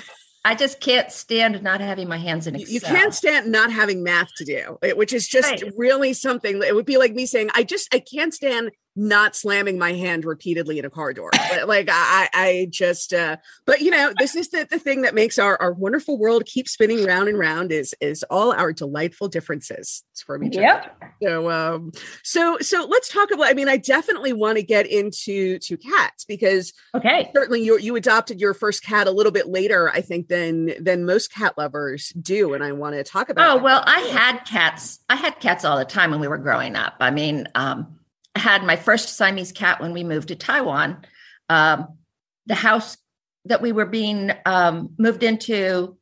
I 0.45 0.55
just 0.55 0.81
can't 0.81 1.09
stand 1.09 1.63
not 1.63 1.79
having 1.79 2.09
my 2.09 2.17
hands 2.17 2.47
in 2.47 2.55
Excel. 2.55 2.73
You 2.73 2.81
can't 2.81 3.13
stand 3.13 3.49
not 3.49 3.71
having 3.71 4.03
math 4.03 4.27
to 4.35 4.43
do, 4.43 4.77
which 4.95 5.13
is 5.13 5.25
just 5.25 5.49
right. 5.49 5.73
really 5.77 6.11
something. 6.11 6.61
It 6.61 6.75
would 6.75 6.85
be 6.85 6.97
like 6.97 7.13
me 7.13 7.25
saying, 7.25 7.49
I 7.55 7.63
just, 7.63 7.93
I 7.95 7.99
can't 7.99 8.33
stand 8.33 8.71
not 8.95 9.35
slamming 9.35 9.77
my 9.77 9.93
hand 9.93 10.25
repeatedly 10.25 10.77
in 10.79 10.85
a 10.85 10.89
car 10.89 11.13
door. 11.13 11.31
like 11.65 11.89
I, 11.91 12.29
I 12.33 12.67
just, 12.69 13.13
uh, 13.13 13.37
but 13.65 13.81
you 13.81 13.89
know, 13.89 14.13
this 14.19 14.35
is 14.35 14.49
the, 14.49 14.67
the 14.69 14.79
thing 14.79 15.01
that 15.01 15.15
makes 15.15 15.39
our, 15.39 15.59
our 15.59 15.73
wonderful 15.73 16.17
world 16.17 16.45
keep 16.45 16.67
spinning 16.67 17.03
round 17.03 17.27
and 17.27 17.37
round 17.37 17.71
is, 17.71 17.95
is 18.01 18.23
all 18.29 18.53
our 18.53 18.71
delightful 18.71 19.27
differences 19.27 20.03
from 20.25 20.43
each 20.43 20.55
yep. 20.55 20.95
other. 21.01 21.13
So, 21.23 21.49
um, 21.49 21.91
so, 22.23 22.57
so 22.59 22.85
let's 22.85 23.11
talk 23.11 23.31
about, 23.31 23.47
I 23.47 23.53
mean, 23.53 23.67
I 23.67 23.77
definitely 23.77 24.33
want 24.33 24.57
to 24.57 24.63
get 24.63 24.85
into, 24.85 25.57
to 25.59 25.77
cats 25.77 26.25
because 26.25 26.73
okay, 26.93 27.31
certainly 27.33 27.63
you, 27.63 27.79
you 27.79 27.95
adopted 27.95 28.39
your 28.39 28.53
first 28.53 28.83
cat 28.83 29.07
a 29.07 29.11
little 29.11 29.31
bit 29.31 29.47
later, 29.47 29.89
I 29.89 30.01
think 30.01 30.27
than, 30.27 30.73
than 30.83 31.05
most 31.05 31.33
cat 31.33 31.57
lovers 31.57 32.09
do. 32.09 32.53
And 32.53 32.63
I 32.63 32.73
want 32.73 32.95
to 32.95 33.03
talk 33.03 33.29
about, 33.29 33.57
oh, 33.57 33.63
well, 33.63 33.83
I 33.85 34.01
had 34.01 34.45
cats. 34.45 34.99
I 35.09 35.15
had 35.15 35.39
cats 35.39 35.65
all 35.65 35.77
the 35.77 35.85
time 35.85 36.11
when 36.11 36.19
we 36.19 36.27
were 36.27 36.37
growing 36.37 36.75
up. 36.75 36.95
I 36.99 37.11
mean, 37.11 37.47
um, 37.55 37.97
had 38.35 38.63
my 38.63 38.75
first 38.75 39.15
Siamese 39.15 39.51
cat 39.51 39.81
when 39.81 39.93
we 39.93 40.03
moved 40.03 40.29
to 40.29 40.35
Taiwan. 40.35 41.05
Um, 41.49 41.97
the 42.45 42.55
house 42.55 42.97
that 43.45 43.61
we 43.61 43.71
were 43.71 43.85
being 43.85 44.31
um, 44.45 44.89
moved 44.97 45.23
into 45.23 45.97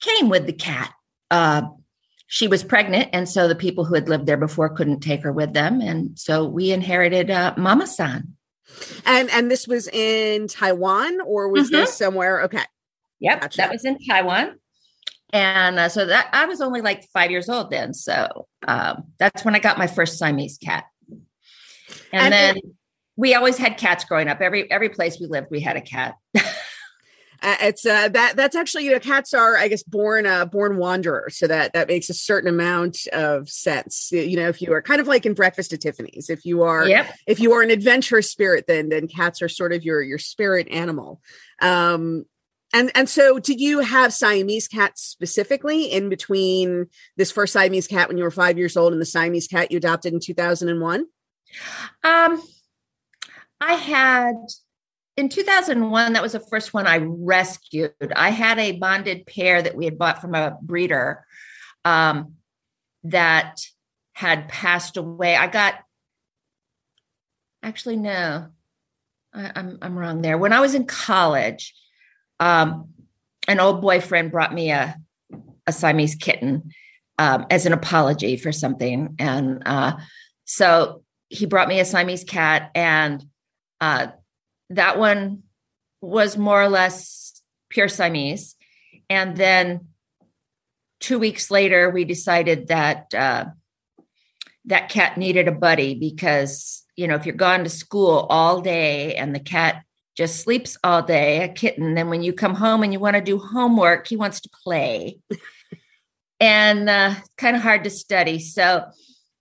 came 0.00 0.28
with 0.28 0.46
the 0.46 0.52
cat. 0.52 0.92
Uh, 1.30 1.62
she 2.26 2.46
was 2.46 2.62
pregnant, 2.62 3.10
and 3.12 3.28
so 3.28 3.48
the 3.48 3.54
people 3.54 3.84
who 3.84 3.94
had 3.94 4.08
lived 4.08 4.26
there 4.26 4.36
before 4.36 4.68
couldn't 4.68 5.00
take 5.00 5.22
her 5.22 5.32
with 5.32 5.54
them, 5.54 5.80
and 5.80 6.18
so 6.18 6.44
we 6.44 6.72
inherited 6.72 7.30
uh, 7.30 7.54
Mama 7.56 7.86
San. 7.86 8.34
And 9.06 9.30
and 9.30 9.50
this 9.50 9.66
was 9.66 9.88
in 9.88 10.46
Taiwan, 10.46 11.20
or 11.22 11.48
was 11.48 11.68
mm-hmm. 11.68 11.76
this 11.76 11.94
somewhere? 11.94 12.42
Okay. 12.42 12.62
Yep, 13.20 13.40
gotcha. 13.40 13.56
that 13.56 13.70
was 13.70 13.84
in 13.84 13.98
Taiwan. 14.06 14.58
And 15.32 15.78
uh, 15.78 15.88
so 15.88 16.06
that 16.06 16.28
I 16.32 16.46
was 16.46 16.60
only 16.60 16.80
like 16.80 17.04
five 17.12 17.30
years 17.30 17.48
old 17.48 17.70
then. 17.70 17.92
So 17.92 18.46
um, 18.66 19.04
that's 19.18 19.44
when 19.44 19.54
I 19.54 19.58
got 19.58 19.78
my 19.78 19.86
first 19.86 20.18
Siamese 20.18 20.58
cat. 20.58 20.84
And, 22.12 22.22
and 22.22 22.32
then 22.32 22.56
it, 22.58 22.64
we 23.16 23.34
always 23.34 23.56
had 23.56 23.76
cats 23.76 24.04
growing 24.04 24.28
up. 24.28 24.40
Every 24.40 24.70
every 24.70 24.88
place 24.88 25.18
we 25.20 25.26
lived, 25.26 25.48
we 25.50 25.60
had 25.60 25.76
a 25.76 25.80
cat. 25.80 26.14
Uh, 27.40 27.56
it's 27.60 27.86
uh, 27.86 28.08
that 28.08 28.34
that's 28.36 28.56
actually 28.56 28.84
you 28.84 28.90
know 28.90 28.98
cats 28.98 29.32
are 29.32 29.56
I 29.56 29.68
guess 29.68 29.84
born 29.84 30.26
uh, 30.26 30.44
born 30.44 30.76
wanderers, 30.76 31.38
so 31.38 31.46
that 31.46 31.72
that 31.72 31.86
makes 31.86 32.10
a 32.10 32.14
certain 32.14 32.48
amount 32.48 33.06
of 33.12 33.48
sense. 33.48 34.10
You 34.10 34.36
know, 34.36 34.48
if 34.48 34.60
you 34.60 34.72
are 34.72 34.82
kind 34.82 35.00
of 35.00 35.06
like 35.06 35.24
in 35.24 35.34
Breakfast 35.34 35.72
at 35.72 35.80
Tiffany's, 35.80 36.30
if 36.30 36.44
you 36.44 36.64
are 36.64 36.88
yep. 36.88 37.14
if 37.28 37.38
you 37.38 37.52
are 37.52 37.62
an 37.62 37.70
adventurous 37.70 38.30
spirit, 38.30 38.64
then 38.66 38.88
then 38.88 39.06
cats 39.06 39.40
are 39.40 39.48
sort 39.48 39.72
of 39.72 39.84
your 39.84 40.02
your 40.02 40.18
spirit 40.18 40.66
animal. 40.68 41.20
Um, 41.62 42.24
and 42.74 42.90
and 42.96 43.08
so 43.08 43.38
did 43.38 43.60
you 43.60 43.80
have 43.80 44.12
Siamese 44.12 44.66
cats 44.66 45.02
specifically 45.02 45.84
in 45.84 46.08
between 46.08 46.86
this 47.16 47.30
first 47.30 47.52
Siamese 47.52 47.86
cat 47.86 48.08
when 48.08 48.18
you 48.18 48.24
were 48.24 48.32
five 48.32 48.58
years 48.58 48.76
old 48.76 48.92
and 48.92 49.00
the 49.00 49.06
Siamese 49.06 49.46
cat 49.46 49.70
you 49.70 49.78
adopted 49.78 50.12
in 50.12 50.18
two 50.18 50.34
thousand 50.34 50.70
and 50.70 50.80
one? 50.80 51.06
Um, 52.04 52.42
I 53.60 53.74
had 53.74 54.34
in 55.18 55.28
2001, 55.28 56.12
that 56.12 56.22
was 56.22 56.32
the 56.32 56.40
first 56.40 56.72
one 56.72 56.86
I 56.86 56.98
rescued. 56.98 57.92
I 58.14 58.30
had 58.30 58.60
a 58.60 58.72
bonded 58.72 59.26
pair 59.26 59.60
that 59.60 59.74
we 59.74 59.84
had 59.84 59.98
bought 59.98 60.20
from 60.20 60.36
a 60.36 60.56
breeder 60.62 61.24
um, 61.84 62.34
that 63.02 63.60
had 64.12 64.48
passed 64.48 64.96
away. 64.96 65.34
I 65.34 65.48
got, 65.48 65.74
actually, 67.64 67.96
no, 67.96 68.46
I, 69.34 69.40
am 69.40 69.52
I'm, 69.56 69.78
I'm 69.82 69.98
wrong 69.98 70.22
there. 70.22 70.38
When 70.38 70.52
I 70.52 70.60
was 70.60 70.76
in 70.76 70.86
college, 70.86 71.74
um, 72.38 72.90
an 73.48 73.58
old 73.58 73.82
boyfriend 73.82 74.30
brought 74.30 74.54
me 74.54 74.70
a, 74.70 74.96
a 75.66 75.72
Siamese 75.72 76.14
kitten 76.14 76.70
um, 77.18 77.44
as 77.50 77.66
an 77.66 77.72
apology 77.72 78.36
for 78.36 78.52
something. 78.52 79.16
And 79.18 79.64
uh, 79.66 79.96
so 80.44 81.02
he 81.28 81.46
brought 81.46 81.68
me 81.68 81.80
a 81.80 81.84
Siamese 81.84 82.24
cat, 82.24 82.70
and 82.74 83.24
uh, 83.80 84.08
that 84.70 84.98
one 84.98 85.42
was 86.00 86.36
more 86.36 86.62
or 86.62 86.68
less 86.68 87.42
pure 87.68 87.88
Siamese. 87.88 88.54
And 89.10 89.36
then 89.36 89.88
two 91.00 91.18
weeks 91.18 91.50
later, 91.50 91.90
we 91.90 92.04
decided 92.04 92.68
that 92.68 93.12
uh, 93.14 93.46
that 94.66 94.88
cat 94.88 95.16
needed 95.16 95.48
a 95.48 95.52
buddy 95.52 95.94
because 95.94 96.84
you 96.96 97.06
know 97.08 97.14
if 97.14 97.26
you're 97.26 97.34
gone 97.34 97.64
to 97.64 97.70
school 97.70 98.26
all 98.30 98.60
day 98.60 99.14
and 99.14 99.34
the 99.34 99.40
cat 99.40 99.82
just 100.16 100.40
sleeps 100.40 100.76
all 100.82 101.00
day, 101.00 101.44
a 101.44 101.48
kitten, 101.48 101.94
then 101.94 102.10
when 102.10 102.24
you 102.24 102.32
come 102.32 102.54
home 102.54 102.82
and 102.82 102.92
you 102.92 102.98
want 102.98 103.14
to 103.14 103.22
do 103.22 103.38
homework, 103.38 104.08
he 104.08 104.16
wants 104.16 104.40
to 104.40 104.50
play. 104.64 105.18
and 106.40 106.88
uh, 106.88 107.14
kind 107.36 107.54
of 107.54 107.62
hard 107.62 107.84
to 107.84 107.90
study. 107.90 108.40
So 108.40 108.84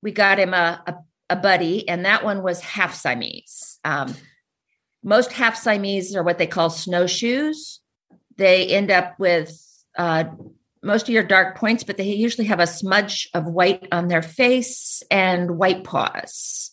we 0.03 0.11
got 0.11 0.39
him 0.39 0.53
a, 0.53 0.83
a 0.85 0.95
a 1.29 1.35
buddy, 1.35 1.87
and 1.87 2.05
that 2.05 2.23
one 2.23 2.43
was 2.43 2.61
half 2.61 2.95
Siamese. 2.95 3.79
Um, 3.83 4.15
most 5.03 5.31
half 5.31 5.57
Siamese 5.57 6.15
are 6.15 6.23
what 6.23 6.37
they 6.37 6.47
call 6.47 6.69
snowshoes. 6.69 7.79
They 8.37 8.67
end 8.67 8.91
up 8.91 9.19
with 9.19 9.51
uh, 9.97 10.25
most 10.83 11.03
of 11.03 11.09
your 11.09 11.23
dark 11.23 11.57
points, 11.57 11.83
but 11.83 11.97
they 11.97 12.05
usually 12.05 12.47
have 12.47 12.59
a 12.59 12.67
smudge 12.67 13.29
of 13.33 13.45
white 13.45 13.87
on 13.91 14.07
their 14.07 14.21
face 14.21 15.03
and 15.09 15.57
white 15.57 15.83
paws. 15.83 16.71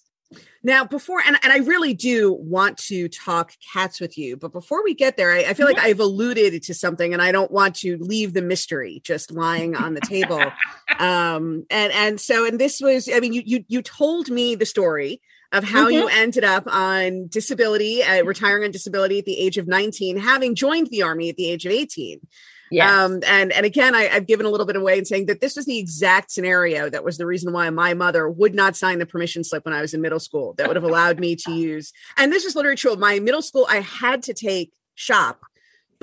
Now, 0.65 0.85
before, 0.85 1.21
and, 1.25 1.39
and 1.43 1.53
I 1.53 1.59
really 1.59 1.93
do 1.93 2.33
want 2.33 2.79
to 2.79 3.09
talk 3.09 3.53
cats 3.73 4.01
with 4.01 4.17
you, 4.17 4.39
but 4.39 4.51
before 4.51 4.83
we 4.83 4.95
get 4.95 5.19
there, 5.19 5.31
I, 5.31 5.41
I 5.41 5.55
feel 5.55 5.67
like 5.67 5.79
I've 5.79 6.01
alluded 6.01 6.63
to 6.63 6.75
something 6.75 7.13
and 7.13 7.21
I 7.21 7.33
don't 7.33 7.51
want 7.51 7.77
to 7.77 7.99
leave 7.99 8.33
the 8.33 8.41
mystery 8.41 9.03
just 9.05 9.31
lying 9.31 9.77
on 9.77 9.93
the 9.93 10.01
table. 10.01 10.41
um, 10.99 11.67
and, 11.71 11.93
and 11.93 12.19
so, 12.19 12.47
and 12.47 12.59
this 12.59 12.81
was, 12.81 13.11
I 13.13 13.21
mean, 13.21 13.35
you, 13.35 13.43
you, 13.45 13.65
you 13.69 13.83
told 13.83 14.31
me 14.31 14.55
the 14.55 14.65
story 14.65 15.21
of 15.53 15.65
how 15.65 15.85
mm-hmm. 15.85 15.93
you 15.93 16.09
ended 16.09 16.45
up 16.45 16.65
on 16.67 17.29
disability, 17.29 18.03
uh, 18.03 18.25
retiring 18.25 18.65
on 18.65 18.71
disability 18.71 19.19
at 19.19 19.27
the 19.27 19.39
age 19.39 19.59
of 19.59 19.69
19, 19.69 20.17
having 20.17 20.55
joined 20.55 20.89
the 20.89 21.03
army 21.03 21.29
at 21.29 21.37
the 21.37 21.51
age 21.51 21.67
of 21.67 21.73
18. 21.73 22.21
Yes. 22.75 22.91
Um, 22.91 23.21
and 23.27 23.53
and 23.53 23.65
again, 23.65 23.95
I, 23.95 24.09
I've 24.09 24.27
given 24.27 24.47
a 24.47 24.51
little 24.51 24.67
bit 24.67 24.77
away 24.77 24.99
in 24.99 25.05
saying 25.05 25.27
that 25.27 25.41
this 25.41 25.57
was 25.57 25.67
the 25.67 25.79
exact 25.79 26.31
scenario 26.31 26.91
that 26.91 27.05
was 27.05 27.19
the 27.19 27.27
reason 27.27 27.53
why 27.53 27.71
my 27.71 27.95
mother 27.95 28.29
would 28.29 28.55
not 28.55 28.77
sign 28.77 28.99
the 28.99 29.07
permission 29.07 29.45
slip 29.45 29.65
when 29.65 29.75
I 29.75 29.81
was 29.81 29.95
in 29.95 30.01
middle 30.01 30.21
school. 30.21 30.55
That 30.59 30.67
would 30.67 30.77
have 30.77 30.85
allowed 30.85 31.21
me 31.21 31.37
to 31.37 31.53
use. 31.53 31.93
And 32.17 32.33
this 32.33 32.45
is 32.45 32.57
literally 32.57 32.77
true. 32.77 32.97
My 32.97 33.21
middle 33.21 33.43
school, 33.43 33.67
I 33.69 33.81
had 33.81 34.23
to 34.25 34.35
take 34.35 34.73
shop 34.95 35.41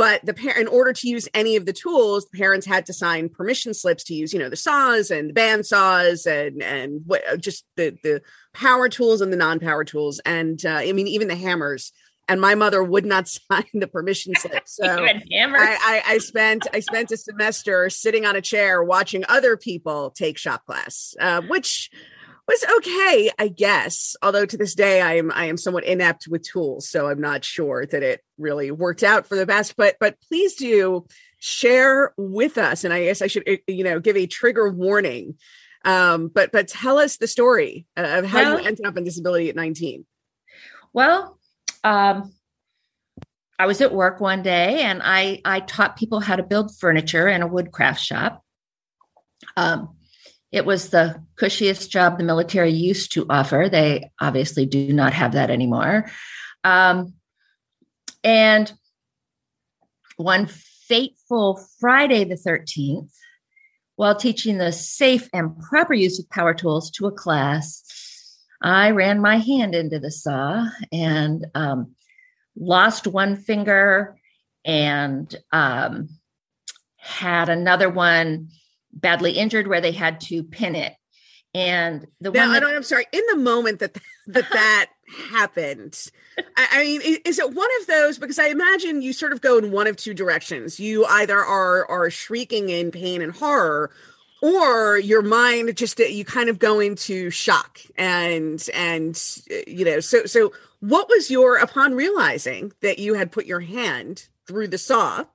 but 0.02 0.26
the 0.26 0.34
parent 0.34 0.60
in 0.60 0.68
order 0.68 0.94
to 0.94 1.08
use 1.08 1.28
any 1.34 1.56
of 1.56 1.66
the 1.66 1.74
tools 1.74 2.26
the 2.26 2.38
parents 2.38 2.66
had 2.66 2.86
to 2.86 2.94
sign 2.94 3.30
permission 3.30 3.74
slips 3.74 4.04
to 4.04 4.14
use 4.14 4.34
you 4.34 4.40
know 4.40 4.50
the 4.50 4.56
saws 4.56 5.12
and 5.12 5.30
the 5.30 5.34
band 5.34 5.66
saws 5.66 6.26
and 6.26 6.62
and 6.62 7.02
what 7.06 7.22
just 7.40 7.66
the 7.78 7.96
the 8.04 8.22
power 8.54 8.90
tools 8.90 9.22
and 9.22 9.32
the 9.32 9.38
non-power 9.38 9.84
tools 9.84 10.20
and 10.26 10.66
uh, 10.66 10.80
i 10.82 10.92
mean 10.92 11.08
even 11.08 11.28
the 11.28 11.36
hammers 11.36 11.92
and 12.32 12.40
my 12.40 12.56
mother 12.56 12.82
would 12.82 13.06
not 13.06 13.28
sign 13.52 13.66
the 13.74 13.88
permission 13.88 14.34
slip. 14.36 14.64
So 14.72 14.86
I, 14.86 15.22
I, 15.28 16.04
I, 16.14 16.18
spent 16.20 16.66
I 16.74 16.80
spent 16.80 17.12
a 17.12 17.18
semester 17.18 17.90
sitting 17.90 18.26
on 18.26 18.36
a 18.36 18.42
chair 18.42 18.82
watching 18.82 19.26
other 19.28 19.58
people 19.58 20.12
take 20.12 20.38
shop 20.38 20.66
class, 20.66 21.14
uh, 21.20 21.42
which 21.42 21.90
was 22.48 22.64
okay, 22.78 23.32
I 23.38 23.50
guess. 23.50 24.16
Although 24.22 24.46
to 24.46 24.58
this 24.58 24.76
day 24.76 25.02
I 25.02 25.16
am 25.18 25.32
I 25.34 25.46
am 25.46 25.58
somewhat 25.58 25.84
inept 25.84 26.28
with 26.30 26.44
tools, 26.44 26.88
so 26.88 27.08
I'm 27.08 27.20
not 27.20 27.44
sure 27.44 27.86
that 27.86 28.02
it 28.02 28.22
really 28.38 28.72
worked 28.72 29.04
out 29.04 29.28
for 29.28 29.36
the 29.36 29.46
best. 29.46 29.76
But 29.76 29.98
but 30.00 30.16
please 30.30 30.56
do 30.56 31.06
share 31.40 32.14
with 32.18 32.58
us, 32.58 32.84
and 32.84 32.94
I 32.94 33.06
guess 33.06 33.22
I 33.22 33.28
should 33.28 33.44
eh, 33.46 33.58
you 33.68 33.84
know 33.84 34.00
give 34.00 34.16
a 34.16 34.28
trigger 34.28 34.70
warning. 34.70 35.36
Um, 35.84 36.30
but 36.34 36.52
but 36.52 36.68
tell 36.68 36.98
us 36.98 37.18
the 37.18 37.28
story 37.28 37.88
of 37.98 38.26
how 38.26 38.38
well, 38.38 38.62
you 38.62 38.68
ended 38.68 38.86
up 38.86 38.96
in 38.96 39.04
disability 39.04 39.50
at 39.50 39.56
19. 39.56 40.06
Well, 40.94 41.38
um, 41.84 42.34
I 43.60 43.66
was 43.68 43.82
at 43.82 43.94
work 43.94 44.20
one 44.20 44.42
day 44.42 44.82
and 44.82 45.02
I, 45.04 45.42
I 45.46 45.60
taught 45.60 45.98
people 45.98 46.20
how 46.20 46.36
to 46.36 46.44
build 46.44 46.76
furniture 46.78 47.28
in 47.28 47.42
a 47.42 47.48
woodcraft 47.48 48.02
shop. 48.02 48.44
Um, 49.56 49.96
It 50.52 50.66
was 50.66 50.90
the 50.90 51.24
cushiest 51.38 51.90
job 51.90 52.18
the 52.18 52.24
military 52.24 52.72
used 52.72 53.14
to 53.14 53.26
offer. 53.30 53.70
They 53.70 54.12
obviously 54.20 54.66
do 54.66 54.92
not 54.92 55.14
have 55.14 55.34
that 55.34 55.50
anymore. 55.50 56.12
Um, 56.64 57.14
and 58.24 58.72
one 60.18 60.48
fateful 60.48 61.60
Friday 61.80 62.26
the 62.26 62.36
13th, 62.36 63.12
while 63.96 64.16
teaching 64.16 64.58
the 64.58 64.72
safe 64.72 65.30
and 65.34 65.58
proper 65.60 65.94
use 65.94 66.20
of 66.20 66.30
power 66.30 66.54
tools 66.54 66.92
to 66.92 67.08
a 67.08 67.12
class, 67.12 67.84
I 68.62 68.92
ran 68.92 69.22
my 69.22 69.38
hand 69.38 69.74
into 69.74 70.00
the 70.00 70.12
saw 70.12 70.68
and 70.92 71.46
um, 71.56 71.96
lost 72.56 73.08
one 73.08 73.36
finger 73.36 74.16
and 74.64 75.34
um, 75.52 76.10
had 76.98 77.50
another 77.50 77.90
one 77.90 78.50
badly 78.94 79.34
injured 79.34 79.68
where 79.68 79.82
they 79.82 79.92
had 79.92 80.22
to 80.22 80.44
pin 80.44 80.76
it. 80.76 80.94
And 81.54 82.06
the 82.22 82.32
now, 82.32 82.46
one 82.46 82.54
that, 82.54 82.64
I 82.64 82.74
am 82.74 82.84
sorry. 82.84 83.06
In 83.12 83.24
the 83.30 83.38
moment 83.38 83.80
that 83.80 83.94
that 83.94 84.50
that 84.52 84.88
happened, 85.32 85.98
I, 86.56 86.68
I, 86.72 86.84
mean, 86.84 87.02
is 87.26 87.40
it 87.40 87.54
one 87.54 87.70
of 87.82 87.88
those? 87.88 88.18
Because 88.18 88.40
I 88.40 88.48
imagine 88.48 89.02
you 89.02 89.12
sort 89.12 89.34
of 89.34 89.42
go 89.42 89.58
in 89.58 89.72
one 89.72 89.88
of 89.88 89.98
two 89.98 90.14
directions. 90.14 90.80
You 90.80 91.06
either 91.06 91.38
are 91.38 91.86
are 91.90 92.10
shrieking 92.10 92.70
in 92.70 92.92
pain 92.92 93.22
and 93.22 93.34
horror, 93.34 93.92
or 94.42 94.98
your 94.98 95.22
mind 95.22 95.76
just 95.78 96.00
you 96.00 96.26
kind 96.26 96.50
of 96.50 96.60
go 96.60 96.80
into 96.80 97.30
shock 97.30 97.80
and 97.96 98.68
and 98.74 99.22
you 99.68 99.86
know. 99.86 100.00
So 100.00 100.26
so 100.26 100.52
what 100.80 101.08
was 101.10 101.30
your 101.30 101.58
upon 101.58 101.94
realizing 101.94 102.74
that 102.82 103.00
you 103.00 103.14
had 103.14 103.32
put 103.32 103.46
your 103.46 103.60
hand 103.60 104.28
through 104.48 104.68
the 104.68 104.78
saw? 104.78 105.26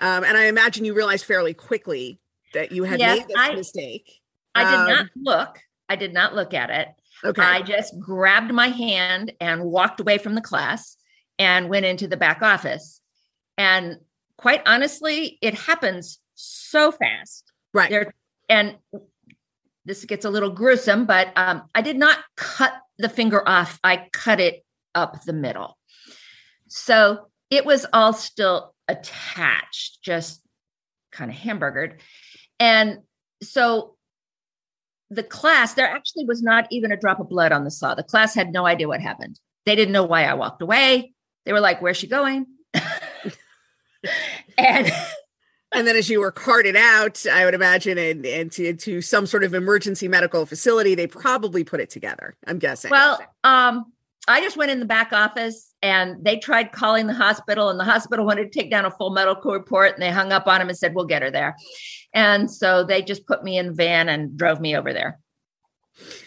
Um, 0.00 0.22
and 0.24 0.36
I 0.36 0.44
imagine 0.46 0.84
you 0.84 0.94
realized 0.94 1.24
fairly 1.24 1.52
quickly 1.52 2.20
that 2.54 2.70
you 2.70 2.84
had 2.84 3.00
yes, 3.00 3.18
made 3.18 3.28
this 3.28 3.36
I, 3.36 3.54
mistake. 3.54 4.20
I 4.54 4.64
did 4.64 4.78
um, 4.78 4.88
not 4.88 5.06
look. 5.16 5.58
I 5.88 5.96
did 5.96 6.14
not 6.14 6.34
look 6.34 6.54
at 6.54 6.70
it. 6.70 6.88
Okay. 7.24 7.42
I 7.42 7.62
just 7.62 7.98
grabbed 7.98 8.52
my 8.52 8.68
hand 8.68 9.32
and 9.40 9.64
walked 9.64 9.98
away 9.98 10.18
from 10.18 10.36
the 10.36 10.40
class 10.40 10.96
and 11.38 11.68
went 11.68 11.84
into 11.84 12.06
the 12.06 12.16
back 12.16 12.42
office. 12.42 13.00
And 13.56 13.96
quite 14.36 14.62
honestly, 14.66 15.38
it 15.42 15.54
happens 15.54 16.20
so 16.36 16.92
fast. 16.92 17.52
Right. 17.74 17.90
There, 17.90 18.14
and 18.48 18.76
this 19.84 20.04
gets 20.04 20.24
a 20.24 20.30
little 20.30 20.50
gruesome, 20.50 21.06
but 21.06 21.32
um, 21.36 21.62
I 21.74 21.82
did 21.82 21.96
not 21.96 22.18
cut 22.36 22.72
the 22.98 23.08
finger 23.08 23.46
off. 23.48 23.78
I 23.82 24.08
cut 24.12 24.40
it 24.40 24.64
up 24.94 25.22
the 25.22 25.32
middle. 25.32 25.78
So 26.68 27.28
it 27.50 27.64
was 27.64 27.86
all 27.92 28.12
still 28.12 28.74
attached, 28.86 30.02
just 30.02 30.42
kind 31.12 31.30
of 31.30 31.36
hamburgered. 31.36 32.00
And 32.60 32.98
so 33.42 33.96
the 35.10 35.22
class, 35.22 35.74
there 35.74 35.88
actually 35.88 36.26
was 36.26 36.42
not 36.42 36.66
even 36.70 36.92
a 36.92 36.96
drop 36.96 37.20
of 37.20 37.28
blood 37.30 37.52
on 37.52 37.64
the 37.64 37.70
saw. 37.70 37.94
The 37.94 38.02
class 38.02 38.34
had 38.34 38.52
no 38.52 38.66
idea 38.66 38.88
what 38.88 39.00
happened. 39.00 39.40
They 39.64 39.74
didn't 39.74 39.92
know 39.92 40.04
why 40.04 40.24
I 40.24 40.34
walked 40.34 40.60
away. 40.60 41.14
They 41.44 41.52
were 41.52 41.60
like, 41.60 41.80
Where's 41.80 41.96
she 41.96 42.08
going? 42.08 42.46
and 44.58 44.92
and 45.72 45.86
then 45.86 45.96
as 45.96 46.08
you 46.08 46.20
were 46.20 46.32
carted 46.32 46.76
out, 46.76 47.24
I 47.26 47.44
would 47.44 47.54
imagine, 47.54 47.98
and, 47.98 48.24
and 48.24 48.50
to, 48.52 48.74
to 48.74 49.00
some 49.00 49.26
sort 49.26 49.44
of 49.44 49.54
emergency 49.54 50.08
medical 50.08 50.46
facility, 50.46 50.94
they 50.94 51.06
probably 51.06 51.64
put 51.64 51.80
it 51.80 51.90
together. 51.90 52.36
I'm 52.46 52.58
guessing. 52.58 52.90
Well, 52.90 53.20
um, 53.44 53.92
I 54.26 54.42
just 54.42 54.56
went 54.56 54.70
in 54.70 54.80
the 54.80 54.86
back 54.86 55.12
office 55.12 55.74
and 55.82 56.22
they 56.24 56.38
tried 56.38 56.72
calling 56.72 57.06
the 57.06 57.14
hospital, 57.14 57.70
and 57.70 57.78
the 57.78 57.84
hospital 57.84 58.26
wanted 58.26 58.52
to 58.52 58.58
take 58.58 58.70
down 58.70 58.84
a 58.84 58.90
full 58.90 59.10
medical 59.10 59.52
report, 59.52 59.94
and 59.94 60.02
they 60.02 60.10
hung 60.10 60.32
up 60.32 60.46
on 60.46 60.60
him 60.60 60.68
and 60.68 60.76
said, 60.76 60.94
"We'll 60.94 61.06
get 61.06 61.22
her 61.22 61.30
there." 61.30 61.56
And 62.12 62.50
so 62.50 62.84
they 62.84 63.02
just 63.02 63.26
put 63.26 63.44
me 63.44 63.58
in 63.58 63.68
the 63.68 63.72
van 63.72 64.08
and 64.08 64.36
drove 64.36 64.60
me 64.60 64.76
over 64.76 64.92
there. 64.92 65.18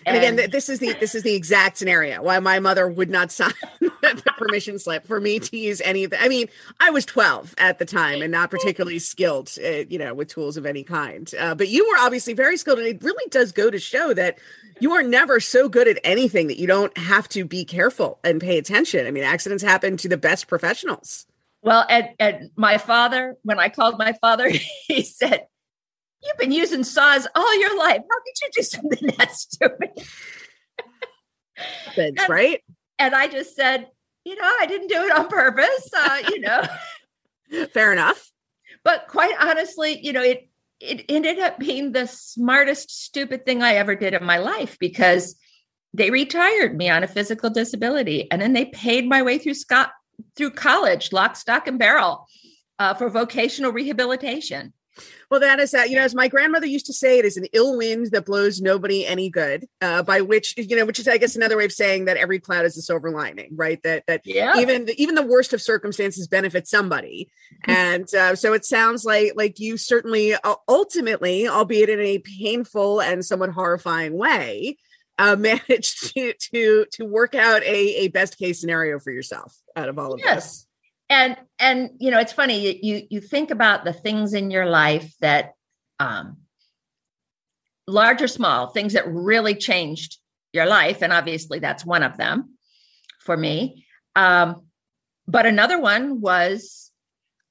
And, 0.06 0.18
and 0.18 0.40
again, 0.40 0.52
this 0.52 0.70
is 0.70 0.80
the 0.80 0.94
this 0.94 1.16
is 1.16 1.24
the 1.24 1.34
exact 1.34 1.78
scenario 1.78 2.22
why 2.22 2.40
my 2.40 2.60
mother 2.60 2.88
would 2.88 3.10
not 3.10 3.32
sign 3.32 3.54
the 3.80 4.34
permission 4.38 4.80
slip 4.80 5.06
for 5.06 5.20
me 5.20 5.40
to 5.40 5.58
use 5.58 5.82
any 5.82 6.04
of 6.04 6.12
the. 6.12 6.22
I 6.22 6.28
mean, 6.28 6.48
I 6.80 6.90
was 6.90 7.06
12 7.06 7.56
at 7.58 7.80
the 7.80 7.86
time 7.86 8.22
and 8.22 8.32
not 8.32 8.52
particularly 8.52 9.00
skilled, 9.00 9.52
uh, 9.64 9.86
you 9.90 9.98
know, 9.98 10.14
with 10.14 10.28
tools 10.28 10.58
of 10.58 10.66
any 10.66 10.84
kind. 10.84 11.32
Uh, 11.40 11.56
but 11.56 11.70
you 11.70 11.88
were 11.88 11.98
obviously 12.00 12.34
very 12.34 12.58
skilled, 12.58 12.80
and 12.80 12.88
it 12.88 13.04
really 13.04 13.28
does 13.30 13.52
go 13.52 13.70
to 13.70 13.80
show 13.80 14.14
that 14.14 14.38
you 14.80 14.94
are 14.94 15.04
never 15.04 15.40
so 15.40 15.70
good 15.70 15.88
at 15.88 16.00
anything 16.04 16.48
that 16.48 16.60
you 16.60 16.68
don't 16.68 16.98
have 16.98 17.30
to 17.30 17.46
be 17.46 17.64
careful 17.64 18.20
and 18.24 18.42
pay 18.42 18.58
attention. 18.58 19.06
I 19.06 19.12
mean, 19.12 19.24
accidents 19.24 19.64
happen 19.64 19.98
to 19.98 20.10
the 20.10 20.18
best 20.18 20.48
professionals. 20.48 21.26
Well, 21.62 21.86
and, 21.88 22.10
and 22.20 22.50
my 22.56 22.80
father, 22.80 23.38
when 23.44 23.60
I 23.60 23.70
called 23.70 24.00
my 24.00 24.14
father, 24.14 24.50
he 24.88 25.04
said, 25.04 25.46
You've 26.24 26.38
been 26.38 26.52
using 26.52 26.84
saws 26.84 27.28
all 27.36 27.60
your 27.60 27.78
life. 27.78 28.02
How 28.10 28.20
could 28.20 28.42
you 28.42 28.50
do 28.54 28.62
something 28.62 29.10
that 29.18 29.32
stupid? 29.32 29.90
and, 31.98 32.20
right. 32.30 32.62
And 33.00 33.16
I 33.16 33.28
just 33.28 33.56
said, 33.56 33.88
you 34.24 34.36
know, 34.36 34.52
I 34.60 34.66
didn't 34.68 34.88
do 34.88 35.02
it 35.02 35.12
on 35.12 35.28
purpose. 35.28 35.90
Uh, 35.94 36.22
you 36.30 36.40
know. 36.42 36.64
Fair 37.74 37.92
enough. 37.92 38.32
But 38.84 39.08
quite 39.08 39.36
honestly, 39.40 40.00
you 40.02 40.14
know, 40.14 40.24
it 40.24 40.48
it 40.80 41.06
ended 41.10 41.38
up 41.38 41.60
being 41.60 41.92
the 41.92 42.08
smartest 42.08 43.04
stupid 43.04 43.46
thing 43.46 43.62
I 43.62 43.76
ever 43.76 43.96
did 43.96 44.16
in 44.16 44.24
my 44.24 44.38
life 44.38 44.78
because 44.80 45.36
they 45.94 46.10
retired 46.10 46.76
me 46.76 46.90
on 46.90 47.04
a 47.04 47.08
physical 47.08 47.52
disability 47.52 48.28
and 48.32 48.42
then 48.42 48.54
they 48.54 48.66
paid 48.66 49.08
my 49.08 49.22
way 49.22 49.38
through 49.38 49.54
Scott 49.54 49.92
through 50.36 50.52
college, 50.52 51.12
lock, 51.12 51.36
stock, 51.36 51.68
and 51.68 51.78
barrel 51.78 52.26
uh, 52.80 52.96
for 52.96 53.10
vocational 53.10 53.72
rehabilitation. 53.72 54.74
Well, 55.30 55.40
that 55.40 55.60
is 55.60 55.72
that, 55.72 55.90
you 55.90 55.96
know, 55.96 56.04
as 56.04 56.14
my 56.14 56.28
grandmother 56.28 56.66
used 56.66 56.88
to 56.88 56.94
say, 56.94 57.18
it 57.18 57.26
is 57.26 57.38
an 57.38 57.46
ill 57.54 57.78
wind 57.78 58.12
that 58.12 58.26
blows 58.26 58.62
nobody 58.62 59.06
any 59.06 59.30
good. 59.30 59.68
Uh, 59.82 60.04
by 60.04 60.22
which, 60.22 60.54
you 60.58 60.76
know, 60.76 60.86
which 60.86 61.00
is, 61.00 61.08
I 61.08 61.18
guess, 61.18 61.36
another 61.36 61.58
way 61.58 61.66
of 61.66 61.72
saying 61.72 62.06
that 62.06 62.18
every 62.18 62.40
cloud 62.40 62.66
is 62.66 62.78
a 62.78 62.82
silver 62.82 63.12
lining, 63.12 63.56
right? 63.56 63.82
That 63.84 64.04
that 64.08 64.22
yeah. 64.26 64.60
even 64.60 64.86
the, 64.86 65.02
even 65.02 65.16
the 65.16 65.26
worst 65.26 65.54
of 65.54 65.62
circumstances 65.62 66.28
benefit 66.28 66.68
somebody, 66.68 67.30
mm-hmm. 67.64 67.72
and 67.72 68.16
uh, 68.16 68.36
so 68.36 68.54
it 68.54 68.66
sounds 68.66 69.06
like 69.06 69.34
like 69.36 69.60
you 69.60 69.78
certainly 69.78 70.34
uh, 70.34 70.56
ultimately, 70.68 71.48
albeit 71.48 71.90
in 71.90 72.00
a 72.00 72.20
painful 72.20 73.02
and 73.02 73.24
somewhat 73.24 73.52
horrifying 73.52 74.14
way, 74.18 74.78
uh, 75.18 75.36
managed 75.40 76.14
to 76.14 76.34
to 76.52 76.86
to 76.92 77.06
work 77.06 77.36
out 77.36 77.64
a 77.64 77.96
a 78.04 78.08
best 78.10 78.38
case 78.38 78.60
scenario 78.60 79.00
for 79.00 79.12
yourself 79.12 79.56
out 79.76 79.90
of 79.90 79.98
all 79.98 80.14
of 80.14 80.20
yes. 80.20 80.36
this 80.36 80.68
and 81.12 81.36
and 81.60 81.92
you 82.00 82.10
know 82.10 82.20
it's 82.20 82.34
funny 82.34 82.80
you 82.84 83.06
you 83.10 83.22
think 83.22 83.52
about 83.52 83.84
the 83.84 83.94
things 83.94 84.34
in 84.34 84.50
your 84.50 84.66
life 84.66 85.14
that 85.20 85.54
um 86.00 86.38
large 87.86 88.22
or 88.22 88.28
small 88.28 88.68
things 88.68 88.94
that 88.94 89.08
really 89.08 89.54
changed 89.54 90.18
your 90.54 90.66
life 90.66 91.04
and 91.04 91.12
obviously 91.14 91.60
that's 91.60 91.86
one 91.86 92.02
of 92.02 92.18
them 92.18 92.58
for 93.20 93.36
me 93.36 93.86
um 94.16 94.64
but 95.28 95.46
another 95.46 95.80
one 95.80 96.22
was 96.22 96.92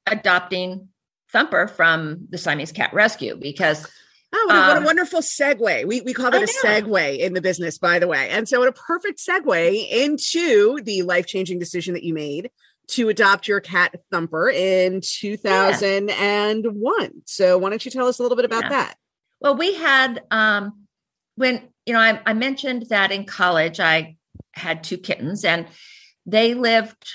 adopting 0.06 0.88
thumper 1.30 1.68
from 1.68 2.26
the 2.30 2.38
siamese 2.38 2.72
cat 2.72 2.92
rescue 2.92 3.36
because 3.36 3.86
Oh, 4.32 4.46
what 4.46 4.54
a, 4.54 4.60
um, 4.60 4.68
what 4.68 4.82
a, 4.82 4.86
wonderful 4.86 5.20
segue. 5.22 5.86
We, 5.88 6.02
we 6.02 6.14
call 6.14 6.32
it 6.32 6.40
a 6.40 6.64
segue 6.64 7.18
in 7.18 7.32
the 7.32 7.40
business, 7.40 7.78
by 7.78 7.98
the 7.98 8.06
way. 8.06 8.28
And 8.30 8.48
so, 8.48 8.60
what 8.60 8.68
a 8.68 8.72
perfect 8.72 9.18
segue 9.18 9.90
into 9.90 10.80
the 10.84 11.02
life 11.02 11.26
changing 11.26 11.58
decision 11.58 11.94
that 11.94 12.04
you 12.04 12.14
made 12.14 12.48
to 12.90 13.08
adopt 13.08 13.48
your 13.48 13.60
cat 13.60 13.94
Thumper 14.10 14.50
in 14.50 15.00
2001. 15.02 17.00
Yeah. 17.00 17.08
So 17.26 17.58
why 17.58 17.70
don't 17.70 17.84
you 17.84 17.90
tell 17.90 18.06
us 18.06 18.18
a 18.18 18.22
little 18.22 18.36
bit 18.36 18.44
about 18.44 18.64
yeah. 18.64 18.68
that? 18.70 18.94
Well, 19.40 19.56
we 19.56 19.74
had 19.74 20.22
um 20.30 20.86
when 21.36 21.68
you 21.86 21.94
know 21.94 22.00
I, 22.00 22.20
I 22.26 22.32
mentioned 22.34 22.86
that 22.90 23.12
in 23.12 23.24
college 23.24 23.80
I 23.80 24.16
had 24.52 24.84
two 24.84 24.98
kittens 24.98 25.44
and 25.44 25.66
they 26.26 26.54
lived 26.54 27.08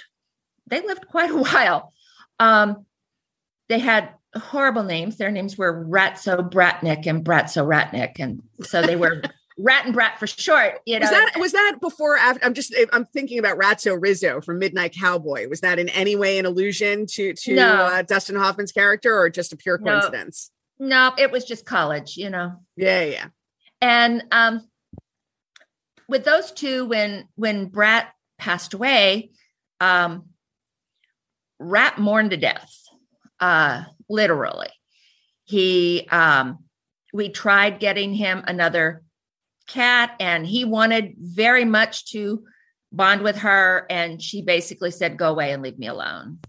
they 0.67 0.81
lived 0.81 1.07
quite 1.07 1.31
a 1.31 1.37
while. 1.37 1.93
Um 2.39 2.85
they 3.69 3.79
had 3.79 4.09
horrible 4.35 4.83
names. 4.83 5.17
Their 5.17 5.31
names 5.31 5.57
were 5.57 5.85
Ratso 5.85 6.49
Bratnik 6.49 7.05
and 7.07 7.23
Bratso 7.23 7.65
Ratnik. 7.65 8.19
And 8.19 8.43
so 8.61 8.81
they 8.81 8.95
were 8.95 9.21
Rat 9.57 9.85
and 9.85 9.93
Brat 9.93 10.19
for 10.19 10.27
short. 10.27 10.81
You 10.85 10.99
know, 10.99 11.05
was 11.05 11.11
that 11.11 11.39
was 11.39 11.51
that 11.53 11.77
before? 11.81 12.17
After, 12.17 12.45
I'm 12.45 12.53
just 12.53 12.75
I'm 12.91 13.05
thinking 13.05 13.39
about 13.39 13.57
Ratso 13.57 13.97
Rizzo 13.99 14.41
from 14.41 14.59
Midnight 14.59 14.95
Cowboy. 14.99 15.47
Was 15.47 15.61
that 15.61 15.79
in 15.79 15.87
any 15.89 16.15
way 16.15 16.37
an 16.37 16.45
allusion 16.45 17.05
to 17.11 17.33
to 17.33 17.55
no. 17.55 17.73
uh, 17.85 18.01
Dustin 18.01 18.35
Hoffman's 18.35 18.71
character, 18.71 19.17
or 19.17 19.29
just 19.29 19.53
a 19.53 19.57
pure 19.57 19.77
coincidence? 19.77 20.51
No. 20.77 21.09
no, 21.09 21.15
it 21.17 21.31
was 21.31 21.45
just 21.45 21.65
college. 21.65 22.17
You 22.17 22.29
know. 22.29 22.53
Yeah, 22.75 23.03
yeah. 23.03 23.27
And 23.81 24.23
um, 24.31 24.67
with 26.09 26.25
those 26.25 26.51
two, 26.51 26.85
when 26.85 27.27
when 27.35 27.67
Brat 27.67 28.13
passed 28.37 28.73
away, 28.73 29.31
um, 29.79 30.25
Rat 31.59 31.97
mourned 31.97 32.31
to 32.31 32.37
death, 32.37 32.73
uh, 33.39 33.83
literally. 34.09 34.69
He 35.45 36.07
um, 36.11 36.65
we 37.13 37.29
tried 37.29 37.79
getting 37.79 38.13
him 38.13 38.43
another 38.45 39.04
cat 39.67 40.15
and 40.19 40.45
he 40.45 40.65
wanted 40.65 41.15
very 41.17 41.65
much 41.65 42.11
to 42.11 42.43
bond 42.91 43.21
with 43.21 43.37
her 43.37 43.85
and 43.89 44.21
she 44.21 44.41
basically 44.41 44.91
said 44.91 45.17
go 45.17 45.31
away 45.31 45.51
and 45.51 45.61
leave 45.61 45.77
me 45.77 45.87
alone 45.87 46.39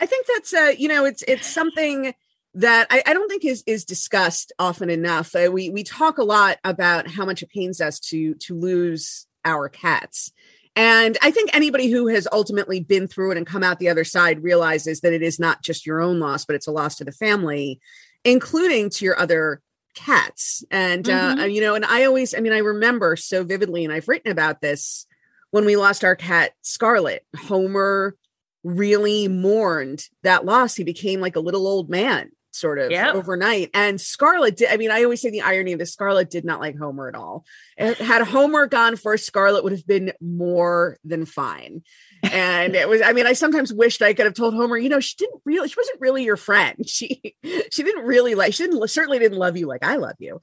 i 0.00 0.06
think 0.06 0.26
that's 0.26 0.54
uh 0.54 0.72
you 0.78 0.88
know 0.88 1.04
it's 1.04 1.22
it's 1.26 1.46
something 1.46 2.14
that 2.54 2.86
I, 2.90 3.02
I, 3.06 3.14
don't 3.14 3.28
think 3.28 3.44
is 3.44 3.62
is 3.66 3.84
discussed 3.84 4.52
often 4.58 4.90
enough. 4.90 5.34
Uh, 5.34 5.50
we 5.50 5.70
we 5.70 5.82
talk 5.82 6.18
a 6.18 6.24
lot 6.24 6.58
about 6.64 7.08
how 7.08 7.24
much 7.24 7.42
it 7.42 7.50
pains 7.50 7.80
us 7.80 7.98
to 8.00 8.34
to 8.34 8.54
lose 8.54 9.26
our 9.44 9.68
cats. 9.68 10.32
And 10.74 11.18
I 11.20 11.30
think 11.30 11.54
anybody 11.54 11.90
who 11.90 12.06
has 12.08 12.26
ultimately 12.32 12.80
been 12.80 13.06
through 13.06 13.32
it 13.32 13.36
and 13.36 13.46
come 13.46 13.62
out 13.62 13.78
the 13.78 13.90
other 13.90 14.04
side 14.04 14.42
realizes 14.42 15.00
that 15.00 15.12
it 15.12 15.22
is 15.22 15.38
not 15.38 15.62
just 15.62 15.86
your 15.86 16.00
own 16.00 16.18
loss, 16.18 16.44
but 16.46 16.56
it's 16.56 16.66
a 16.66 16.72
loss 16.72 16.96
to 16.96 17.04
the 17.04 17.12
family, 17.12 17.78
including 18.24 18.88
to 18.90 19.04
your 19.04 19.18
other 19.18 19.60
cats. 19.94 20.64
And, 20.70 21.08
uh, 21.08 21.12
mm-hmm. 21.12 21.40
uh, 21.40 21.44
you 21.44 21.60
know, 21.60 21.74
and 21.74 21.84
I 21.84 22.04
always, 22.04 22.34
I 22.34 22.40
mean, 22.40 22.52
I 22.52 22.58
remember 22.58 23.16
so 23.16 23.44
vividly, 23.44 23.84
and 23.84 23.92
I've 23.92 24.08
written 24.08 24.30
about 24.30 24.60
this 24.60 25.06
when 25.50 25.64
we 25.64 25.76
lost 25.76 26.04
our 26.04 26.16
cat, 26.16 26.52
Scarlet. 26.62 27.24
Homer 27.36 28.16
really 28.64 29.28
mourned 29.28 30.08
that 30.22 30.44
loss. 30.44 30.74
He 30.74 30.84
became 30.84 31.20
like 31.20 31.36
a 31.36 31.40
little 31.40 31.66
old 31.66 31.90
man 31.90 32.30
sort 32.52 32.78
of 32.78 32.90
yep. 32.90 33.14
overnight. 33.14 33.70
And 33.74 34.00
Scarlet 34.00 34.56
did, 34.56 34.68
I 34.70 34.76
mean, 34.76 34.90
I 34.90 35.04
always 35.04 35.20
say 35.20 35.30
the 35.30 35.42
irony 35.42 35.72
of 35.72 35.78
this 35.78 35.92
Scarlet 35.92 36.30
did 36.30 36.44
not 36.44 36.60
like 36.60 36.78
Homer 36.78 37.08
at 37.08 37.14
all. 37.14 37.44
Had 37.76 38.22
Homer 38.22 38.66
gone 38.66 38.96
first, 38.96 39.26
Scarlet 39.26 39.64
would 39.64 39.72
have 39.72 39.86
been 39.86 40.12
more 40.20 40.98
than 41.04 41.24
fine. 41.24 41.82
And 42.22 42.76
it 42.76 42.88
was, 42.88 43.02
I 43.02 43.12
mean, 43.12 43.26
I 43.26 43.32
sometimes 43.32 43.72
wished 43.72 44.00
I 44.00 44.14
could 44.14 44.26
have 44.26 44.34
told 44.34 44.54
Homer, 44.54 44.76
you 44.76 44.88
know, 44.88 45.00
she 45.00 45.16
didn't 45.16 45.40
really, 45.44 45.68
she 45.68 45.74
wasn't 45.76 46.00
really 46.00 46.24
your 46.24 46.36
friend. 46.36 46.76
She, 46.86 47.34
she 47.70 47.82
didn't 47.82 48.04
really 48.04 48.34
like, 48.34 48.54
she 48.54 48.64
didn't, 48.64 48.88
certainly 48.88 49.18
didn't 49.18 49.38
love 49.38 49.56
you 49.56 49.66
like 49.66 49.84
I 49.84 49.96
love 49.96 50.16
you. 50.18 50.40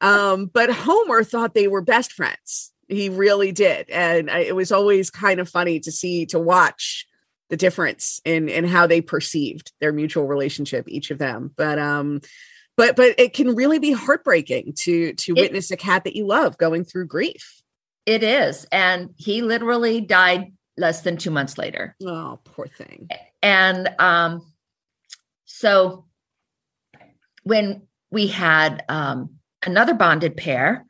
Um, 0.00 0.46
but 0.46 0.70
Homer 0.70 1.22
thought 1.22 1.54
they 1.54 1.68
were 1.68 1.82
best 1.82 2.12
friends. 2.12 2.72
He 2.88 3.08
really 3.08 3.52
did. 3.52 3.90
And 3.90 4.30
I, 4.30 4.40
it 4.40 4.56
was 4.56 4.72
always 4.72 5.10
kind 5.10 5.38
of 5.38 5.48
funny 5.48 5.78
to 5.80 5.92
see, 5.92 6.26
to 6.26 6.38
watch 6.38 7.06
the 7.50 7.56
difference 7.56 8.20
in 8.24 8.48
in 8.48 8.64
how 8.64 8.86
they 8.86 9.00
perceived 9.00 9.72
their 9.80 9.92
mutual 9.92 10.26
relationship 10.26 10.88
each 10.88 11.10
of 11.10 11.18
them 11.18 11.50
but 11.56 11.78
um 11.78 12.20
but 12.76 12.96
but 12.96 13.18
it 13.18 13.34
can 13.34 13.54
really 13.54 13.78
be 13.78 13.92
heartbreaking 13.92 14.72
to 14.78 15.12
to 15.14 15.34
it, 15.36 15.40
witness 15.40 15.70
a 15.70 15.76
cat 15.76 16.04
that 16.04 16.16
you 16.16 16.26
love 16.26 16.56
going 16.56 16.84
through 16.84 17.06
grief 17.06 17.60
it 18.06 18.22
is 18.22 18.66
and 18.72 19.10
he 19.16 19.42
literally 19.42 20.00
died 20.00 20.52
less 20.80 21.02
than 21.02 21.16
2 21.16 21.30
months 21.30 21.58
later 21.58 21.94
oh 22.04 22.38
poor 22.44 22.66
thing 22.66 23.08
and 23.42 23.88
um 23.98 24.52
so 25.44 26.06
when 27.44 27.82
we 28.10 28.26
had 28.26 28.84
um 28.88 29.36
another 29.64 29.94
bonded 29.94 30.36
pair 30.36 30.84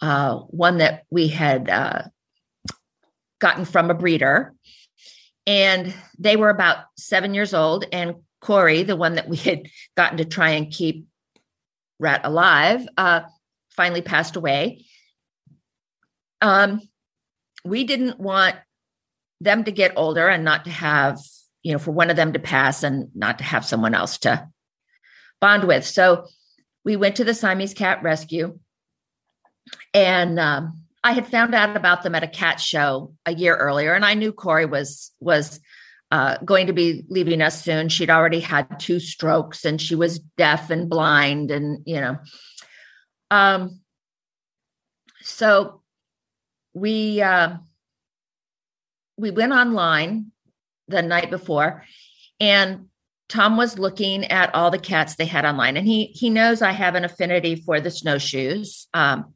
uh 0.00 0.36
one 0.36 0.78
that 0.78 1.04
we 1.10 1.28
had 1.28 1.70
uh 1.70 2.02
gotten 3.40 3.64
from 3.64 3.90
a 3.90 3.94
breeder 3.94 4.54
and 5.46 5.94
they 6.18 6.36
were 6.36 6.50
about 6.50 6.84
seven 6.96 7.34
years 7.34 7.54
old. 7.54 7.84
And 7.92 8.16
Corey, 8.40 8.82
the 8.82 8.96
one 8.96 9.14
that 9.14 9.28
we 9.28 9.36
had 9.36 9.66
gotten 9.96 10.18
to 10.18 10.24
try 10.24 10.50
and 10.50 10.70
keep 10.70 11.06
Rat 11.98 12.22
alive, 12.24 12.86
uh, 12.96 13.20
finally 13.70 14.02
passed 14.02 14.34
away. 14.34 14.84
Um, 16.40 16.80
we 17.64 17.84
didn't 17.84 18.18
want 18.18 18.56
them 19.42 19.64
to 19.64 19.72
get 19.72 19.92
older 19.96 20.28
and 20.28 20.44
not 20.44 20.64
to 20.64 20.70
have, 20.70 21.18
you 21.62 21.72
know, 21.72 21.78
for 21.78 21.90
one 21.90 22.10
of 22.10 22.16
them 22.16 22.32
to 22.32 22.38
pass 22.38 22.82
and 22.82 23.10
not 23.14 23.38
to 23.38 23.44
have 23.44 23.64
someone 23.64 23.94
else 23.94 24.18
to 24.18 24.48
bond 25.40 25.64
with. 25.64 25.84
So 25.84 26.26
we 26.84 26.96
went 26.96 27.16
to 27.16 27.24
the 27.24 27.34
Siamese 27.34 27.74
cat 27.74 28.02
rescue 28.02 28.58
and 29.94 30.38
um, 30.38 30.82
I 31.04 31.12
had 31.12 31.26
found 31.26 31.54
out 31.54 31.76
about 31.76 32.02
them 32.02 32.14
at 32.14 32.22
a 32.22 32.28
cat 32.28 32.60
show 32.60 33.14
a 33.26 33.34
year 33.34 33.56
earlier, 33.56 33.94
and 33.94 34.04
I 34.04 34.14
knew 34.14 34.32
Corey 34.32 34.66
was 34.66 35.12
was 35.20 35.60
uh, 36.10 36.36
going 36.44 36.66
to 36.66 36.72
be 36.72 37.04
leaving 37.08 37.42
us 37.42 37.62
soon. 37.62 37.88
She'd 37.88 38.10
already 38.10 38.40
had 38.40 38.78
two 38.78 39.00
strokes, 39.00 39.64
and 39.64 39.80
she 39.80 39.94
was 39.94 40.18
deaf 40.18 40.70
and 40.70 40.88
blind, 40.88 41.50
and 41.50 41.82
you 41.86 42.00
know. 42.00 42.18
Um, 43.30 43.80
so 45.22 45.82
we 46.74 47.22
uh, 47.22 47.56
we 49.22 49.30
went 49.30 49.52
online 49.52 50.32
the 50.88 51.00
night 51.00 51.30
before, 51.30 51.84
and 52.38 52.88
Tom 53.30 53.56
was 53.56 53.78
looking 53.78 54.26
at 54.26 54.54
all 54.54 54.70
the 54.70 54.78
cats 54.78 55.14
they 55.14 55.24
had 55.24 55.46
online, 55.46 55.78
and 55.78 55.86
he 55.86 56.06
he 56.06 56.28
knows 56.28 56.60
I 56.60 56.72
have 56.72 56.94
an 56.94 57.04
affinity 57.04 57.56
for 57.56 57.80
the 57.80 57.90
snowshoes. 57.90 58.88
Um, 58.92 59.32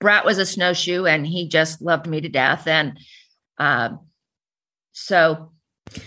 Brat 0.00 0.24
was 0.24 0.38
a 0.38 0.46
snowshoe 0.46 1.04
and 1.04 1.26
he 1.26 1.46
just 1.46 1.80
loved 1.82 2.06
me 2.06 2.20
to 2.22 2.28
death. 2.28 2.66
And 2.66 2.98
uh, 3.58 3.90
so 4.92 5.52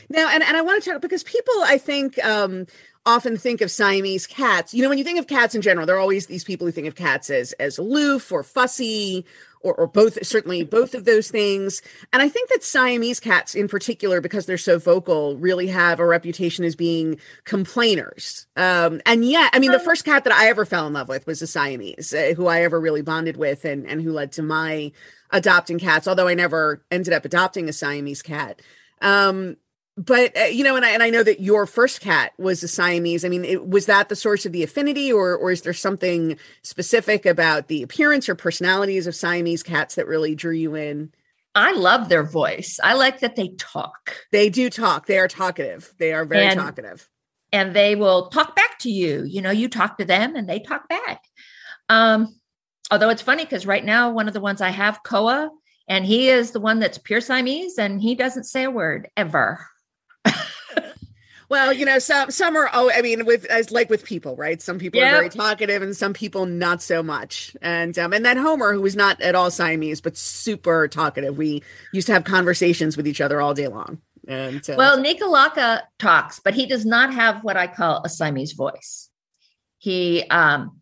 now, 0.09 0.29
and, 0.29 0.43
and 0.43 0.57
I 0.57 0.61
want 0.61 0.83
to 0.83 0.91
talk 0.91 1.01
because 1.01 1.23
people, 1.23 1.53
I 1.59 1.77
think, 1.77 2.23
um, 2.25 2.65
often 3.05 3.37
think 3.37 3.61
of 3.61 3.69
Siamese 3.69 4.25
cats. 4.25 4.73
You 4.73 4.81
know, 4.81 4.89
when 4.89 4.97
you 4.97 5.03
think 5.03 5.19
of 5.19 5.27
cats 5.27 5.53
in 5.53 5.61
general, 5.61 5.85
there 5.85 5.95
are 5.95 5.99
always 5.99 6.25
these 6.25 6.43
people 6.43 6.65
who 6.65 6.71
think 6.71 6.87
of 6.87 6.95
cats 6.95 7.29
as 7.29 7.51
as 7.53 7.77
aloof 7.77 8.31
or 8.31 8.43
fussy 8.43 9.25
or, 9.63 9.73
or 9.73 9.87
both, 9.87 10.23
certainly 10.25 10.63
both 10.63 10.93
of 10.93 11.05
those 11.05 11.31
things. 11.31 11.81
And 12.11 12.21
I 12.21 12.29
think 12.29 12.49
that 12.49 12.63
Siamese 12.63 13.19
cats, 13.19 13.55
in 13.55 13.67
particular, 13.67 14.21
because 14.21 14.45
they're 14.45 14.57
so 14.57 14.77
vocal, 14.77 15.37
really 15.37 15.67
have 15.67 15.99
a 15.99 16.05
reputation 16.05 16.65
as 16.65 16.75
being 16.75 17.17
complainers. 17.45 18.45
Um, 18.55 19.01
and 19.05 19.25
yet, 19.25 19.49
I 19.53 19.59
mean, 19.59 19.71
the 19.71 19.79
first 19.79 20.05
cat 20.05 20.25
that 20.25 20.33
I 20.33 20.47
ever 20.49 20.65
fell 20.65 20.85
in 20.85 20.93
love 20.93 21.07
with 21.07 21.25
was 21.25 21.41
a 21.41 21.47
Siamese, 21.47 22.13
uh, 22.13 22.33
who 22.35 22.47
I 22.47 22.61
ever 22.61 22.79
really 22.79 23.01
bonded 23.01 23.37
with, 23.37 23.65
and 23.65 23.87
and 23.87 24.01
who 24.01 24.11
led 24.11 24.33
to 24.33 24.43
my 24.43 24.91
adopting 25.31 25.79
cats. 25.79 26.07
Although 26.07 26.27
I 26.27 26.33
never 26.33 26.83
ended 26.91 27.13
up 27.13 27.25
adopting 27.25 27.69
a 27.69 27.73
Siamese 27.73 28.21
cat. 28.21 28.61
Um, 29.01 29.57
but 29.95 30.35
uh, 30.37 30.45
you 30.45 30.63
know 30.63 30.75
and 30.75 30.85
I, 30.85 30.89
and 30.89 31.03
I 31.03 31.09
know 31.09 31.23
that 31.23 31.39
your 31.41 31.65
first 31.65 32.01
cat 32.01 32.33
was 32.37 32.63
a 32.63 32.67
siamese. 32.67 33.23
I 33.23 33.29
mean 33.29 33.45
it, 33.45 33.67
was 33.67 33.85
that 33.85 34.09
the 34.09 34.15
source 34.15 34.45
of 34.45 34.51
the 34.51 34.63
affinity 34.63 35.11
or 35.11 35.35
or 35.35 35.51
is 35.51 35.61
there 35.61 35.73
something 35.73 36.37
specific 36.63 37.25
about 37.25 37.67
the 37.67 37.83
appearance 37.83 38.27
or 38.27 38.35
personalities 38.35 39.07
of 39.07 39.15
siamese 39.15 39.63
cats 39.63 39.95
that 39.95 40.07
really 40.07 40.35
drew 40.35 40.53
you 40.53 40.75
in? 40.75 41.11
I 41.55 41.73
love 41.73 42.09
their 42.09 42.23
voice. 42.23 42.79
I 42.83 42.93
like 42.93 43.19
that 43.19 43.35
they 43.35 43.49
talk. 43.59 44.15
They 44.31 44.49
do 44.49 44.71
talk. 44.71 45.05
They 45.05 45.19
are 45.19 45.27
talkative. 45.27 45.93
They 45.99 46.11
are 46.13 46.25
very 46.25 46.47
and, 46.47 46.59
talkative. 46.59 47.07
and 47.51 47.75
they 47.75 47.95
will 47.95 48.29
talk 48.29 48.55
back 48.55 48.79
to 48.79 48.89
you. 48.89 49.23
You 49.23 49.41
know 49.41 49.51
you 49.51 49.69
talk 49.69 49.97
to 49.99 50.05
them 50.05 50.35
and 50.35 50.49
they 50.49 50.59
talk 50.59 50.89
back. 50.89 51.21
Um 51.89 52.35
although 52.89 53.09
it's 53.09 53.21
funny 53.21 53.43
because 53.43 53.65
right 53.65 53.85
now 53.85 54.11
one 54.11 54.27
of 54.27 54.33
the 54.33 54.41
ones 54.41 54.59
i 54.59 54.69
have 54.69 55.01
koa 55.03 55.49
and 55.87 56.05
he 56.05 56.27
is 56.29 56.51
the 56.51 56.59
one 56.59 56.79
that's 56.79 56.97
pure 56.97 57.21
siamese 57.21 57.77
and 57.77 58.01
he 58.01 58.13
doesn't 58.13 58.43
say 58.43 58.63
a 58.63 58.71
word 58.71 59.07
ever 59.15 59.65
well, 61.53 61.71
you 61.71 61.85
know, 61.85 61.99
some 61.99 62.31
some 62.31 62.57
are. 62.57 62.67
Oh, 62.73 62.91
I 62.91 63.03
mean, 63.03 63.25
with 63.27 63.45
as 63.45 63.69
like 63.69 63.87
with 63.87 64.03
people, 64.03 64.35
right? 64.35 64.59
Some 64.59 64.79
people 64.79 64.99
yep. 64.99 65.13
are 65.13 65.17
very 65.17 65.29
talkative, 65.29 65.83
and 65.83 65.95
some 65.95 66.11
people 66.11 66.47
not 66.47 66.81
so 66.81 67.03
much. 67.03 67.55
And 67.61 67.97
um, 67.99 68.11
and 68.11 68.25
then 68.25 68.37
Homer, 68.37 68.73
who 68.73 68.81
was 68.81 68.95
not 68.95 69.21
at 69.21 69.35
all 69.35 69.51
Siamese, 69.51 70.01
but 70.01 70.17
super 70.17 70.87
talkative. 70.87 71.37
We 71.37 71.61
used 71.91 72.07
to 72.07 72.13
have 72.13 72.23
conversations 72.23 72.97
with 72.97 73.07
each 73.07 73.21
other 73.21 73.39
all 73.39 73.53
day 73.53 73.67
long. 73.67 73.99
And 74.27 74.67
uh, 74.67 74.73
well, 74.79 74.97
Nikalaka 74.97 75.81
talks, 75.99 76.39
but 76.39 76.55
he 76.55 76.65
does 76.65 76.87
not 76.87 77.13
have 77.13 77.43
what 77.43 77.55
I 77.55 77.67
call 77.67 78.01
a 78.03 78.09
Siamese 78.09 78.53
voice. 78.53 79.11
He 79.77 80.23
um 80.31 80.81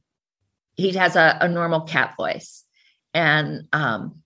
he 0.76 0.94
has 0.94 1.18
a, 1.18 1.38
a 1.42 1.50
normal 1.50 1.82
cat 1.82 2.14
voice, 2.16 2.64
and 3.14 3.68
um, 3.74 4.22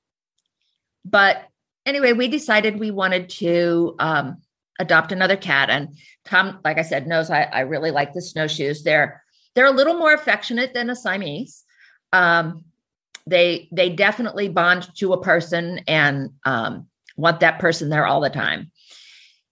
but 1.03 1.43
anyway, 1.87 2.13
we 2.13 2.27
decided 2.27 2.79
we 2.79 2.91
wanted 2.91 3.29
to 3.29 3.95
um 3.97 4.43
adopt 4.79 5.11
another 5.11 5.37
cat. 5.37 5.69
And 5.69 5.95
Tom, 6.25 6.59
like 6.63 6.77
I 6.77 6.81
said, 6.81 7.07
knows 7.07 7.29
I, 7.29 7.43
I 7.43 7.61
really 7.61 7.91
like 7.91 8.13
the 8.13 8.21
snowshoes. 8.21 8.83
They're 8.83 9.23
they're 9.53 9.65
a 9.65 9.71
little 9.71 9.97
more 9.97 10.13
affectionate 10.13 10.73
than 10.73 10.89
a 10.89 10.95
Siamese. 10.95 11.63
Um, 12.11 12.65
they 13.27 13.69
they 13.71 13.89
definitely 13.89 14.49
bond 14.49 14.87
to 14.97 15.13
a 15.13 15.21
person 15.21 15.79
and 15.87 16.31
um, 16.45 16.87
want 17.15 17.39
that 17.39 17.59
person 17.59 17.89
there 17.89 18.05
all 18.05 18.21
the 18.21 18.29
time. 18.29 18.71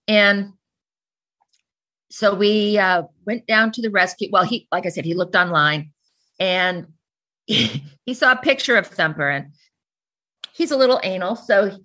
And 0.06 0.52
so 2.10 2.34
we 2.34 2.78
uh, 2.78 3.04
went 3.26 3.46
down 3.46 3.72
to 3.72 3.82
the 3.82 3.90
rescue. 3.90 4.28
Well, 4.30 4.44
he 4.44 4.68
like 4.70 4.86
I 4.86 4.90
said, 4.90 5.04
he 5.04 5.14
looked 5.14 5.34
online 5.34 5.92
and 6.38 6.86
he, 7.46 7.84
he 8.06 8.14
saw 8.14 8.32
a 8.32 8.36
picture 8.36 8.76
of 8.76 8.86
Thumper 8.86 9.28
and 9.28 9.52
he's 10.52 10.70
a 10.70 10.76
little 10.76 11.00
anal, 11.02 11.36
so 11.36 11.78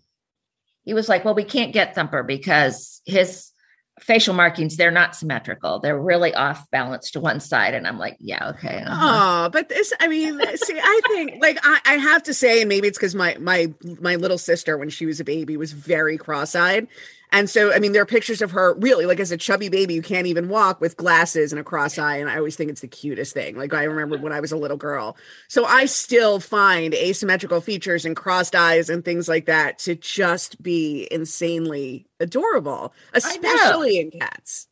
he 0.89 0.95
was 0.95 1.07
like, 1.07 1.23
well, 1.23 1.35
we 1.35 1.43
can't 1.43 1.71
get 1.71 1.93
Thumper 1.93 2.23
because 2.23 3.03
his 3.05 3.51
facial 3.99 4.33
markings 4.33 4.75
they're 4.75 4.89
not 4.89 5.15
symmetrical. 5.15 5.79
They're 5.79 5.99
really 5.99 6.33
off 6.33 6.67
balance 6.71 7.11
to 7.11 7.19
one 7.19 7.39
side. 7.39 7.75
And 7.75 7.85
i'm 7.85 7.99
like 7.99 8.15
yeah 8.19 8.49
okay 8.51 8.81
uh-huh. 8.85 9.45
oh 9.45 9.49
but 9.49 9.69
this 9.69 9.93
i 9.99 10.07
mean 10.07 10.39
see 10.55 10.79
i 10.81 11.01
think 11.09 11.41
like 11.41 11.59
I, 11.61 11.79
I 11.85 11.93
have 11.95 12.23
to 12.23 12.33
say 12.33 12.61
and 12.61 12.69
maybe 12.69 12.87
it's 12.87 12.97
because 12.97 13.13
my 13.13 13.35
my 13.39 13.73
my 13.99 14.15
little 14.15 14.37
sister 14.37 14.77
when 14.77 14.89
she 14.89 15.05
was 15.05 15.19
a 15.19 15.25
baby 15.25 15.57
was 15.57 15.73
very 15.73 16.17
cross-eyed 16.17 16.87
and 17.31 17.49
so, 17.49 17.71
I 17.71 17.79
mean, 17.79 17.91
there 17.91 18.01
are 18.01 18.07
pictures 18.07 18.41
of 18.41 18.51
her 18.51 18.73
really 18.75 19.05
like 19.05 19.19
as 19.19 19.31
a 19.31 19.37
chubby 19.37 19.69
baby 19.69 19.95
who 19.95 20.01
can't 20.01 20.25
even 20.25 20.49
walk 20.49 20.81
with 20.81 20.97
glasses 20.97 21.51
and 21.51 21.59
a 21.59 21.63
cross 21.63 21.99
eye. 21.99 22.17
And 22.17 22.29
I 22.29 22.37
always 22.37 22.55
think 22.55 22.71
it's 22.71 22.81
the 22.81 22.87
cutest 22.87 23.33
thing. 23.33 23.55
Like 23.55 23.73
I 23.73 23.83
remember 23.83 24.17
when 24.17 24.33
I 24.33 24.39
was 24.39 24.51
a 24.51 24.57
little 24.57 24.77
girl. 24.77 25.15
So 25.47 25.63
I 25.63 25.85
still 25.85 26.39
find 26.39 26.93
asymmetrical 26.95 27.61
features 27.61 28.03
and 28.03 28.15
crossed 28.15 28.55
eyes 28.55 28.89
and 28.89 29.05
things 29.05 29.27
like 29.27 29.45
that 29.45 29.77
to 29.79 29.95
just 29.95 30.61
be 30.63 31.07
insanely 31.11 32.07
adorable, 32.19 32.93
especially 33.13 33.99
in 33.99 34.11
cats. 34.11 34.67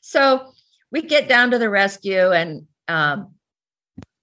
So 0.00 0.52
we 0.90 1.02
get 1.02 1.28
down 1.28 1.52
to 1.52 1.58
the 1.58 1.70
rescue, 1.70 2.30
and 2.30 2.66
um, 2.88 3.34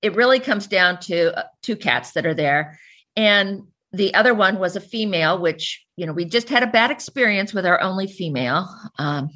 it 0.01 0.15
really 0.15 0.39
comes 0.39 0.67
down 0.67 0.99
to 1.01 1.37
uh, 1.37 1.43
two 1.61 1.75
cats 1.75 2.11
that 2.11 2.25
are 2.25 2.33
there. 2.33 2.79
And 3.15 3.63
the 3.93 4.13
other 4.13 4.33
one 4.33 4.57
was 4.59 4.75
a 4.75 4.81
female, 4.81 5.39
which, 5.39 5.85
you 5.97 6.05
know, 6.05 6.13
we 6.13 6.25
just 6.25 6.49
had 6.49 6.63
a 6.63 6.67
bad 6.67 6.91
experience 6.91 7.53
with 7.53 7.65
our 7.65 7.81
only 7.81 8.07
female. 8.07 8.67
Um, 8.97 9.29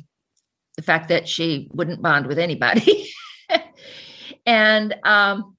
the 0.76 0.82
fact 0.82 1.10
that 1.10 1.28
she 1.28 1.70
wouldn't 1.74 2.02
bond 2.02 2.28
with 2.28 2.38
anybody. 2.38 3.10
and 4.46 4.96
um, 5.04 5.56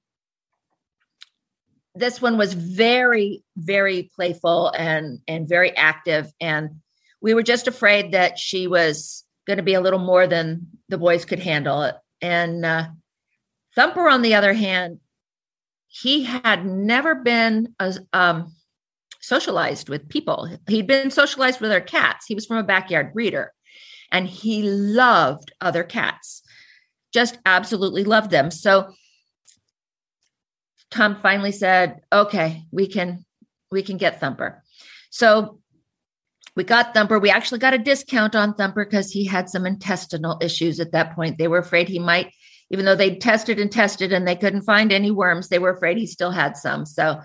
this 1.95 2.21
one 2.21 2.37
was 2.37 2.53
very, 2.53 3.43
very 3.55 4.11
playful 4.15 4.69
and 4.69 5.19
and 5.27 5.49
very 5.49 5.75
active. 5.75 6.31
And 6.39 6.81
we 7.21 7.33
were 7.33 7.43
just 7.43 7.67
afraid 7.67 8.11
that 8.11 8.37
she 8.37 8.67
was 8.67 9.23
going 9.47 9.57
to 9.57 9.63
be 9.63 9.73
a 9.73 9.81
little 9.81 9.99
more 9.99 10.27
than 10.27 10.67
the 10.89 10.97
boys 10.97 11.25
could 11.25 11.39
handle. 11.39 11.83
it. 11.83 11.95
And 12.21 12.65
uh, 12.65 12.87
Thumper, 13.75 14.09
on 14.09 14.21
the 14.21 14.35
other 14.35 14.53
hand, 14.53 14.99
he 15.87 16.23
had 16.23 16.65
never 16.65 17.15
been 17.15 17.73
as, 17.79 17.99
um, 18.11 18.53
socialized 19.27 19.89
with 19.89 20.07
people. 20.07 20.49
He'd 20.67 20.87
been 20.87 21.11
socialized 21.11 21.59
with 21.59 21.71
our 21.71 21.81
cats. 21.81 22.25
He 22.25 22.35
was 22.35 22.45
from 22.45 22.57
a 22.57 22.63
backyard 22.63 23.13
breeder 23.13 23.51
and 24.11 24.25
he 24.25 24.63
loved 24.63 25.51
other 25.59 25.83
cats, 25.83 26.41
just 27.13 27.37
absolutely 27.45 28.05
loved 28.05 28.31
them. 28.31 28.51
So 28.51 28.93
Tom 30.89 31.17
finally 31.21 31.51
said, 31.51 31.99
"Okay, 32.11 32.63
we 32.71 32.87
can 32.87 33.25
we 33.69 33.83
can 33.83 33.97
get 33.97 34.21
Thumper." 34.21 34.63
So 35.09 35.59
we 36.55 36.63
got 36.63 36.93
Thumper. 36.93 37.19
We 37.19 37.29
actually 37.29 37.59
got 37.59 37.73
a 37.73 37.77
discount 37.77 38.33
on 38.33 38.53
Thumper 38.53 38.85
because 38.85 39.11
he 39.11 39.25
had 39.25 39.49
some 39.49 39.65
intestinal 39.65 40.37
issues 40.41 40.79
at 40.79 40.93
that 40.93 41.13
point. 41.15 41.37
They 41.37 41.49
were 41.49 41.57
afraid 41.57 41.89
he 41.89 41.99
might, 41.99 42.31
even 42.71 42.85
though 42.85 42.95
they'd 42.95 43.19
tested 43.19 43.59
and 43.59 43.71
tested 43.71 44.13
and 44.13 44.25
they 44.25 44.37
couldn't 44.37 44.61
find 44.61 44.93
any 44.93 45.11
worms, 45.11 45.49
they 45.49 45.59
were 45.59 45.71
afraid 45.71 45.97
he 45.97 46.07
still 46.07 46.31
had 46.31 46.55
some. 46.55 46.85
So 46.85 47.19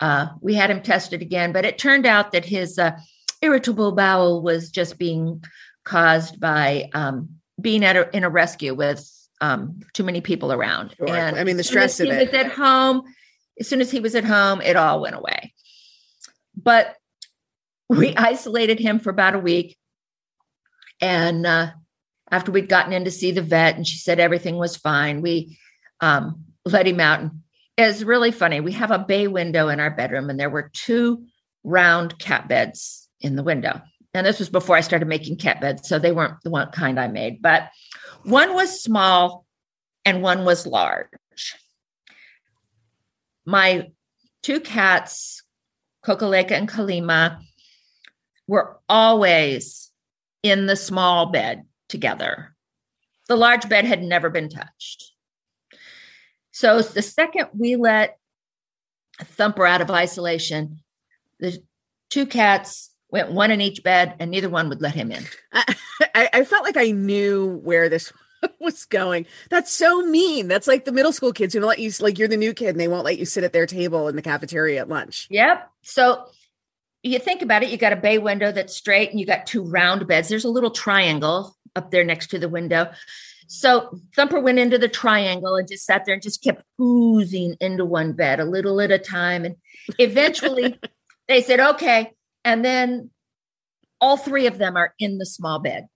uh, 0.00 0.28
we 0.40 0.54
had 0.54 0.70
him 0.70 0.82
tested 0.82 1.22
again, 1.22 1.52
but 1.52 1.64
it 1.64 1.78
turned 1.78 2.06
out 2.06 2.32
that 2.32 2.44
his 2.44 2.78
uh, 2.78 2.92
irritable 3.42 3.92
bowel 3.92 4.42
was 4.42 4.70
just 4.70 4.98
being 4.98 5.42
caused 5.84 6.40
by 6.40 6.90
um, 6.94 7.28
being 7.60 7.84
at 7.84 7.96
a, 7.96 8.16
in 8.16 8.24
a 8.24 8.30
rescue 8.30 8.74
with 8.74 9.08
um, 9.40 9.80
too 9.92 10.04
many 10.04 10.20
people 10.20 10.52
around. 10.52 10.94
Sure. 10.96 11.08
And 11.08 11.36
I 11.36 11.44
mean, 11.44 11.56
the 11.56 11.64
stress 11.64 12.00
of 12.00 12.06
he 12.06 12.12
it. 12.12 12.18
was 12.18 12.34
at 12.34 12.52
home. 12.52 13.02
As 13.60 13.68
soon 13.68 13.80
as 13.80 13.90
he 13.90 14.00
was 14.00 14.14
at 14.14 14.24
home, 14.24 14.60
it 14.60 14.76
all 14.76 15.00
went 15.00 15.14
away. 15.14 15.52
But 16.56 16.96
we 17.88 18.14
isolated 18.16 18.78
him 18.78 18.98
for 18.98 19.10
about 19.10 19.34
a 19.34 19.38
week. 19.38 19.76
And 21.00 21.46
uh, 21.46 21.70
after 22.30 22.50
we'd 22.50 22.68
gotten 22.68 22.92
in 22.92 23.04
to 23.04 23.10
see 23.10 23.32
the 23.32 23.42
vet 23.42 23.76
and 23.76 23.86
she 23.86 23.98
said 23.98 24.18
everything 24.18 24.56
was 24.56 24.76
fine, 24.76 25.22
we 25.22 25.58
um, 26.00 26.44
let 26.64 26.86
him 26.86 27.00
out. 27.00 27.20
And 27.20 27.30
it's 27.76 28.02
really 28.02 28.30
funny. 28.30 28.60
We 28.60 28.72
have 28.72 28.90
a 28.90 28.98
bay 28.98 29.26
window 29.26 29.68
in 29.68 29.80
our 29.80 29.90
bedroom, 29.90 30.30
and 30.30 30.38
there 30.38 30.50
were 30.50 30.70
two 30.72 31.26
round 31.64 32.18
cat 32.18 32.48
beds 32.48 33.08
in 33.20 33.36
the 33.36 33.42
window. 33.42 33.80
And 34.12 34.24
this 34.24 34.38
was 34.38 34.48
before 34.48 34.76
I 34.76 34.80
started 34.80 35.08
making 35.08 35.38
cat 35.38 35.60
beds, 35.60 35.88
so 35.88 35.98
they 35.98 36.12
weren't 36.12 36.40
the 36.44 36.50
one 36.50 36.70
kind 36.70 37.00
I 37.00 37.08
made, 37.08 37.42
but 37.42 37.70
one 38.22 38.54
was 38.54 38.82
small 38.82 39.44
and 40.04 40.22
one 40.22 40.44
was 40.44 40.66
large. 40.66 41.08
My 43.44 43.90
two 44.42 44.60
cats, 44.60 45.42
Kokoleka 46.04 46.52
and 46.52 46.68
Kalima, 46.68 47.40
were 48.46 48.78
always 48.88 49.90
in 50.42 50.66
the 50.66 50.76
small 50.76 51.26
bed 51.26 51.64
together. 51.88 52.54
The 53.28 53.36
large 53.36 53.68
bed 53.68 53.84
had 53.84 54.02
never 54.02 54.30
been 54.30 54.48
touched. 54.48 55.13
So 56.54 56.80
the 56.82 57.02
second 57.02 57.48
we 57.52 57.74
let 57.74 58.16
Thumper 59.20 59.66
out 59.66 59.80
of 59.80 59.90
isolation, 59.90 60.78
the 61.40 61.58
two 62.10 62.26
cats 62.26 62.92
went 63.10 63.32
one 63.32 63.50
in 63.50 63.60
each 63.60 63.82
bed 63.82 64.14
and 64.20 64.30
neither 64.30 64.48
one 64.48 64.68
would 64.68 64.80
let 64.80 64.94
him 64.94 65.10
in. 65.10 65.24
I, 65.52 65.74
I 66.32 66.44
felt 66.44 66.62
like 66.62 66.76
I 66.76 66.92
knew 66.92 67.60
where 67.64 67.88
this 67.88 68.12
was 68.60 68.84
going. 68.84 69.26
That's 69.50 69.72
so 69.72 70.02
mean. 70.02 70.46
That's 70.46 70.68
like 70.68 70.84
the 70.84 70.92
middle 70.92 71.12
school 71.12 71.32
kids 71.32 71.54
who 71.54 71.60
don't 71.60 71.68
let 71.68 71.80
you 71.80 71.90
like 71.98 72.20
you're 72.20 72.28
the 72.28 72.36
new 72.36 72.54
kid 72.54 72.68
and 72.68 72.80
they 72.80 72.88
won't 72.88 73.04
let 73.04 73.18
you 73.18 73.24
sit 73.24 73.42
at 73.42 73.52
their 73.52 73.66
table 73.66 74.06
in 74.06 74.14
the 74.14 74.22
cafeteria 74.22 74.80
at 74.80 74.88
lunch. 74.88 75.26
Yep. 75.30 75.68
So 75.82 76.24
you 77.02 77.18
think 77.18 77.42
about 77.42 77.64
it, 77.64 77.70
you 77.70 77.78
got 77.78 77.92
a 77.92 77.96
bay 77.96 78.18
window 78.18 78.52
that's 78.52 78.76
straight 78.76 79.10
and 79.10 79.18
you 79.18 79.26
got 79.26 79.48
two 79.48 79.64
round 79.64 80.06
beds. 80.06 80.28
There's 80.28 80.44
a 80.44 80.50
little 80.50 80.70
triangle 80.70 81.56
up 81.74 81.90
there 81.90 82.04
next 82.04 82.28
to 82.28 82.38
the 82.38 82.48
window. 82.48 82.92
So 83.54 83.98
Thumper 84.16 84.40
went 84.40 84.58
into 84.58 84.78
the 84.78 84.88
triangle 84.88 85.54
and 85.54 85.68
just 85.68 85.86
sat 85.86 86.04
there 86.04 86.14
and 86.14 86.22
just 86.22 86.42
kept 86.42 86.62
oozing 86.80 87.56
into 87.60 87.84
one 87.84 88.12
bed 88.12 88.40
a 88.40 88.44
little 88.44 88.80
at 88.80 88.90
a 88.90 88.98
time. 88.98 89.44
And 89.44 89.56
eventually 89.98 90.78
they 91.28 91.40
said, 91.40 91.60
okay, 91.60 92.12
and 92.44 92.64
then 92.64 93.10
all 94.00 94.16
three 94.16 94.46
of 94.46 94.58
them 94.58 94.76
are 94.76 94.92
in 94.98 95.18
the 95.18 95.26
small 95.26 95.60
bed. 95.60 95.86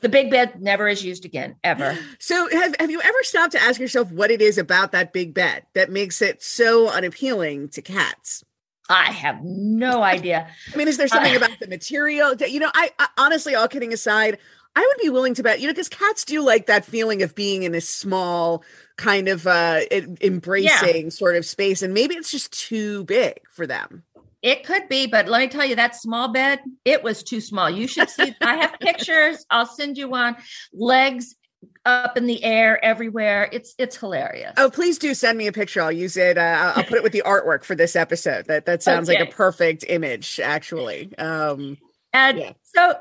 the 0.00 0.08
big 0.08 0.30
bed 0.30 0.60
never 0.60 0.88
is 0.88 1.04
used 1.04 1.24
again, 1.24 1.56
ever. 1.62 1.96
So, 2.18 2.48
have, 2.50 2.74
have 2.80 2.90
you 2.90 3.00
ever 3.00 3.22
stopped 3.22 3.52
to 3.52 3.62
ask 3.62 3.80
yourself 3.80 4.10
what 4.10 4.30
it 4.30 4.42
is 4.42 4.58
about 4.58 4.92
that 4.92 5.12
big 5.12 5.32
bed 5.32 5.64
that 5.74 5.90
makes 5.90 6.20
it 6.20 6.42
so 6.42 6.90
unappealing 6.90 7.68
to 7.70 7.82
cats? 7.82 8.44
I 8.88 9.12
have 9.12 9.42
no 9.42 10.02
idea. 10.02 10.48
I 10.74 10.76
mean, 10.76 10.88
is 10.88 10.96
there 10.96 11.08
something 11.08 11.34
uh, 11.34 11.38
about 11.38 11.58
the 11.60 11.68
material? 11.68 12.34
That, 12.34 12.50
you 12.50 12.60
know, 12.60 12.70
I, 12.74 12.90
I 12.98 13.08
honestly, 13.16 13.54
all 13.54 13.68
kidding 13.68 13.92
aside, 13.92 14.38
I 14.74 14.80
would 14.80 15.02
be 15.02 15.10
willing 15.10 15.34
to 15.34 15.42
bet, 15.42 15.60
you 15.60 15.66
know, 15.66 15.72
because 15.72 15.88
cats 15.88 16.24
do 16.24 16.42
like 16.42 16.66
that 16.66 16.84
feeling 16.84 17.22
of 17.22 17.34
being 17.34 17.62
in 17.62 17.74
a 17.74 17.80
small 17.80 18.64
kind 18.96 19.28
of 19.28 19.46
uh 19.46 19.80
embracing 20.20 21.04
yeah. 21.04 21.08
sort 21.10 21.36
of 21.36 21.44
space. 21.44 21.82
And 21.82 21.92
maybe 21.92 22.14
it's 22.14 22.30
just 22.30 22.52
too 22.52 23.04
big 23.04 23.40
for 23.50 23.66
them. 23.66 24.04
It 24.42 24.64
could 24.64 24.88
be, 24.88 25.06
but 25.06 25.28
let 25.28 25.40
me 25.40 25.48
tell 25.48 25.64
you, 25.64 25.76
that 25.76 25.94
small 25.94 26.32
bed, 26.32 26.60
it 26.84 27.04
was 27.04 27.22
too 27.22 27.40
small. 27.40 27.70
You 27.70 27.86
should 27.86 28.10
see. 28.10 28.34
I 28.40 28.56
have 28.56 28.78
pictures. 28.80 29.46
I'll 29.50 29.66
send 29.66 29.96
you 29.96 30.08
one. 30.08 30.36
Legs 30.72 31.36
up 31.84 32.16
in 32.16 32.26
the 32.26 32.42
air 32.42 32.84
everywhere. 32.84 33.48
It's 33.52 33.74
it's 33.78 33.96
hilarious. 33.96 34.54
Oh, 34.56 34.68
please 34.68 34.98
do 34.98 35.14
send 35.14 35.38
me 35.38 35.46
a 35.46 35.52
picture. 35.52 35.80
I'll 35.80 35.92
use 35.92 36.16
it. 36.16 36.38
Uh, 36.38 36.72
I'll 36.74 36.82
put 36.82 36.94
it 36.94 37.04
with 37.04 37.12
the 37.12 37.22
artwork 37.24 37.62
for 37.62 37.76
this 37.76 37.94
episode. 37.94 38.46
That 38.46 38.66
that 38.66 38.82
sounds 38.82 39.08
okay. 39.08 39.20
like 39.20 39.28
a 39.28 39.32
perfect 39.32 39.84
image, 39.88 40.40
actually. 40.40 41.16
Um, 41.18 41.78
and 42.12 42.38
yeah. 42.38 42.52
so, 42.62 42.96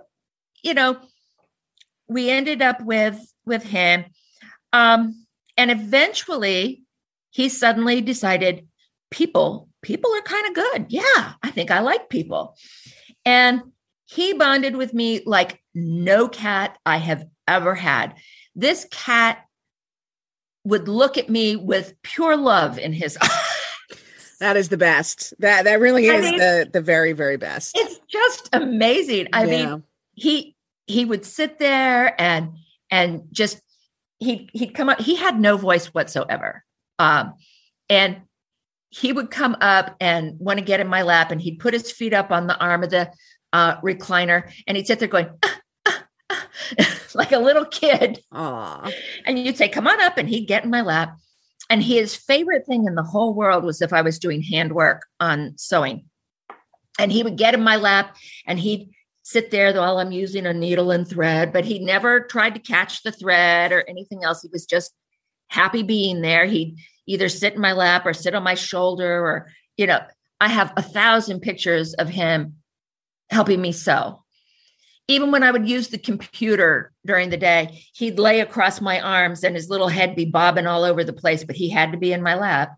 you 0.61 0.75
know, 0.75 0.99
we 2.11 2.29
ended 2.29 2.61
up 2.61 2.81
with 2.81 3.19
with 3.45 3.63
him, 3.63 4.05
um, 4.73 5.25
and 5.57 5.71
eventually, 5.71 6.83
he 7.29 7.49
suddenly 7.49 8.01
decided 8.01 8.67
people 9.09 9.69
people 9.81 10.11
are 10.13 10.21
kind 10.21 10.47
of 10.47 10.53
good. 10.53 10.85
Yeah, 10.89 11.33
I 11.43 11.51
think 11.51 11.71
I 11.71 11.79
like 11.79 12.09
people. 12.09 12.55
And 13.25 13.61
he 14.05 14.33
bonded 14.33 14.75
with 14.75 14.93
me 14.93 15.21
like 15.25 15.61
no 15.73 16.27
cat 16.27 16.77
I 16.85 16.97
have 16.97 17.25
ever 17.47 17.75
had. 17.75 18.15
This 18.55 18.87
cat 18.91 19.45
would 20.63 20.87
look 20.87 21.17
at 21.17 21.29
me 21.29 21.55
with 21.55 21.95
pure 22.01 22.37
love 22.37 22.77
in 22.77 22.93
his 22.93 23.17
eyes. 23.21 23.29
That 24.39 24.57
is 24.57 24.69
the 24.69 24.77
best. 24.77 25.33
That 25.39 25.65
that 25.65 25.79
really 25.79 26.07
is 26.07 26.25
I 26.25 26.29
mean, 26.29 26.39
the 26.39 26.69
the 26.71 26.81
very 26.81 27.13
very 27.13 27.37
best. 27.37 27.77
It's 27.77 27.99
just 28.07 28.49
amazing. 28.53 29.27
I 29.33 29.45
yeah. 29.45 29.65
mean, 29.65 29.83
he 30.13 30.55
he 30.87 31.05
would 31.05 31.25
sit 31.25 31.59
there 31.59 32.19
and 32.19 32.57
and 32.89 33.23
just 33.31 33.61
he 34.19 34.49
he'd 34.53 34.73
come 34.73 34.89
up. 34.89 34.99
He 34.99 35.15
had 35.15 35.39
no 35.39 35.57
voice 35.57 35.87
whatsoever. 35.87 36.63
Um, 36.99 37.33
and 37.89 38.21
he 38.91 39.13
would 39.13 39.31
come 39.31 39.55
up 39.61 39.95
and 39.99 40.37
want 40.39 40.59
to 40.59 40.65
get 40.65 40.79
in 40.79 40.87
my 40.87 41.01
lap 41.01 41.31
and 41.31 41.41
he'd 41.41 41.59
put 41.59 41.73
his 41.73 41.91
feet 41.91 42.13
up 42.13 42.29
on 42.29 42.47
the 42.47 42.57
arm 42.59 42.83
of 42.83 42.89
the 42.89 43.11
uh, 43.53 43.79
recliner 43.81 44.51
and 44.67 44.77
he'd 44.77 44.85
sit 44.85 44.99
there 44.99 45.07
going 45.07 45.29
ah, 45.43 45.59
ah, 45.87 46.05
ah, 46.79 46.99
like 47.13 47.31
a 47.31 47.39
little 47.39 47.65
kid 47.65 48.21
Aww. 48.33 48.93
and 49.25 49.39
you'd 49.39 49.57
say 49.57 49.67
come 49.67 49.87
on 49.87 49.99
up 50.01 50.17
and 50.17 50.29
he'd 50.29 50.47
get 50.47 50.63
in 50.63 50.69
my 50.69 50.81
lap 50.81 51.17
and 51.69 51.81
his 51.81 52.15
favorite 52.15 52.65
thing 52.65 52.85
in 52.85 52.95
the 52.95 53.03
whole 53.03 53.33
world 53.33 53.63
was 53.63 53.81
if 53.81 53.93
i 53.93 54.01
was 54.01 54.19
doing 54.19 54.41
handwork 54.41 55.05
on 55.19 55.53
sewing 55.57 56.05
and 56.99 57.11
he 57.11 57.23
would 57.23 57.37
get 57.37 57.53
in 57.53 57.63
my 57.63 57.77
lap 57.77 58.15
and 58.45 58.59
he'd 58.59 58.89
sit 59.31 59.49
there 59.51 59.73
while 59.73 59.97
i'm 59.97 60.11
using 60.11 60.45
a 60.45 60.53
needle 60.53 60.91
and 60.91 61.07
thread 61.07 61.53
but 61.53 61.65
he 61.65 61.79
never 61.79 62.19
tried 62.19 62.53
to 62.53 62.59
catch 62.59 63.03
the 63.03 63.11
thread 63.11 63.71
or 63.71 63.83
anything 63.87 64.23
else. 64.23 64.41
He 64.41 64.49
was 64.51 64.65
just 64.65 64.93
happy 65.47 65.83
being 65.83 66.21
there. 66.21 66.45
He'd 66.45 66.77
either 67.07 67.29
sit 67.29 67.53
in 67.53 67.61
my 67.61 67.73
lap 67.73 68.05
or 68.05 68.13
sit 68.13 68.35
on 68.35 68.43
my 68.43 68.55
shoulder 68.55 69.25
or 69.25 69.51
you 69.77 69.87
know 69.87 69.99
i 70.39 70.47
have 70.47 70.73
a 70.77 70.81
thousand 70.81 71.41
pictures 71.41 71.93
of 71.95 72.09
him 72.09 72.55
helping 73.29 73.61
me 73.61 73.71
sew. 73.71 74.23
Even 75.07 75.31
when 75.31 75.43
i 75.43 75.51
would 75.51 75.67
use 75.67 75.89
the 75.89 75.97
computer 75.97 76.91
during 77.05 77.29
the 77.29 77.37
day 77.37 77.83
he'd 77.95 78.19
lay 78.19 78.39
across 78.39 78.81
my 78.81 78.99
arms 78.99 79.43
and 79.43 79.55
his 79.55 79.69
little 79.69 79.87
head 79.87 80.15
be 80.15 80.25
bobbing 80.25 80.67
all 80.67 80.83
over 80.83 81.03
the 81.03 81.13
place 81.13 81.43
but 81.43 81.55
he 81.55 81.69
had 81.69 81.91
to 81.91 81.97
be 81.97 82.13
in 82.13 82.21
my 82.21 82.35
lap. 82.35 82.77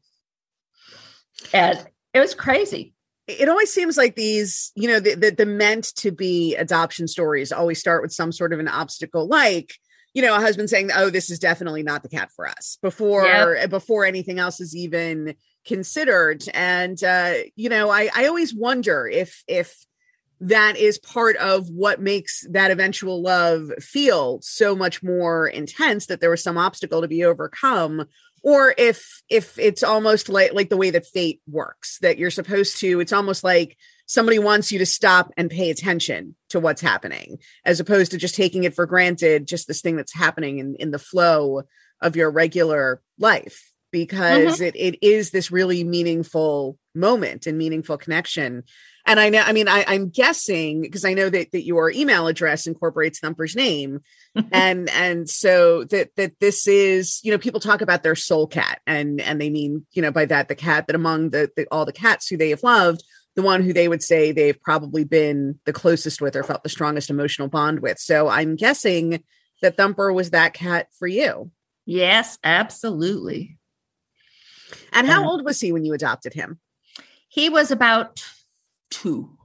And 1.53 1.85
it 2.13 2.19
was 2.19 2.35
crazy 2.35 2.93
it 3.27 3.47
always 3.47 3.71
seems 3.71 3.97
like 3.97 4.15
these 4.15 4.71
you 4.75 4.87
know 4.87 4.99
the, 4.99 5.15
the, 5.15 5.31
the 5.31 5.45
meant 5.45 5.95
to 5.95 6.11
be 6.11 6.55
adoption 6.55 7.07
stories 7.07 7.51
always 7.51 7.79
start 7.79 8.01
with 8.01 8.11
some 8.11 8.31
sort 8.31 8.53
of 8.53 8.59
an 8.59 8.67
obstacle 8.67 9.27
like 9.27 9.73
you 10.13 10.21
know, 10.21 10.35
a 10.35 10.39
husband 10.39 10.69
saying, 10.69 10.91
"Oh, 10.95 11.09
this 11.09 11.29
is 11.29 11.39
definitely 11.39 11.83
not 11.83 12.03
the 12.03 12.09
cat 12.09 12.31
for 12.35 12.47
us," 12.47 12.77
before 12.81 13.25
yep. 13.25 13.69
before 13.69 14.05
anything 14.05 14.39
else 14.39 14.61
is 14.61 14.75
even 14.75 15.35
considered. 15.65 16.43
And 16.53 17.03
uh, 17.03 17.33
you 17.55 17.69
know, 17.69 17.89
I 17.89 18.09
I 18.15 18.27
always 18.27 18.53
wonder 18.53 19.07
if 19.07 19.43
if 19.47 19.75
that 20.39 20.77
is 20.77 20.99
part 20.99 21.35
of 21.37 21.69
what 21.69 22.01
makes 22.01 22.45
that 22.51 22.69
eventual 22.69 23.21
love 23.21 23.71
feel 23.79 24.39
so 24.41 24.75
much 24.75 25.01
more 25.01 25.47
intense 25.47 26.07
that 26.07 26.19
there 26.19 26.29
was 26.29 26.43
some 26.43 26.57
obstacle 26.57 27.01
to 27.01 27.07
be 27.07 27.23
overcome 27.23 28.05
or 28.43 28.75
if 28.77 29.23
if 29.29 29.57
it's 29.57 29.81
almost 29.83 30.29
like 30.29 30.53
like 30.53 30.69
the 30.69 30.77
way 30.77 30.91
that 30.91 31.07
fate 31.07 31.41
works 31.49 31.97
that 32.01 32.17
you're 32.17 32.29
supposed 32.29 32.79
to 32.79 32.99
it's 32.99 33.13
almost 33.13 33.43
like 33.43 33.77
somebody 34.05 34.37
wants 34.37 34.71
you 34.71 34.79
to 34.79 34.85
stop 34.85 35.31
and 35.37 35.49
pay 35.49 35.69
attention 35.69 36.35
to 36.49 36.59
what's 36.59 36.81
happening 36.81 37.37
as 37.65 37.79
opposed 37.79 38.11
to 38.11 38.17
just 38.17 38.35
taking 38.35 38.63
it 38.63 38.75
for 38.75 38.85
granted 38.85 39.47
just 39.47 39.67
this 39.67 39.81
thing 39.81 39.95
that's 39.95 40.13
happening 40.13 40.59
in, 40.59 40.75
in 40.75 40.91
the 40.91 40.99
flow 40.99 41.63
of 42.01 42.15
your 42.15 42.29
regular 42.29 43.01
life 43.17 43.71
because 43.91 44.55
mm-hmm. 44.55 44.63
it, 44.63 44.75
it 44.75 45.05
is 45.05 45.31
this 45.31 45.51
really 45.51 45.83
meaningful 45.83 46.77
moment 46.93 47.47
and 47.47 47.57
meaningful 47.57 47.97
connection 47.97 48.63
and 49.05 49.19
i 49.19 49.29
know 49.29 49.41
i 49.41 49.51
mean 49.51 49.67
I, 49.67 49.85
i'm 49.87 50.09
guessing 50.09 50.81
because 50.81 51.05
i 51.05 51.13
know 51.13 51.29
that, 51.29 51.51
that 51.51 51.65
your 51.65 51.91
email 51.91 52.27
address 52.27 52.67
incorporates 52.67 53.19
thumper's 53.19 53.55
name 53.55 53.99
and 54.51 54.89
and 54.89 55.29
so 55.29 55.83
that 55.85 56.15
that 56.15 56.39
this 56.39 56.67
is 56.67 57.19
you 57.23 57.31
know 57.31 57.37
people 57.37 57.59
talk 57.59 57.81
about 57.81 58.03
their 58.03 58.15
soul 58.15 58.47
cat 58.47 58.81
and 58.87 59.21
and 59.21 59.39
they 59.39 59.49
mean 59.49 59.85
you 59.91 60.01
know 60.01 60.11
by 60.11 60.25
that 60.25 60.47
the 60.47 60.55
cat 60.55 60.87
that 60.87 60.95
among 60.95 61.29
the, 61.29 61.49
the 61.55 61.65
all 61.71 61.85
the 61.85 61.93
cats 61.93 62.27
who 62.27 62.37
they 62.37 62.49
have 62.49 62.63
loved 62.63 63.03
the 63.35 63.41
one 63.41 63.63
who 63.63 63.73
they 63.73 63.87
would 63.87 64.03
say 64.03 64.31
they've 64.31 64.61
probably 64.61 65.03
been 65.03 65.59
the 65.65 65.73
closest 65.73 66.21
with 66.21 66.35
or 66.35 66.43
felt 66.43 66.63
the 66.63 66.69
strongest 66.69 67.09
emotional 67.09 67.47
bond 67.47 67.79
with. 67.79 67.97
So 67.97 68.27
I'm 68.27 68.55
guessing 68.55 69.23
that 69.61 69.77
Thumper 69.77 70.13
was 70.13 70.31
that 70.31 70.53
cat 70.53 70.87
for 70.97 71.07
you. 71.07 71.49
Yes, 71.85 72.37
absolutely. 72.43 73.57
And 74.91 75.07
how 75.07 75.21
um, 75.21 75.27
old 75.27 75.45
was 75.45 75.59
he 75.59 75.71
when 75.71 75.85
you 75.85 75.93
adopted 75.93 76.33
him? 76.33 76.59
He 77.27 77.49
was 77.49 77.71
about 77.71 78.23
two. 78.93 79.37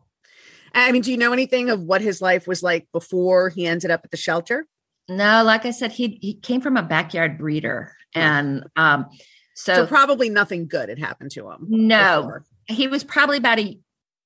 I 0.74 0.92
mean, 0.92 1.03
do 1.03 1.11
you 1.11 1.16
know 1.16 1.32
anything 1.32 1.70
of 1.70 1.80
what 1.80 2.03
his 2.03 2.20
life 2.20 2.46
was 2.46 2.62
like 2.62 2.86
before 2.92 3.49
he 3.49 3.66
ended 3.66 3.90
up 3.90 4.03
at 4.05 4.11
the 4.11 4.16
shelter? 4.16 4.66
No, 5.09 5.42
like 5.42 5.64
I 5.64 5.70
said, 5.70 5.92
he 5.92 6.18
he 6.20 6.34
came 6.34 6.61
from 6.61 6.76
a 6.76 6.82
backyard 6.82 7.38
breeder, 7.38 7.94
and 8.14 8.64
um, 8.76 9.07
so, 9.55 9.74
so 9.74 9.86
probably 9.86 10.28
nothing 10.28 10.68
good 10.68 10.90
had 10.90 10.99
happened 10.99 11.30
to 11.32 11.51
him. 11.51 11.66
No, 11.68 12.22
before 12.22 12.44
he 12.68 12.86
was 12.86 13.03
probably 13.03 13.38
about 13.38 13.59
a 13.59 13.78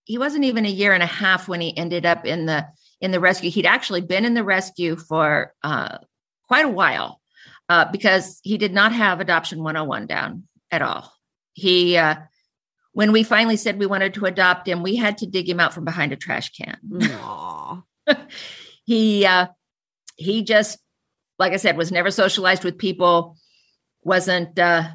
he 0.05 0.19
wasn't 0.19 0.45
even 0.45 0.67
a 0.67 0.71
year 0.71 0.93
and 0.93 1.03
a 1.03 1.07
half 1.07 1.49
when 1.49 1.61
he 1.61 1.77
ended 1.77 2.05
up 2.05 2.27
in 2.27 2.47
the 2.47 2.67
in 3.01 3.13
the 3.13 3.21
rescue. 3.21 3.51
He'd 3.51 3.67
actually 3.67 4.01
been 4.01 4.25
in 4.25 4.35
the 4.35 4.45
rescue 4.45 4.97
for 4.97 5.55
uh, 5.63 5.99
quite 6.49 6.65
a 6.65 6.71
while 6.71 7.21
uh, 7.69 7.91
because 7.91 8.41
he 8.43 8.59
did 8.59 8.73
not 8.73 8.93
have 8.93 9.21
adoption 9.21 9.63
101 9.63 10.07
down 10.07 10.45
at 10.71 10.83
all. 10.83 11.13
He 11.53 11.97
uh, 11.97 12.17
when 12.93 13.13
we 13.13 13.23
finally 13.23 13.57
said 13.57 13.79
we 13.79 13.87
wanted 13.87 14.15
to 14.15 14.27
adopt 14.27 14.69
him, 14.69 14.83
we 14.83 14.97
had 14.97 15.19
to 15.19 15.27
dig 15.27 15.49
him 15.49 15.61
out 15.61 15.75
from 15.75 15.85
behind 15.85 16.13
a 16.13 16.17
trash 16.17 16.51
can. 16.51 16.79
he 18.85 19.25
uh, 19.27 19.47
he 20.17 20.43
just 20.43 20.79
like 21.39 21.53
I 21.53 21.57
said 21.57 21.77
was 21.77 21.93
never 21.93 22.11
socialized 22.11 22.65
with 22.65 22.79
people, 22.79 23.37
wasn't 24.03 24.59
uh, 24.59 24.91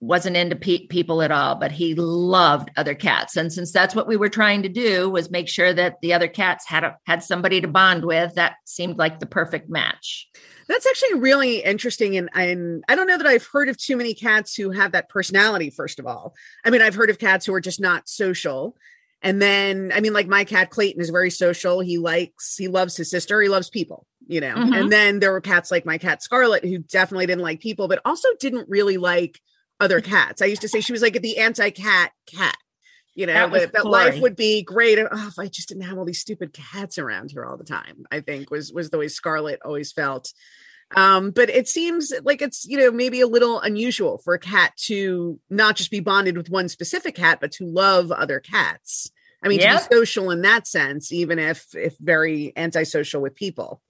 wasn't 0.00 0.36
into 0.36 0.54
pe- 0.54 0.86
people 0.86 1.22
at 1.22 1.32
all 1.32 1.56
but 1.56 1.72
he 1.72 1.94
loved 1.94 2.70
other 2.76 2.94
cats 2.94 3.36
and 3.36 3.52
since 3.52 3.72
that's 3.72 3.94
what 3.96 4.06
we 4.06 4.16
were 4.16 4.28
trying 4.28 4.62
to 4.62 4.68
do 4.68 5.10
was 5.10 5.30
make 5.30 5.48
sure 5.48 5.72
that 5.72 5.96
the 6.02 6.14
other 6.14 6.28
cats 6.28 6.66
had 6.68 6.84
a, 6.84 6.96
had 7.04 7.22
somebody 7.22 7.60
to 7.60 7.66
bond 7.66 8.04
with 8.04 8.34
that 8.34 8.54
seemed 8.64 8.96
like 8.96 9.18
the 9.18 9.26
perfect 9.26 9.68
match 9.68 10.28
that's 10.68 10.86
actually 10.86 11.14
really 11.14 11.62
interesting 11.62 12.16
and, 12.16 12.28
and 12.34 12.84
i 12.88 12.94
don't 12.94 13.06
know 13.06 13.18
that 13.18 13.26
i've 13.26 13.46
heard 13.46 13.68
of 13.68 13.76
too 13.76 13.96
many 13.96 14.14
cats 14.14 14.54
who 14.54 14.70
have 14.70 14.92
that 14.92 15.08
personality 15.08 15.70
first 15.70 15.98
of 15.98 16.06
all 16.06 16.34
i 16.64 16.70
mean 16.70 16.82
i've 16.82 16.94
heard 16.94 17.10
of 17.10 17.18
cats 17.18 17.46
who 17.46 17.54
are 17.54 17.60
just 17.60 17.80
not 17.80 18.08
social 18.08 18.76
and 19.22 19.40
then 19.42 19.92
i 19.94 20.00
mean 20.00 20.12
like 20.12 20.28
my 20.28 20.44
cat 20.44 20.70
clayton 20.70 21.00
is 21.00 21.10
very 21.10 21.30
social 21.30 21.80
he 21.80 21.98
likes 21.98 22.56
he 22.56 22.68
loves 22.68 22.96
his 22.96 23.10
sister 23.10 23.40
he 23.40 23.48
loves 23.48 23.70
people 23.70 24.06
you 24.26 24.40
know 24.40 24.54
mm-hmm. 24.54 24.72
and 24.72 24.92
then 24.92 25.20
there 25.20 25.32
were 25.32 25.40
cats 25.40 25.70
like 25.70 25.86
my 25.86 25.98
cat 25.98 26.22
scarlet 26.22 26.64
who 26.64 26.78
definitely 26.78 27.26
didn't 27.26 27.42
like 27.42 27.60
people 27.60 27.88
but 27.88 28.00
also 28.04 28.28
didn't 28.38 28.68
really 28.68 28.96
like 28.96 29.40
other 29.80 30.00
cats. 30.00 30.42
I 30.42 30.46
used 30.46 30.62
to 30.62 30.68
say 30.68 30.80
she 30.80 30.92
was 30.92 31.02
like 31.02 31.20
the 31.20 31.38
anti-cat 31.38 32.12
cat. 32.26 32.56
You 33.18 33.26
know, 33.26 33.50
that, 33.50 33.72
that 33.72 33.84
life 33.84 34.20
would 34.20 34.36
be 34.36 34.62
great 34.62 34.96
And, 34.96 35.08
oh, 35.10 35.26
if 35.26 35.40
I 35.40 35.48
just 35.48 35.68
didn't 35.68 35.82
have 35.82 35.98
all 35.98 36.04
these 36.04 36.20
stupid 36.20 36.52
cats 36.52 36.98
around 36.98 37.32
here 37.32 37.44
all 37.44 37.56
the 37.56 37.64
time. 37.64 38.04
I 38.12 38.20
think 38.20 38.48
was 38.48 38.72
was 38.72 38.90
the 38.90 38.98
way 38.98 39.08
Scarlet 39.08 39.58
always 39.64 39.90
felt. 39.90 40.32
Um, 40.94 41.32
but 41.32 41.50
it 41.50 41.66
seems 41.66 42.12
like 42.22 42.40
it's 42.40 42.64
you 42.64 42.78
know 42.78 42.92
maybe 42.92 43.20
a 43.20 43.26
little 43.26 43.58
unusual 43.58 44.18
for 44.18 44.34
a 44.34 44.38
cat 44.38 44.76
to 44.84 45.40
not 45.50 45.74
just 45.74 45.90
be 45.90 45.98
bonded 45.98 46.36
with 46.36 46.48
one 46.48 46.68
specific 46.68 47.16
cat, 47.16 47.40
but 47.40 47.50
to 47.52 47.66
love 47.66 48.12
other 48.12 48.38
cats. 48.38 49.10
I 49.42 49.48
mean, 49.48 49.58
yep. 49.58 49.82
to 49.82 49.88
be 49.88 49.96
social 49.96 50.30
in 50.30 50.42
that 50.42 50.68
sense, 50.68 51.10
even 51.10 51.40
if 51.40 51.66
if 51.74 51.98
very 51.98 52.52
antisocial 52.54 53.20
with 53.20 53.34
people. 53.34 53.82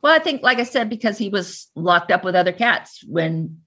Well, 0.00 0.14
I 0.14 0.20
think, 0.20 0.44
like 0.44 0.58
I 0.58 0.64
said, 0.64 0.88
because 0.88 1.18
he 1.18 1.28
was 1.28 1.72
locked 1.74 2.12
up 2.12 2.22
with 2.22 2.36
other 2.36 2.52
cats 2.52 3.02
when 3.04 3.62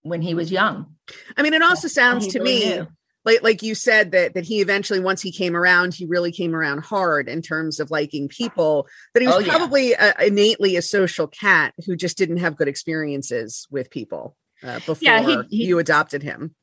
when 0.00 0.22
he 0.22 0.32
was 0.32 0.50
young. 0.50 0.94
I 1.36 1.42
mean, 1.42 1.52
it 1.52 1.60
also 1.60 1.88
sounds 1.88 2.28
to 2.28 2.40
me 2.40 2.86
like 3.28 3.42
like 3.42 3.62
you 3.62 3.74
said 3.74 4.12
that 4.12 4.34
that 4.34 4.44
he 4.44 4.60
eventually 4.60 5.00
once 5.00 5.20
he 5.20 5.30
came 5.30 5.54
around, 5.54 5.94
he 5.94 6.06
really 6.06 6.32
came 6.32 6.54
around 6.54 6.84
hard 6.84 7.28
in 7.28 7.42
terms 7.42 7.78
of 7.78 7.90
liking 7.90 8.28
people. 8.28 8.86
That 9.12 9.20
he 9.20 9.26
was 9.26 9.36
oh, 9.36 9.44
probably 9.44 9.90
yeah. 9.90 10.14
a, 10.18 10.26
innately 10.26 10.76
a 10.76 10.82
social 10.82 11.26
cat 11.26 11.74
who 11.86 11.94
just 11.94 12.16
didn't 12.16 12.38
have 12.38 12.56
good 12.56 12.68
experiences 12.68 13.66
with 13.70 13.90
people 13.90 14.36
uh, 14.64 14.78
before 14.78 14.98
yeah, 15.02 15.20
he, 15.20 15.56
he, 15.56 15.66
you 15.66 15.78
adopted 15.78 16.22
him. 16.22 16.54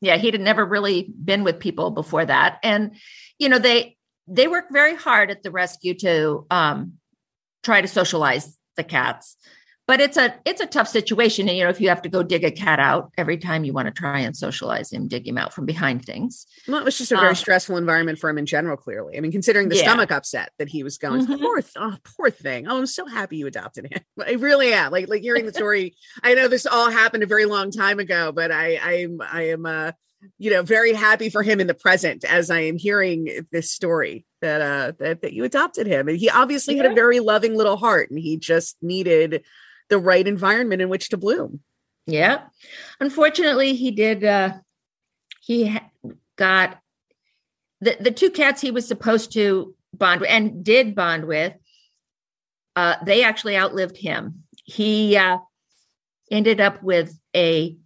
Yeah, 0.00 0.18
he'd 0.18 0.38
never 0.38 0.64
really 0.64 1.10
been 1.24 1.42
with 1.42 1.58
people 1.58 1.90
before 1.90 2.26
that, 2.26 2.58
and 2.62 2.96
you 3.38 3.48
know 3.48 3.58
they 3.58 3.96
they 4.28 4.46
work 4.46 4.66
very 4.70 4.94
hard 4.94 5.30
at 5.30 5.42
the 5.42 5.50
rescue 5.50 5.94
to 5.94 6.46
um, 6.50 6.94
try 7.62 7.80
to 7.80 7.88
socialize 7.88 8.58
the 8.76 8.84
cats 8.84 9.36
but 9.86 10.00
it's 10.00 10.16
a 10.16 10.34
it's 10.44 10.60
a 10.60 10.66
tough 10.66 10.88
situation. 10.88 11.48
And 11.48 11.58
you 11.58 11.64
know 11.64 11.70
if 11.70 11.80
you 11.80 11.88
have 11.88 12.02
to 12.02 12.08
go 12.08 12.22
dig 12.22 12.44
a 12.44 12.50
cat 12.50 12.80
out 12.80 13.12
every 13.18 13.36
time 13.36 13.64
you 13.64 13.72
want 13.72 13.86
to 13.86 13.92
try 13.92 14.20
and 14.20 14.36
socialize 14.36 14.92
him 14.92 15.08
dig 15.08 15.26
him 15.26 15.38
out 15.38 15.52
from 15.52 15.66
behind 15.66 16.04
things. 16.04 16.46
Well 16.66 16.78
it 16.78 16.84
was 16.84 16.98
just 16.98 17.12
a 17.12 17.16
very 17.16 17.30
um, 17.30 17.34
stressful 17.34 17.76
environment 17.76 18.18
for 18.18 18.30
him 18.30 18.38
in 18.38 18.46
general 18.46 18.76
clearly. 18.76 19.16
I 19.16 19.20
mean 19.20 19.32
considering 19.32 19.68
the 19.68 19.76
yeah. 19.76 19.82
stomach 19.82 20.10
upset 20.10 20.52
that 20.58 20.68
he 20.68 20.82
was 20.82 20.98
going 20.98 21.26
mm-hmm. 21.26 21.42
poor, 21.42 21.62
oh, 21.76 21.96
poor 22.16 22.30
thing. 22.30 22.66
Oh 22.68 22.78
i'm 22.78 22.86
so 22.86 23.06
happy 23.06 23.36
you 23.36 23.46
adopted 23.46 23.92
him. 23.92 24.00
I 24.26 24.32
really 24.32 24.72
am. 24.72 24.92
Like 24.92 25.08
like 25.08 25.22
hearing 25.22 25.46
the 25.46 25.52
story 25.52 25.94
i 26.22 26.34
know 26.34 26.48
this 26.48 26.66
all 26.66 26.90
happened 26.90 27.22
a 27.22 27.26
very 27.26 27.44
long 27.44 27.70
time 27.70 27.98
ago 27.98 28.32
but 28.32 28.50
i 28.50 28.78
i'm 28.82 29.20
i 29.20 29.48
am 29.48 29.66
uh 29.66 29.92
you 30.38 30.50
know 30.50 30.62
very 30.62 30.92
happy 30.92 31.28
for 31.28 31.42
him 31.42 31.60
in 31.60 31.66
the 31.66 31.74
present 31.74 32.24
as 32.24 32.50
i 32.50 32.60
am 32.60 32.78
hearing 32.78 33.28
this 33.52 33.70
story 33.70 34.24
that 34.44 34.60
uh 34.60 34.92
that, 34.98 35.22
that 35.22 35.32
you 35.32 35.44
adopted 35.44 35.86
him. 35.86 36.06
And 36.06 36.18
he 36.18 36.28
obviously 36.28 36.76
yeah. 36.76 36.82
had 36.82 36.92
a 36.92 36.94
very 36.94 37.18
loving 37.20 37.56
little 37.56 37.76
heart 37.76 38.10
and 38.10 38.18
he 38.18 38.36
just 38.36 38.76
needed 38.82 39.42
the 39.94 39.98
right 39.98 40.26
environment 40.26 40.82
in 40.82 40.88
which 40.88 41.08
to 41.08 41.16
bloom. 41.16 41.60
Yeah. 42.04 42.46
Unfortunately, 42.98 43.76
he 43.76 43.92
did 43.92 44.24
uh 44.24 44.54
he 45.40 45.78
got 46.34 46.80
the 47.80 47.96
the 48.00 48.10
two 48.10 48.30
cats 48.30 48.60
he 48.60 48.72
was 48.72 48.88
supposed 48.88 49.32
to 49.34 49.76
bond 49.92 50.20
with 50.20 50.30
and 50.30 50.64
did 50.64 50.96
bond 50.96 51.26
with 51.26 51.52
uh 52.74 52.96
they 53.06 53.22
actually 53.22 53.56
outlived 53.56 53.96
him. 53.96 54.42
He 54.64 55.16
uh 55.16 55.38
ended 56.28 56.60
up 56.60 56.82
with 56.82 57.16
a 57.36 57.76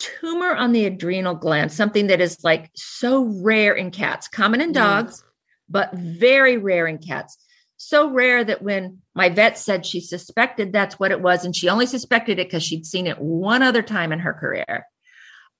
tumor 0.00 0.56
on 0.56 0.72
the 0.72 0.86
adrenal 0.86 1.36
gland, 1.36 1.70
something 1.70 2.08
that 2.08 2.20
is 2.20 2.42
like 2.42 2.68
so 2.74 3.22
rare 3.44 3.74
in 3.74 3.92
cats, 3.92 4.26
common 4.26 4.60
in 4.60 4.72
dogs, 4.72 5.20
mm. 5.20 5.24
but 5.68 5.94
very 5.94 6.56
rare 6.56 6.88
in 6.88 6.98
cats 6.98 7.38
so 7.86 8.08
rare 8.08 8.42
that 8.42 8.62
when 8.62 9.02
my 9.14 9.28
vet 9.28 9.58
said 9.58 9.84
she 9.84 10.00
suspected 10.00 10.72
that's 10.72 10.98
what 10.98 11.10
it 11.10 11.20
was, 11.20 11.44
and 11.44 11.54
she 11.54 11.68
only 11.68 11.84
suspected 11.84 12.38
it 12.38 12.46
because 12.46 12.62
she'd 12.62 12.86
seen 12.86 13.06
it 13.06 13.18
one 13.18 13.62
other 13.62 13.82
time 13.82 14.10
in 14.10 14.20
her 14.20 14.32
career. 14.32 14.86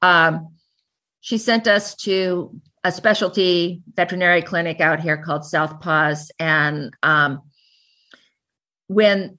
Um, 0.01 0.55
she 1.21 1.37
sent 1.37 1.69
us 1.69 1.95
to 1.97 2.59
a 2.83 2.91
specialty 2.91 3.83
veterinary 3.95 4.41
clinic 4.41 4.81
out 4.81 5.01
here 5.01 5.19
called 5.19 5.45
South 5.45 5.81
Paws. 5.81 6.33
And 6.39 6.95
um, 7.03 7.43
when 8.87 9.39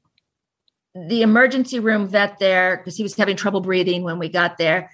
the 0.94 1.24
emergency 1.24 1.80
room 1.80 2.08
vet 2.08 2.38
there, 2.38 2.78
because 2.78 2.96
he 2.96 3.04
was 3.04 3.16
having 3.16 3.36
trouble 3.36 3.62
breathing 3.62 4.04
when 4.04 4.20
we 4.20 4.30
got 4.30 4.60
there, 4.60 4.92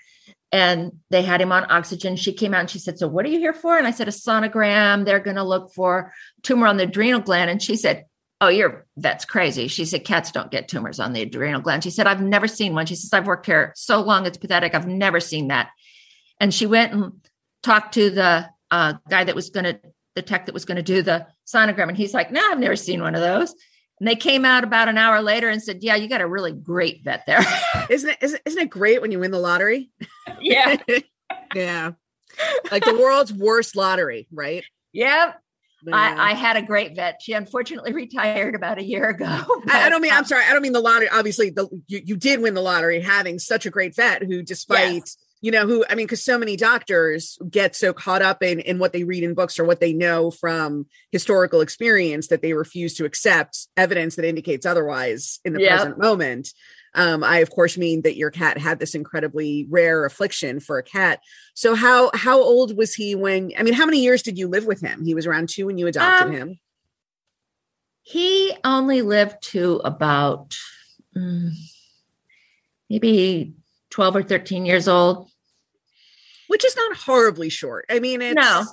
and 0.52 1.00
they 1.10 1.22
had 1.22 1.42
him 1.42 1.52
on 1.52 1.72
oxygen. 1.72 2.16
She 2.16 2.34
came 2.34 2.54
out 2.54 2.62
and 2.62 2.70
she 2.70 2.80
said, 2.80 3.00
So, 3.00 3.08
what 3.08 3.26
are 3.26 3.30
you 3.30 3.40
here 3.40 3.54
for? 3.54 3.78
And 3.78 3.88
I 3.88 3.92
said, 3.92 4.08
A 4.08 4.12
sonogram. 4.12 5.06
They're 5.06 5.20
going 5.20 5.38
to 5.38 5.44
look 5.44 5.74
for 5.74 6.14
tumor 6.44 6.68
on 6.68 6.78
the 6.78 6.84
adrenal 6.84 7.22
gland. 7.22 7.50
And 7.50 7.62
she 7.62 7.76
said, 7.76 8.06
Oh, 8.42 8.50
you're 8.50 8.86
that's 8.98 9.24
crazy. 9.24 9.68
She 9.68 9.86
said, 9.86 10.04
Cats 10.04 10.32
don't 10.32 10.52
get 10.52 10.68
tumors 10.68 11.00
on 11.00 11.14
the 11.14 11.22
adrenal 11.22 11.62
gland. 11.62 11.84
She 11.84 11.92
said, 11.92 12.08
I've 12.08 12.22
never 12.22 12.48
seen 12.48 12.74
one. 12.74 12.86
She 12.86 12.96
says, 12.96 13.14
I've 13.14 13.28
worked 13.28 13.46
here 13.46 13.72
so 13.76 14.02
long, 14.02 14.26
it's 14.26 14.38
pathetic. 14.38 14.76
I've 14.76 14.88
never 14.88 15.20
seen 15.20 15.48
that. 15.48 15.70
And 16.40 16.54
she 16.54 16.66
went 16.66 16.94
and 16.94 17.12
talked 17.64 17.94
to 17.94 18.10
the 18.10 18.50
uh, 18.72 18.94
guy 19.10 19.24
that 19.24 19.36
was 19.36 19.52
going 19.52 19.66
to, 19.66 19.80
the 20.16 20.22
tech 20.22 20.48
that 20.48 20.54
was 20.54 20.66
going 20.66 20.78
to 20.78 20.82
do 20.82 21.02
the 21.02 21.28
sonogram. 21.46 21.88
And 21.88 21.98
he's 21.98 22.14
like, 22.14 22.32
No, 22.32 22.42
I've 22.42 22.60
never 22.60 22.76
seen 22.76 23.02
one 23.02 23.16
of 23.16 23.22
those. 23.22 23.56
And 24.02 24.08
they 24.08 24.16
came 24.16 24.46
out 24.46 24.64
about 24.64 24.88
an 24.88 24.98
hour 24.98 25.22
later 25.22 25.48
and 25.48 25.62
said, 25.62 25.84
"Yeah, 25.84 25.96
you 25.96 26.10
got 26.10 26.22
a 26.22 26.28
really 26.28 26.52
great 26.52 27.04
vet 27.04 27.24
there." 27.28 27.46
isn't 27.92 28.10
it? 28.10 28.18
Isn't, 28.20 28.42
isn't 28.46 28.62
it 28.64 28.70
great 28.72 29.00
when 29.00 29.12
you 29.12 29.20
win 29.20 29.30
the 29.30 29.38
lottery? 29.38 29.92
yeah, 30.40 30.78
yeah, 31.56 31.92
like 32.72 32.84
the 32.84 32.98
world's 33.00 33.32
worst 33.32 33.76
lottery, 33.76 34.28
right? 34.32 34.66
Yep. 34.94 35.40
I, 35.94 36.32
I, 36.32 36.34
had 36.34 36.58
a 36.58 36.64
great 36.64 36.96
vet. 36.96 37.22
She 37.22 37.34
unfortunately 37.34 37.94
retired 37.94 38.56
about 38.56 38.80
a 38.80 38.84
year 38.84 39.10
ago. 39.10 39.28
I, 39.68 39.86
I, 39.86 39.90
don't 39.90 40.02
mean. 40.02 40.14
I'm 40.14 40.24
uh, 40.24 40.28
sorry. 40.28 40.46
I 40.46 40.54
don't 40.54 40.64
mean 40.64 40.74
the 40.74 40.82
lottery. 40.82 41.08
Obviously, 41.08 41.52
the 41.52 41.68
you, 41.86 42.02
you 42.04 42.18
did 42.18 42.42
win 42.42 42.56
the 42.56 42.62
lottery, 42.62 43.02
having 43.02 43.38
such 43.38 43.68
a 43.68 43.70
great 43.70 43.96
vet 43.96 44.24
who, 44.24 44.42
despite 44.42 44.94
yes 44.94 45.18
you 45.42 45.52
know 45.52 45.66
who 45.68 45.84
i 45.90 45.96
mean 45.96 46.06
because 46.06 46.24
so 46.24 46.38
many 46.38 46.56
doctors 46.56 47.38
get 47.50 47.76
so 47.76 47.92
caught 47.92 48.22
up 48.22 48.42
in 48.42 48.60
in 48.60 48.80
what 48.80 48.94
they 48.94 49.04
read 49.04 49.24
in 49.24 49.34
books 49.34 49.60
or 49.60 49.66
what 49.66 49.80
they 49.80 49.92
know 49.92 50.32
from 50.32 50.86
historical 51.12 51.62
experience 51.62 52.28
that 52.28 52.42
they 52.42 52.54
refuse 52.54 52.94
to 52.94 53.06
accept 53.06 53.68
evidence 53.76 54.16
that 54.16 54.26
indicates 54.26 54.66
otherwise 54.66 55.40
in 55.44 55.54
the 55.54 55.62
yep. 55.62 55.72
present 55.72 55.98
moment. 55.98 56.54
Um, 56.94 57.24
i 57.24 57.38
of 57.38 57.50
course 57.50 57.78
mean 57.78 58.02
that 58.02 58.18
your 58.18 58.32
cat 58.32 58.58
had 58.58 58.80
this 58.80 58.96
incredibly 58.96 59.66
rare 59.70 60.06
affliction 60.06 60.60
for 60.60 60.78
a 60.78 60.84
cat. 60.84 61.22
So 61.54 61.74
how 61.74 62.12
how 62.14 62.40
old 62.40 62.78
was 62.78 62.94
he 62.94 63.16
when 63.16 63.52
i 63.58 63.64
mean 63.64 63.74
how 63.74 63.86
many 63.86 64.02
years 64.02 64.22
did 64.22 64.38
you 64.38 64.48
live 64.48 64.66
with 64.66 64.82
him? 64.82 65.04
He 65.04 65.16
was 65.16 65.26
around 65.26 65.50
two 65.50 65.66
when 65.66 65.78
you 65.78 65.88
adopted 65.88 66.28
um, 66.28 66.34
him. 66.34 66.60
he 68.04 68.54
only 68.64 69.02
lived 69.02 69.42
to 69.42 69.82
about 69.86 70.58
mm, 71.16 71.52
maybe 72.90 73.56
12 73.92 74.16
or 74.16 74.24
13 74.24 74.66
years 74.66 74.88
old 74.88 75.32
which 76.52 76.66
is 76.66 76.76
not 76.76 76.98
horribly 76.98 77.48
short. 77.48 77.86
I 77.90 78.02
mean, 78.02 78.22
it's 78.22 78.36
no, 78.36 78.66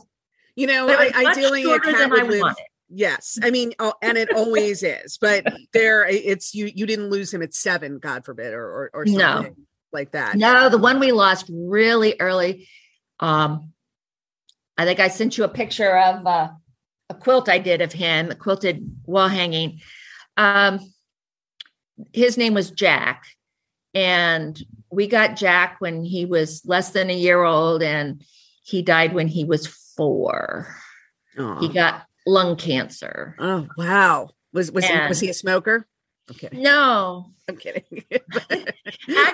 you 0.56 0.66
know, 0.66 0.88
I, 0.88 1.12
ideally 1.14 1.62
a 1.62 1.78
cat 1.78 2.10
would 2.10 2.26
live. 2.26 2.56
Yes, 2.88 3.38
I 3.40 3.52
mean, 3.52 3.72
oh, 3.78 3.94
and 4.02 4.18
it 4.18 4.34
always 4.34 4.82
is. 4.82 5.16
But 5.16 5.46
there, 5.72 6.04
it's 6.04 6.56
you. 6.56 6.68
You 6.74 6.86
didn't 6.86 7.10
lose 7.10 7.32
him 7.32 7.40
at 7.40 7.54
seven, 7.54 8.00
God 8.00 8.24
forbid, 8.24 8.52
or 8.52 8.64
or, 8.64 8.90
or 8.92 9.06
something 9.06 9.52
no. 9.52 9.64
like 9.92 10.10
that. 10.10 10.34
No, 10.34 10.68
the 10.68 10.76
one 10.76 10.98
we 10.98 11.12
lost 11.12 11.48
really 11.48 12.16
early. 12.18 12.68
Um, 13.20 13.72
I 14.76 14.84
think 14.84 14.98
I 14.98 15.06
sent 15.06 15.38
you 15.38 15.44
a 15.44 15.48
picture 15.48 15.96
of 15.96 16.26
uh, 16.26 16.48
a 17.10 17.14
quilt 17.14 17.48
I 17.48 17.58
did 17.58 17.80
of 17.80 17.92
him, 17.92 18.32
a 18.32 18.34
quilted 18.34 18.90
wall 19.06 19.28
hanging. 19.28 19.78
Um, 20.36 20.80
his 22.12 22.36
name 22.36 22.54
was 22.54 22.72
Jack, 22.72 23.22
and 23.98 24.62
we 24.90 25.08
got 25.08 25.34
Jack 25.34 25.76
when 25.80 26.04
he 26.04 26.24
was 26.24 26.62
less 26.64 26.90
than 26.90 27.10
a 27.10 27.16
year 27.16 27.42
old, 27.42 27.82
and 27.82 28.22
he 28.62 28.80
died 28.80 29.12
when 29.12 29.26
he 29.26 29.44
was 29.44 29.66
four. 29.66 30.72
Aww. 31.36 31.60
He 31.60 31.68
got 31.68 32.06
lung 32.24 32.54
cancer. 32.54 33.34
Oh 33.40 33.66
wow! 33.76 34.30
Was 34.52 34.70
was 34.70 34.84
and, 34.84 35.02
he, 35.02 35.08
was 35.08 35.18
he 35.18 35.28
a 35.28 35.34
smoker? 35.34 35.86
Okay. 36.30 36.48
No, 36.52 37.32
I'm 37.48 37.56
kidding. 37.56 38.04
actually, 38.12 38.68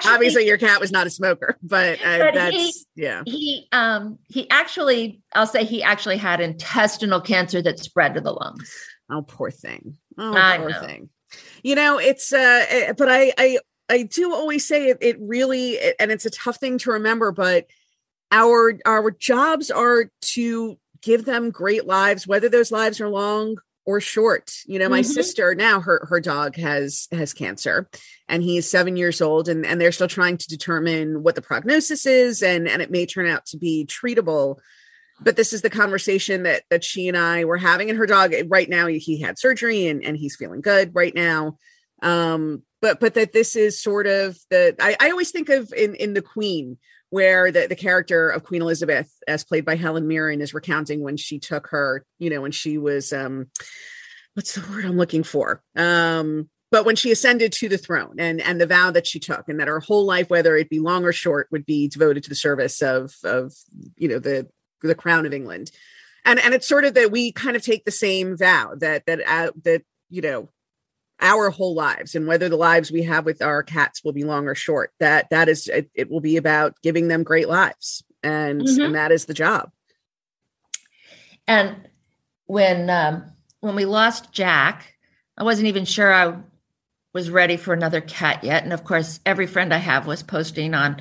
Obviously, 0.07 0.47
your 0.47 0.57
cat 0.57 0.81
was 0.81 0.93
not 0.93 1.07
a 1.07 1.11
smoker, 1.11 1.59
but, 1.63 1.99
uh, 2.05 2.19
but 2.19 2.35
that's 2.35 2.57
he, 2.57 2.73
yeah. 2.95 3.23
He 3.27 3.69
um 3.73 4.19
he 4.29 4.49
actually, 4.49 5.21
I'll 5.35 5.47
say 5.47 5.65
he 5.65 5.83
actually 5.83 6.17
had 6.17 6.41
intestinal 6.41 7.21
cancer 7.21 7.61
that 7.63 7.81
spread 7.81 8.15
to 8.15 8.21
the 8.23 8.33
lungs. 8.33 8.73
Oh, 9.11 9.23
poor 9.23 9.51
thing. 9.51 9.99
Oh, 10.17 10.35
I 10.35 10.57
poor 10.57 10.71
know. 10.71 10.81
thing. 10.81 11.11
You 11.63 11.75
know, 11.75 11.99
it's 11.99 12.33
uh, 12.33 12.65
eh, 12.69 12.93
but 12.97 13.09
I 13.11 13.33
I 13.37 13.59
I 13.89 14.03
do 14.05 14.33
always 14.33 14.67
say 14.67 14.89
it, 14.89 14.99
it 15.01 15.17
really, 15.21 15.79
and 15.99 16.11
it's 16.11 16.27
a 16.27 16.31
tough 16.31 16.57
thing 16.57 16.79
to 16.79 16.93
remember, 16.93 17.33
but 17.33 17.67
our 18.31 18.79
our 18.87 19.11
jobs 19.11 19.71
are 19.71 20.11
to 20.21 20.79
give 21.03 21.25
them 21.25 21.51
great 21.51 21.87
lives, 21.87 22.27
whether 22.27 22.49
those 22.49 22.73
lives 22.73 23.01
are 23.01 23.09
long 23.09 23.57
or 23.87 24.01
short. 24.01 24.53
You 24.67 24.79
know, 24.79 24.89
my 24.89 25.01
mm-hmm. 25.01 25.13
sister 25.13 25.55
now 25.55 25.81
her 25.81 26.07
her 26.09 26.21
dog 26.21 26.57
has 26.57 27.07
has 27.13 27.33
cancer 27.33 27.89
and 28.29 28.43
he's 28.43 28.69
7 28.69 28.97
years 28.97 29.21
old 29.21 29.49
and 29.49 29.67
and 29.67 29.81
they're 29.81 29.93
still 29.93 30.09
trying 30.09 30.39
to 30.39 30.49
determine 30.49 31.23
what 31.23 31.35
the 31.35 31.43
prognosis 31.43 32.07
is 32.07 32.43
and 32.43 32.67
and 32.67 32.81
it 32.81 32.91
may 32.91 33.07
turn 33.07 33.27
out 33.27 33.47
to 33.47 33.59
be 33.59 33.87
treatable. 33.87 34.59
But 35.21 35.37
this 35.37 35.53
is 35.53 35.63
the 35.63 35.71
conversation 35.71 36.43
that 36.45 36.65
that 36.71 36.83
she 36.83 37.09
and 37.09 37.17
I 37.17 37.45
were 37.45 37.59
having 37.59 37.91
and 37.91 37.99
her 37.99 38.07
dog 38.07 38.35
right 38.49 38.69
now 38.69 38.87
he 38.87 39.21
had 39.21 39.39
surgery 39.39 39.87
and 39.87 40.03
and 40.03 40.17
he's 40.17 40.37
feeling 40.37 40.63
good 40.63 40.95
right 40.95 41.15
now. 41.15 41.59
Um 42.03 42.63
but 42.85 43.01
but 43.01 43.15
that 43.15 43.33
this 43.33 43.57
is 43.57 43.81
sort 43.81 44.07
of 44.07 44.37
the 44.51 44.77
I, 44.79 44.95
I 45.01 45.11
always 45.11 45.31
think 45.31 45.49
of 45.49 45.73
in 45.73 45.95
in 45.95 46.13
the 46.13 46.21
Queen 46.21 46.77
where 47.09 47.51
the, 47.51 47.67
the 47.67 47.77
character 47.77 48.29
of 48.29 48.45
Queen 48.45 48.61
Elizabeth, 48.61 49.11
as 49.27 49.43
played 49.43 49.65
by 49.65 49.75
Helen 49.75 50.07
Mirren, 50.07 50.43
is 50.43 50.53
recounting 50.53 51.01
when 51.01 51.17
she 51.17 51.39
took 51.39 51.69
her, 51.69 52.05
you 52.19 52.29
know, 52.29 52.43
when 52.43 52.53
she 52.53 52.77
was 52.77 53.11
um 53.11 53.47
what's 54.35 54.55
the 54.55 54.71
word 54.71 54.85
I'm 54.85 54.99
looking 54.99 55.23
for? 55.23 55.63
Um, 55.75 56.51
but 56.71 56.85
when 56.85 56.95
she 56.95 57.11
ascended 57.11 57.53
to 57.53 57.71
the 57.71 57.79
throne 57.79 58.17
and 58.19 58.39
and 58.43 58.61
the 58.61 58.67
vow 58.67 58.91
that 58.91 59.07
she 59.07 59.19
took, 59.19 59.49
and 59.49 59.59
that 59.61 59.69
her 59.69 59.81
whole 59.81 60.05
life, 60.05 60.29
whether 60.29 60.55
it 60.55 60.69
be 60.69 60.79
long 60.79 61.07
or 61.07 61.13
short, 61.13 61.49
would 61.51 61.65
be 61.65 61.89
devoted 61.89 62.23
to 62.25 62.29
the 62.29 62.35
service 62.35 62.83
of 62.83 63.15
of 63.25 63.55
you 63.97 64.09
know 64.09 64.19
the 64.19 64.47
the 64.83 64.95
crown 64.95 65.25
of 65.25 65.33
England. 65.33 65.71
And 66.27 66.39
and 66.39 66.53
it's 66.53 66.69
sort 66.69 66.85
of 66.85 66.93
that 66.95 67.11
we 67.11 67.33
kind 67.33 67.57
of 67.57 67.63
take 67.63 67.87
the 67.87 67.91
same 67.91 68.37
vow 68.37 68.75
that 68.77 69.07
that 69.07 69.21
uh, 69.27 69.53
that 69.63 69.85
you 70.11 70.21
know 70.21 70.51
our 71.21 71.51
whole 71.51 71.75
lives 71.75 72.15
and 72.15 72.27
whether 72.27 72.49
the 72.49 72.57
lives 72.57 72.91
we 72.91 73.03
have 73.03 73.25
with 73.25 73.41
our 73.41 73.63
cats 73.63 74.03
will 74.03 74.13
be 74.13 74.25
long 74.25 74.49
or 74.49 74.55
short 74.55 74.93
that 74.99 75.29
that 75.31 75.49
is 75.49 75.69
it, 75.69 75.89
it 75.95 76.11
will 76.11 76.21
be 76.21 76.37
about 76.37 76.75
giving 76.83 77.09
them 77.09 77.23
great 77.23 77.49
lives 77.49 78.05
and 78.23 78.63
mm-hmm. 78.63 78.81
and 78.81 78.95
that 78.95 79.13
is 79.13 79.27
the 79.27 79.35
job. 79.35 79.71
And 81.47 81.89
when 82.47 82.91
um 82.91 83.33
when 83.61 83.75
we 83.75 83.85
lost 83.85 84.33
jack 84.33 84.95
i 85.39 85.45
wasn't 85.45 85.69
even 85.69 85.85
sure 85.85 86.13
i 86.13 86.37
was 87.13 87.31
ready 87.31 87.57
for 87.57 87.73
another 87.73 88.01
cat 88.01 88.43
yet. 88.43 88.65
And 88.65 88.73
of 88.73 88.85
course 88.85 89.21
every 89.25 89.47
friend 89.47 89.73
i 89.73 89.79
have 89.79 90.07
was 90.07 90.23
posting 90.23 90.75
on 90.75 91.01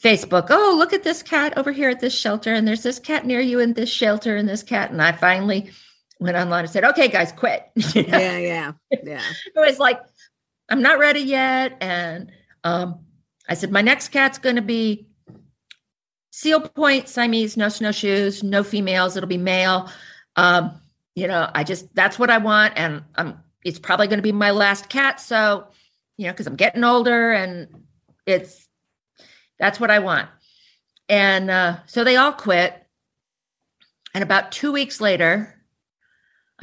facebook 0.00 0.46
oh 0.50 0.74
look 0.76 0.92
at 0.92 1.04
this 1.04 1.22
cat 1.22 1.56
over 1.56 1.70
here 1.70 1.90
at 1.90 2.00
this 2.00 2.18
shelter 2.18 2.52
and 2.52 2.66
there's 2.66 2.82
this 2.82 2.98
cat 2.98 3.26
near 3.26 3.40
you 3.40 3.60
in 3.60 3.74
this 3.74 3.90
shelter 3.90 4.36
and 4.36 4.48
this 4.48 4.62
cat. 4.62 4.90
And 4.90 5.02
i 5.02 5.12
finally 5.12 5.70
went 6.22 6.36
online 6.36 6.64
and 6.64 6.70
said, 6.70 6.84
okay, 6.84 7.08
guys, 7.08 7.32
quit. 7.32 7.68
yeah, 7.94 8.38
yeah, 8.38 8.72
yeah. 9.02 9.22
it 9.54 9.56
was 9.56 9.78
like, 9.78 10.00
I'm 10.68 10.82
not 10.82 10.98
ready 10.98 11.20
yet. 11.20 11.76
And 11.80 12.30
um, 12.64 13.00
I 13.48 13.54
said, 13.54 13.72
my 13.72 13.82
next 13.82 14.08
cat's 14.08 14.38
going 14.38 14.56
to 14.56 14.62
be 14.62 15.06
seal 16.30 16.60
point 16.60 17.08
Siamese, 17.08 17.56
no 17.56 17.68
snowshoes, 17.68 18.42
no 18.42 18.62
females. 18.62 19.16
It'll 19.16 19.28
be 19.28 19.36
male. 19.36 19.90
Um, 20.36 20.80
you 21.14 21.28
know, 21.28 21.50
I 21.54 21.64
just, 21.64 21.94
that's 21.94 22.18
what 22.18 22.30
I 22.30 22.38
want. 22.38 22.74
And 22.76 23.02
I'm, 23.16 23.40
it's 23.64 23.78
probably 23.78 24.06
going 24.06 24.18
to 24.18 24.22
be 24.22 24.32
my 24.32 24.50
last 24.50 24.88
cat. 24.88 25.20
So, 25.20 25.66
you 26.16 26.26
know, 26.26 26.32
because 26.32 26.46
I'm 26.46 26.56
getting 26.56 26.84
older 26.84 27.32
and 27.32 27.84
it's, 28.26 28.66
that's 29.58 29.78
what 29.78 29.90
I 29.90 29.98
want. 29.98 30.28
And 31.08 31.50
uh, 31.50 31.78
so 31.86 32.04
they 32.04 32.16
all 32.16 32.32
quit. 32.32 32.78
And 34.14 34.22
about 34.22 34.52
two 34.52 34.72
weeks 34.72 35.00
later, 35.00 35.61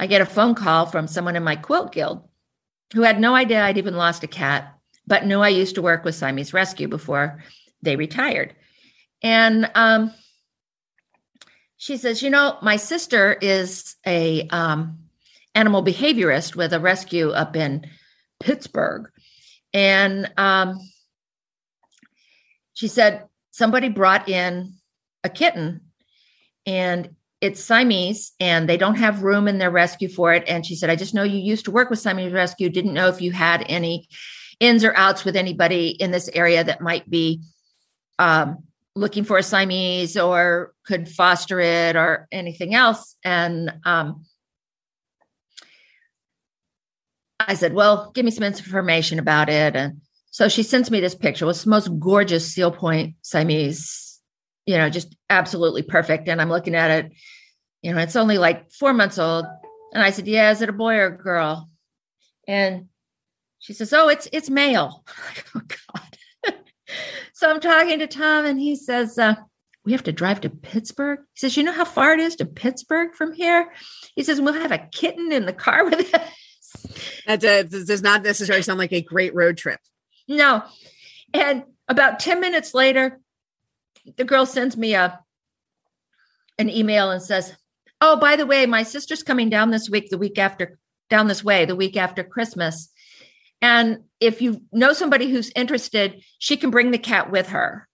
I 0.00 0.06
get 0.06 0.22
a 0.22 0.26
phone 0.26 0.54
call 0.54 0.86
from 0.86 1.06
someone 1.06 1.36
in 1.36 1.44
my 1.44 1.56
quilt 1.56 1.92
guild 1.92 2.26
who 2.94 3.02
had 3.02 3.20
no 3.20 3.34
idea 3.34 3.62
I'd 3.62 3.76
even 3.76 3.94
lost 3.94 4.24
a 4.24 4.26
cat, 4.26 4.74
but 5.06 5.26
knew 5.26 5.40
I 5.40 5.48
used 5.48 5.74
to 5.74 5.82
work 5.82 6.04
with 6.06 6.14
Siamese 6.14 6.54
Rescue 6.54 6.88
before 6.88 7.44
they 7.82 7.96
retired. 7.96 8.56
And 9.22 9.70
um, 9.74 10.14
she 11.76 11.98
says, 11.98 12.22
"You 12.22 12.30
know, 12.30 12.56
my 12.62 12.76
sister 12.76 13.34
is 13.42 13.94
a 14.06 14.48
um, 14.48 15.00
animal 15.54 15.84
behaviorist 15.84 16.56
with 16.56 16.72
a 16.72 16.80
rescue 16.80 17.28
up 17.28 17.54
in 17.54 17.86
Pittsburgh, 18.40 19.10
and 19.74 20.32
um, 20.38 20.78
she 22.72 22.88
said 22.88 23.28
somebody 23.50 23.90
brought 23.90 24.30
in 24.30 24.76
a 25.22 25.28
kitten, 25.28 25.82
and 26.64 27.14
it's 27.40 27.64
Siamese 27.64 28.32
and 28.38 28.68
they 28.68 28.76
don't 28.76 28.96
have 28.96 29.22
room 29.22 29.48
in 29.48 29.58
their 29.58 29.70
rescue 29.70 30.08
for 30.08 30.34
it. 30.34 30.44
And 30.46 30.64
she 30.64 30.76
said, 30.76 30.90
I 30.90 30.96
just 30.96 31.14
know 31.14 31.22
you 31.22 31.38
used 31.38 31.64
to 31.64 31.70
work 31.70 31.88
with 31.88 31.98
Siamese 31.98 32.32
Rescue, 32.32 32.68
didn't 32.68 32.94
know 32.94 33.08
if 33.08 33.20
you 33.20 33.32
had 33.32 33.64
any 33.68 34.08
ins 34.58 34.84
or 34.84 34.94
outs 34.94 35.24
with 35.24 35.36
anybody 35.36 35.88
in 35.88 36.10
this 36.10 36.28
area 36.34 36.62
that 36.62 36.82
might 36.82 37.08
be 37.08 37.40
um, 38.18 38.64
looking 38.94 39.24
for 39.24 39.38
a 39.38 39.42
Siamese 39.42 40.18
or 40.18 40.74
could 40.84 41.08
foster 41.08 41.60
it 41.60 41.96
or 41.96 42.28
anything 42.30 42.74
else. 42.74 43.16
And 43.24 43.72
um, 43.86 44.26
I 47.40 47.54
said, 47.54 47.72
Well, 47.72 48.10
give 48.14 48.26
me 48.26 48.30
some 48.30 48.44
information 48.44 49.18
about 49.18 49.48
it. 49.48 49.76
And 49.76 50.02
so 50.30 50.48
she 50.48 50.62
sends 50.62 50.90
me 50.90 51.00
this 51.00 51.14
picture. 51.14 51.46
It 51.46 51.48
was 51.48 51.64
the 51.64 51.70
most 51.70 51.88
gorgeous 51.98 52.52
seal 52.52 52.70
point 52.70 53.14
Siamese 53.22 54.09
you 54.70 54.78
know, 54.78 54.88
just 54.88 55.16
absolutely 55.28 55.82
perfect. 55.82 56.28
And 56.28 56.40
I'm 56.40 56.48
looking 56.48 56.76
at 56.76 56.92
it, 56.92 57.12
you 57.82 57.92
know, 57.92 57.98
it's 57.98 58.14
only 58.14 58.38
like 58.38 58.70
four 58.70 58.92
months 58.92 59.18
old. 59.18 59.44
And 59.92 60.00
I 60.00 60.10
said, 60.10 60.28
Yeah, 60.28 60.52
is 60.52 60.62
it 60.62 60.68
a 60.68 60.72
boy 60.72 60.94
or 60.94 61.06
a 61.06 61.18
girl? 61.18 61.68
And 62.46 62.86
she 63.58 63.72
says, 63.72 63.92
Oh, 63.92 64.08
it's 64.08 64.28
it's 64.32 64.48
male. 64.48 65.04
oh 65.56 65.62
God. 65.66 66.54
so 67.32 67.50
I'm 67.50 67.58
talking 67.58 67.98
to 67.98 68.06
Tom 68.06 68.44
and 68.46 68.60
he 68.60 68.76
says, 68.76 69.18
uh, 69.18 69.34
we 69.84 69.90
have 69.90 70.04
to 70.04 70.12
drive 70.12 70.42
to 70.42 70.50
Pittsburgh. 70.50 71.18
He 71.34 71.40
says, 71.40 71.56
You 71.56 71.64
know 71.64 71.72
how 71.72 71.84
far 71.84 72.12
it 72.12 72.20
is 72.20 72.36
to 72.36 72.46
Pittsburgh 72.46 73.12
from 73.16 73.32
here? 73.32 73.72
He 74.14 74.22
says, 74.22 74.40
We'll 74.40 74.54
have 74.54 74.70
a 74.70 74.88
kitten 74.92 75.32
in 75.32 75.46
the 75.46 75.52
car 75.52 75.84
with 75.84 76.14
us. 76.14 76.28
That 77.26 77.40
does 77.40 78.02
not 78.02 78.22
necessarily 78.22 78.62
sound 78.62 78.78
like 78.78 78.92
a 78.92 79.02
great 79.02 79.34
road 79.34 79.56
trip. 79.56 79.80
No. 80.28 80.62
And 81.34 81.64
about 81.88 82.20
10 82.20 82.40
minutes 82.40 82.74
later, 82.74 83.20
the 84.16 84.24
girl 84.24 84.46
sends 84.46 84.76
me 84.76 84.94
a 84.94 85.20
an 86.58 86.68
email 86.68 87.10
and 87.10 87.22
says, 87.22 87.54
"Oh, 88.00 88.16
by 88.16 88.36
the 88.36 88.46
way, 88.46 88.66
my 88.66 88.82
sister's 88.82 89.22
coming 89.22 89.48
down 89.48 89.70
this 89.70 89.88
week, 89.88 90.10
the 90.10 90.18
week 90.18 90.38
after 90.38 90.78
down 91.08 91.26
this 91.26 91.42
way, 91.42 91.64
the 91.64 91.76
week 91.76 91.96
after 91.96 92.22
Christmas. 92.22 92.90
And 93.62 94.04
if 94.20 94.40
you 94.40 94.62
know 94.72 94.92
somebody 94.92 95.30
who's 95.30 95.52
interested, 95.56 96.22
she 96.38 96.56
can 96.56 96.70
bring 96.70 96.90
the 96.90 96.98
cat 96.98 97.30
with 97.30 97.48
her." 97.48 97.88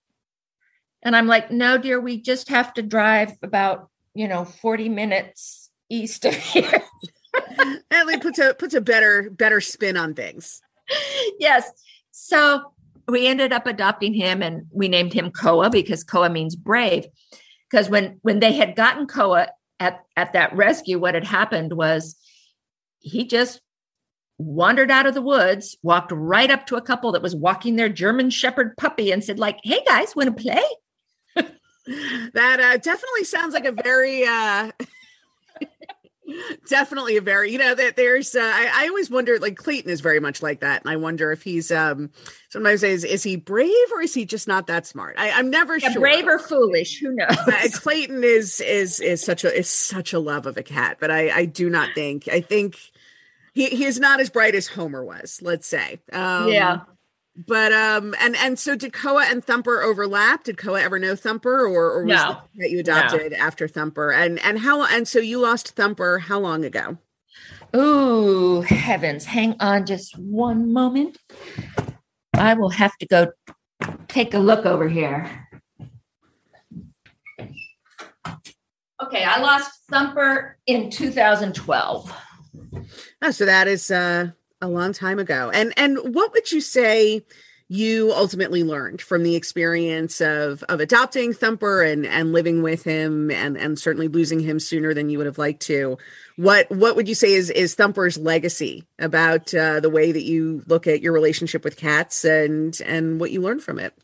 And 1.03 1.15
I'm 1.15 1.27
like, 1.27 1.51
"No, 1.51 1.79
dear, 1.79 2.01
we 2.01 2.21
just 2.21 2.49
have 2.49 2.75
to 2.75 2.83
drive 2.83 3.33
about, 3.43 3.91
you 4.15 4.27
know, 4.29 4.45
40 4.45 4.89
minutes 4.89 5.71
east 5.89 6.25
of 6.25 6.35
here." 6.53 6.83
Natalie 7.91 8.19
puts 8.19 8.39
a 8.39 8.55
puts 8.55 8.75
a 8.75 8.81
better 8.81 9.31
better 9.31 9.61
spin 9.61 9.97
on 9.97 10.15
things. 10.15 10.61
Yes. 11.39 11.71
So 12.11 12.73
we 13.09 13.27
ended 13.27 13.53
up 13.53 13.67
adopting 13.67 14.15
him 14.15 14.43
and 14.43 14.67
we 14.71 14.89
named 14.89 15.13
him 15.13 15.31
Koa 15.31 15.71
because 15.71 16.05
Koa 16.05 16.29
means 16.31 16.57
brave. 16.57 17.07
Because 17.71 17.89
when 17.89 18.19
when 18.23 18.41
they 18.41 18.53
had 18.53 18.77
gotten 18.77 19.07
Koa 19.07 19.49
at, 19.81 20.05
at 20.17 20.33
that 20.33 20.55
rescue, 20.55 20.99
what 20.99 21.15
had 21.15 21.25
happened 21.25 21.73
was 21.73 22.17
he 23.01 23.27
just 23.27 23.61
wandered 24.39 24.91
out 24.91 25.07
of 25.07 25.15
the 25.15 25.23
woods, 25.23 25.77
walked 25.83 26.13
right 26.13 26.51
up 26.51 26.67
to 26.67 26.77
a 26.77 26.83
couple 26.83 27.13
that 27.13 27.23
was 27.23 27.35
walking 27.35 27.77
their 27.77 27.89
German 27.89 28.31
Shepherd 28.31 28.77
puppy 28.77 29.11
and 29.11 29.25
said, 29.25 29.39
like, 29.39 29.59
hey 29.63 29.83
guys, 29.87 30.15
want 30.15 30.37
to 30.37 30.43
play? 30.43 30.63
that 32.35 32.61
uh, 32.61 32.77
definitely 32.79 33.25
sounds 33.25 33.55
like 33.55 33.65
a 33.65 33.73
very 33.73 34.25
uh 34.25 34.71
definitely 36.69 37.17
a 37.17 37.21
very 37.21 37.53
you 37.53 37.59
know 37.59 37.75
that 37.75 37.97
there's 37.97 38.35
uh, 38.35 38.41
I, 38.41 38.85
I 38.85 38.89
always 38.89 39.11
wonder 39.11 39.39
like 39.39 39.57
clayton 39.57 39.91
is 39.91 40.01
very 40.01 40.21
much 40.21 40.43
like 40.43 40.61
that 40.61 40.83
and 40.83 40.91
i 40.91 40.97
wonder 40.97 41.33
if 41.33 41.43
he's 41.43 41.71
um 41.71 42.11
sometimes 42.49 42.83
is 42.83 43.05
is 43.05 43.23
he 43.23 43.37
brave 43.37 43.71
or 43.93 44.03
is 44.03 44.15
he 44.15 44.25
just 44.25 44.49
not 44.49 44.67
that 44.67 44.87
smart? 44.87 45.17
I, 45.19 45.31
i'm 45.31 45.51
never 45.51 45.77
yeah, 45.77 45.91
sure. 45.91 46.01
brave 46.01 46.27
or 46.27 46.39
foolish 46.39 46.99
who 46.99 47.13
knows? 47.13 47.37
Uh, 47.39 47.69
clayton 47.75 48.25
is 48.25 48.61
is 48.61 49.01
is 49.01 49.23
such 49.23 49.45
a 49.45 49.57
is 49.57 49.69
such 49.69 50.13
a 50.13 50.19
love 50.19 50.47
of 50.47 50.57
a 50.57 50.63
cat 50.63 50.99
but 51.01 51.11
i 51.11 51.31
i 51.31 51.45
do 51.45 51.71
not 51.71 51.91
think 51.95 52.29
i 52.29 52.41
think 52.41 52.79
he, 53.55 53.67
he 53.67 53.85
is 53.85 53.99
not 53.99 54.21
as 54.21 54.29
bright 54.29 54.55
as 54.55 54.67
homer 54.67 55.05
was 55.05 55.41
let's 55.43 55.67
say. 55.67 56.01
Um 56.13 56.49
yeah 56.49 56.81
but 57.37 57.73
um 57.73 58.15
and 58.21 58.35
and 58.37 58.59
so 58.59 58.75
did 58.77 58.93
Koa 58.93 59.25
and 59.27 59.45
Thumper 59.45 59.83
overlap? 59.83 60.45
Did 60.45 60.57
Koa 60.57 60.81
ever 60.81 60.99
know 60.99 61.15
Thumper 61.15 61.67
or, 61.67 61.91
or 61.93 62.05
was 62.05 62.15
no. 62.15 62.39
that 62.57 62.71
you 62.71 62.81
adopted 62.81 63.33
no. 63.33 63.39
after 63.39 63.69
Thumper? 63.69 64.11
And 64.11 64.39
and 64.41 64.59
how 64.61 64.85
and 64.85 65.07
so 65.07 65.19
you 65.19 65.41
lost 65.41 65.71
Thumper 65.77 66.19
how 66.19 66.39
long 66.39 66.65
ago? 66.65 66.99
Oh 67.75 68.63
heavens, 68.63 69.25
hang 69.25 69.57
on 69.61 69.85
just 69.85 70.17
one 70.19 70.73
moment. 70.73 71.19
I 72.35 72.55
will 72.55 72.71
have 72.71 72.97
to 72.99 73.07
go 73.07 73.33
take 74.09 74.35
a 74.35 74.39
look 74.39 74.65
over 74.65 74.89
here. 74.89 75.49
Okay, 79.03 79.25
I 79.25 79.41
lost 79.41 79.73
Thumper 79.91 80.57
in 80.67 80.89
2012. 80.89 82.13
Oh, 83.23 83.31
so 83.31 83.45
that 83.45 83.69
is 83.69 83.91
uh 83.91 84.31
a 84.61 84.69
long 84.69 84.93
time 84.93 85.19
ago. 85.19 85.51
And 85.53 85.73
and 85.77 86.15
what 86.15 86.33
would 86.33 86.51
you 86.53 86.61
say 86.61 87.23
you 87.69 88.13
ultimately 88.13 88.63
learned 88.63 89.03
from 89.03 89.25
the 89.25 89.35
experience 89.35 90.21
of 90.21 90.63
of 90.65 90.81
adopting 90.81 91.33
Thumper 91.33 91.83
and 91.83 92.07
and 92.07 92.33
living 92.33 92.63
with 92.63 92.85
him 92.85 93.31
and 93.31 93.57
and 93.57 93.79
certainly 93.79 94.09
losing 94.09 94.41
him 94.41 94.61
sooner 94.61 94.95
than 94.95 95.11
you 95.11 95.19
would 95.19 95.27
have 95.27 95.39
liked 95.39 95.63
to? 95.63 95.99
What 96.37 96.71
what 96.71 96.97
would 96.97 97.09
you 97.09 97.15
say 97.15 97.33
is 97.33 97.51
is 97.51 97.75
Thumper's 97.75 98.17
legacy 98.17 98.85
about 98.99 99.53
uh, 99.53 99.81
the 99.81 99.91
way 99.91 100.13
that 100.13 100.25
you 100.25 100.63
look 100.67 100.87
at 100.87 101.03
your 101.03 101.13
relationship 101.13 101.65
with 101.65 101.77
cats 101.77 102.25
and 102.25 102.81
and 102.83 103.21
what 103.21 103.33
you 103.33 103.41
learned 103.41 103.63
from 103.63 103.79
it? 103.79 103.95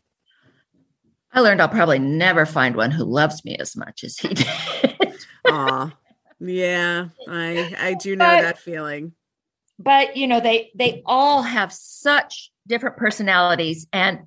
I 1.31 1.39
learned 1.39 1.61
I'll 1.61 1.69
probably 1.69 1.99
never 1.99 2.45
find 2.45 2.75
one 2.75 2.91
who 2.91 3.05
loves 3.05 3.43
me 3.43 3.57
as 3.57 3.75
much 3.75 4.03
as 4.03 4.17
he 4.17 4.27
did. 4.29 4.47
Aw. 5.47 5.91
Yeah, 6.39 7.07
I 7.27 7.75
I 7.79 7.93
do 7.93 8.15
know 8.15 8.25
but, 8.25 8.41
that 8.41 8.59
feeling 8.59 9.13
but 9.79 10.17
you 10.17 10.27
know 10.27 10.39
they 10.39 10.71
they 10.75 11.01
all 11.05 11.41
have 11.41 11.71
such 11.71 12.51
different 12.67 12.97
personalities. 12.97 13.87
And 13.91 14.19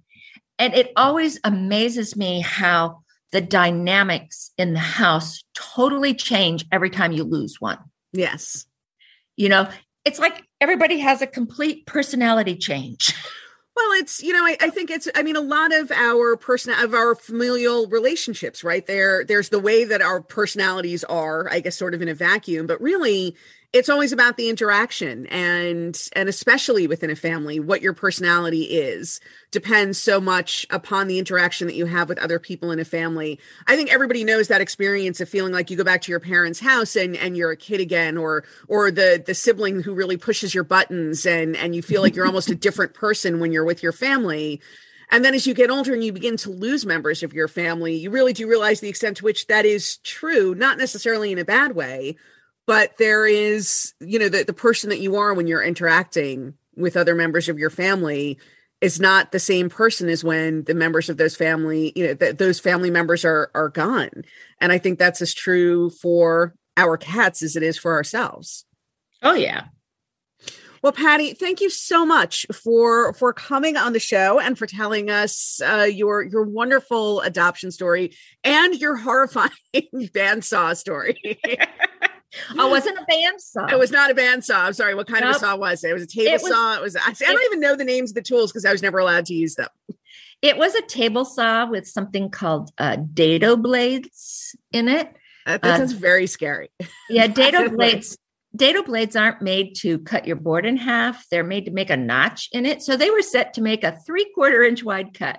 and 0.58 0.74
it 0.74 0.92
always 0.96 1.38
amazes 1.44 2.16
me 2.16 2.40
how 2.40 3.02
the 3.32 3.40
dynamics 3.40 4.52
in 4.56 4.72
the 4.72 4.78
house 4.78 5.44
totally 5.54 6.14
change 6.14 6.64
every 6.72 6.90
time 6.90 7.12
you 7.12 7.24
lose 7.24 7.60
one. 7.60 7.78
Yes. 8.12 8.66
You 9.36 9.48
know 9.48 9.68
it's 10.06 10.20
like 10.20 10.44
everybody 10.60 11.00
has 11.00 11.20
a 11.20 11.26
complete 11.26 11.84
personality 11.84 12.56
change. 12.56 13.12
Well, 13.78 13.92
it's 14.00 14.22
you 14.22 14.32
know 14.32 14.42
I, 14.42 14.56
I, 14.58 14.70
think 14.70 14.90
it's 14.90 15.06
I 15.14 15.22
mean 15.22 15.36
a 15.36 15.40
lot 15.42 15.70
of 15.70 15.90
our 15.90 16.34
person 16.38 16.72
of 16.82 16.94
our 16.94 17.14
familial 17.14 17.86
relationships, 17.88 18.64
right? 18.64 18.86
There, 18.86 19.22
there's 19.22 19.50
the 19.50 19.58
way 19.58 19.84
that 19.84 20.00
our 20.00 20.22
personalities 20.22 21.04
are, 21.04 21.46
I 21.50 21.60
guess, 21.60 21.76
sort 21.76 21.92
of 21.92 22.00
in 22.00 22.08
a 22.08 22.14
vacuum, 22.14 22.66
but 22.66 22.80
really 22.80 23.36
it's 23.72 23.88
always 23.88 24.12
about 24.12 24.36
the 24.36 24.48
interaction 24.48 25.26
and 25.26 26.08
and 26.14 26.28
especially 26.28 26.86
within 26.86 27.10
a 27.10 27.16
family 27.16 27.60
what 27.60 27.82
your 27.82 27.92
personality 27.92 28.62
is 28.62 29.20
depends 29.50 29.98
so 29.98 30.20
much 30.20 30.66
upon 30.70 31.08
the 31.08 31.18
interaction 31.18 31.66
that 31.66 31.76
you 31.76 31.86
have 31.86 32.08
with 32.08 32.18
other 32.18 32.38
people 32.38 32.70
in 32.70 32.78
a 32.78 32.84
family. 32.84 33.38
I 33.66 33.76
think 33.76 33.92
everybody 33.92 34.24
knows 34.24 34.48
that 34.48 34.60
experience 34.60 35.20
of 35.20 35.28
feeling 35.28 35.52
like 35.52 35.70
you 35.70 35.76
go 35.76 35.84
back 35.84 36.02
to 36.02 36.12
your 36.12 36.20
parents 36.20 36.60
house 36.60 36.96
and 36.96 37.16
and 37.16 37.36
you're 37.36 37.50
a 37.50 37.56
kid 37.56 37.80
again 37.80 38.16
or 38.16 38.44
or 38.68 38.90
the 38.90 39.22
the 39.24 39.34
sibling 39.34 39.82
who 39.82 39.94
really 39.94 40.16
pushes 40.16 40.54
your 40.54 40.64
buttons 40.64 41.26
and 41.26 41.56
and 41.56 41.74
you 41.74 41.82
feel 41.82 42.02
like 42.02 42.14
you're 42.14 42.26
almost 42.26 42.50
a 42.50 42.54
different 42.66 42.94
person 42.94 43.40
when 43.40 43.52
you're 43.52 43.64
with 43.64 43.82
your 43.82 43.92
family. 43.92 44.60
And 45.08 45.24
then 45.24 45.34
as 45.34 45.46
you 45.46 45.54
get 45.54 45.70
older 45.70 45.94
and 45.94 46.02
you 46.02 46.12
begin 46.12 46.36
to 46.38 46.50
lose 46.50 46.84
members 46.84 47.22
of 47.22 47.32
your 47.32 47.46
family, 47.46 47.94
you 47.94 48.10
really 48.10 48.32
do 48.32 48.48
realize 48.48 48.80
the 48.80 48.88
extent 48.88 49.18
to 49.18 49.24
which 49.24 49.46
that 49.46 49.64
is 49.64 49.98
true, 49.98 50.54
not 50.54 50.78
necessarily 50.78 51.30
in 51.30 51.38
a 51.38 51.44
bad 51.44 51.76
way, 51.76 52.16
but 52.66 52.96
there 52.98 53.26
is 53.26 53.94
you 54.00 54.18
know 54.18 54.28
the, 54.28 54.44
the 54.44 54.52
person 54.52 54.90
that 54.90 55.00
you 55.00 55.16
are 55.16 55.34
when 55.34 55.46
you're 55.46 55.62
interacting 55.62 56.54
with 56.76 56.96
other 56.96 57.14
members 57.14 57.48
of 57.48 57.58
your 57.58 57.70
family 57.70 58.38
is 58.80 59.00
not 59.00 59.32
the 59.32 59.38
same 59.38 59.70
person 59.70 60.08
as 60.08 60.22
when 60.22 60.64
the 60.64 60.74
members 60.74 61.08
of 61.08 61.16
those 61.16 61.36
family 61.36 61.92
you 61.96 62.06
know 62.06 62.14
th- 62.14 62.36
those 62.36 62.60
family 62.60 62.90
members 62.90 63.24
are 63.24 63.50
are 63.54 63.68
gone. 63.68 64.24
And 64.60 64.72
i 64.72 64.78
think 64.78 64.98
that's 64.98 65.22
as 65.22 65.32
true 65.32 65.90
for 65.90 66.54
our 66.76 66.96
cats 66.98 67.42
as 67.42 67.56
it 67.56 67.62
is 67.62 67.78
for 67.78 67.94
ourselves. 67.94 68.64
Oh 69.22 69.34
yeah. 69.34 69.66
Well 70.82 70.92
patty 70.92 71.32
thank 71.32 71.60
you 71.60 71.70
so 71.70 72.04
much 72.04 72.46
for 72.52 73.12
for 73.14 73.32
coming 73.32 73.76
on 73.76 73.92
the 73.92 73.98
show 73.98 74.38
and 74.38 74.58
for 74.58 74.66
telling 74.66 75.10
us 75.10 75.60
uh, 75.62 75.88
your 75.90 76.22
your 76.22 76.44
wonderful 76.44 77.22
adoption 77.22 77.70
story 77.72 78.14
and 78.44 78.74
your 78.74 78.96
horrifying 78.96 79.50
bandsaw 79.74 80.76
story 80.76 81.40
Oh, 82.58 82.68
wasn't 82.68 82.98
a 82.98 83.02
bandsaw. 83.02 83.72
It 83.72 83.78
was 83.78 83.90
not 83.90 84.10
a 84.10 84.14
bandsaw. 84.14 84.66
I'm 84.66 84.72
sorry. 84.72 84.94
What 84.94 85.06
kind 85.06 85.22
nope. 85.22 85.36
of 85.36 85.36
a 85.36 85.44
saw 85.44 85.56
was 85.56 85.84
it? 85.84 85.90
It 85.90 85.94
was 85.94 86.02
a 86.02 86.06
table 86.06 86.32
it 86.32 86.42
was, 86.42 86.50
saw. 86.50 86.76
It 86.76 86.82
was. 86.82 86.96
I, 86.96 87.08
I 87.08 87.12
don't 87.12 87.44
even 87.44 87.60
know 87.60 87.76
the 87.76 87.84
names 87.84 88.10
of 88.10 88.14
the 88.14 88.22
tools 88.22 88.52
because 88.52 88.64
I 88.64 88.72
was 88.72 88.82
never 88.82 88.98
allowed 88.98 89.26
to 89.26 89.34
use 89.34 89.54
them. 89.54 89.68
It 90.42 90.56
was 90.56 90.74
a 90.74 90.82
table 90.82 91.24
saw 91.24 91.68
with 91.68 91.86
something 91.86 92.30
called 92.30 92.70
uh, 92.78 92.96
dado 92.96 93.56
blades 93.56 94.54
in 94.72 94.88
it. 94.88 95.14
That, 95.46 95.62
that 95.62 95.74
uh, 95.74 95.76
sounds 95.78 95.92
very 95.92 96.26
scary. 96.26 96.70
Yeah, 97.08 97.26
dado 97.28 97.70
blades. 97.70 98.18
Dado 98.54 98.82
blades 98.82 99.16
aren't 99.16 99.42
made 99.42 99.74
to 99.76 99.98
cut 99.98 100.26
your 100.26 100.36
board 100.36 100.64
in 100.64 100.78
half. 100.78 101.26
They're 101.30 101.44
made 101.44 101.66
to 101.66 101.70
make 101.70 101.90
a 101.90 101.96
notch 101.96 102.48
in 102.52 102.64
it. 102.64 102.82
So 102.82 102.96
they 102.96 103.10
were 103.10 103.22
set 103.22 103.54
to 103.54 103.60
make 103.60 103.84
a 103.84 103.98
three 104.06 104.30
quarter 104.34 104.62
inch 104.62 104.82
wide 104.82 105.12
cut. 105.12 105.38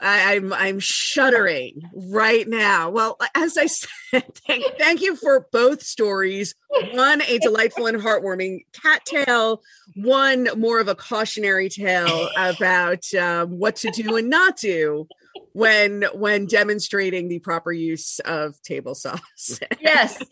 I, 0.00 0.34
am 0.34 0.52
I'm, 0.52 0.60
I'm 0.60 0.78
shuddering 0.78 1.82
right 1.92 2.46
now. 2.46 2.90
Well, 2.90 3.16
as 3.34 3.56
I 3.56 3.66
said, 3.66 4.34
thank, 4.46 4.64
thank 4.78 5.02
you 5.02 5.16
for 5.16 5.46
both 5.52 5.82
stories. 5.82 6.54
One 6.92 7.22
a 7.22 7.38
delightful 7.38 7.86
and 7.86 8.00
heartwarming 8.00 8.60
cat 8.72 9.04
tale. 9.04 9.62
One 9.96 10.48
more 10.56 10.80
of 10.80 10.88
a 10.88 10.94
cautionary 10.94 11.68
tale 11.68 12.28
about 12.36 13.12
um, 13.14 13.58
what 13.58 13.76
to 13.76 13.90
do 13.90 14.16
and 14.16 14.30
not 14.30 14.56
do 14.56 15.08
when 15.52 16.04
when 16.14 16.46
demonstrating 16.46 17.28
the 17.28 17.40
proper 17.40 17.72
use 17.72 18.20
of 18.20 18.60
table 18.62 18.94
saws. 18.94 19.60
Yes. 19.80 20.22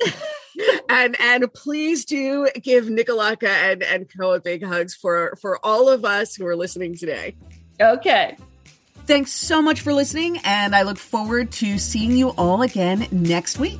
and 0.88 1.16
and 1.20 1.52
please 1.52 2.04
do 2.04 2.48
give 2.62 2.84
Nicolaka 2.84 3.48
and 3.48 3.82
and 3.82 4.06
Koa 4.16 4.40
big 4.40 4.64
hugs 4.64 4.94
for 4.94 5.36
for 5.40 5.58
all 5.64 5.88
of 5.88 6.04
us 6.04 6.36
who 6.36 6.46
are 6.46 6.56
listening 6.56 6.96
today. 6.96 7.36
Okay. 7.80 8.36
Thanks 9.06 9.30
so 9.30 9.62
much 9.62 9.82
for 9.82 9.92
listening, 9.92 10.38
and 10.42 10.74
I 10.74 10.82
look 10.82 10.98
forward 10.98 11.52
to 11.52 11.78
seeing 11.78 12.16
you 12.16 12.30
all 12.30 12.62
again 12.62 13.06
next 13.12 13.56
week. 13.56 13.78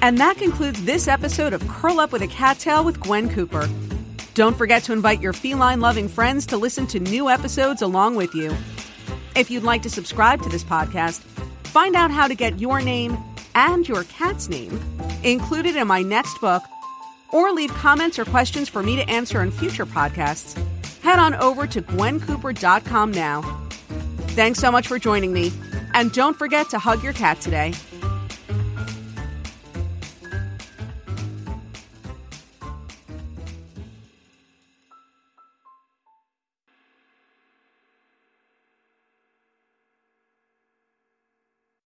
And 0.00 0.16
that 0.16 0.38
concludes 0.38 0.82
this 0.86 1.06
episode 1.06 1.52
of 1.52 1.68
Curl 1.68 2.00
Up 2.00 2.10
with 2.10 2.22
a 2.22 2.28
Cat 2.28 2.58
Tale 2.58 2.82
with 2.82 2.98
Gwen 2.98 3.28
Cooper. 3.28 3.68
Don't 4.32 4.56
forget 4.56 4.84
to 4.84 4.94
invite 4.94 5.20
your 5.20 5.34
feline 5.34 5.82
loving 5.82 6.08
friends 6.08 6.46
to 6.46 6.56
listen 6.56 6.86
to 6.86 6.98
new 6.98 7.28
episodes 7.28 7.82
along 7.82 8.14
with 8.14 8.34
you. 8.34 8.56
If 9.36 9.50
you'd 9.50 9.64
like 9.64 9.82
to 9.82 9.90
subscribe 9.90 10.40
to 10.44 10.48
this 10.48 10.64
podcast, 10.64 11.20
find 11.64 11.94
out 11.94 12.10
how 12.10 12.26
to 12.26 12.34
get 12.34 12.58
your 12.58 12.80
name 12.80 13.18
and 13.54 13.86
your 13.86 14.04
cat's 14.04 14.48
name 14.48 14.80
included 15.24 15.76
in 15.76 15.86
my 15.86 16.00
next 16.00 16.40
book, 16.40 16.62
or 17.32 17.52
leave 17.52 17.70
comments 17.74 18.18
or 18.18 18.24
questions 18.24 18.70
for 18.70 18.82
me 18.82 18.96
to 18.96 19.06
answer 19.10 19.42
in 19.42 19.50
future 19.50 19.84
podcasts, 19.84 20.58
head 21.02 21.18
on 21.18 21.34
over 21.34 21.66
to 21.66 21.82
gwencooper.com 21.82 23.12
now. 23.12 23.42
Thanks 24.28 24.58
so 24.58 24.70
much 24.70 24.86
for 24.86 24.98
joining 24.98 25.32
me, 25.32 25.52
and 25.94 26.12
don't 26.12 26.36
forget 26.36 26.70
to 26.70 26.78
hug 26.78 27.02
your 27.02 27.12
cat 27.12 27.40
today. 27.40 27.72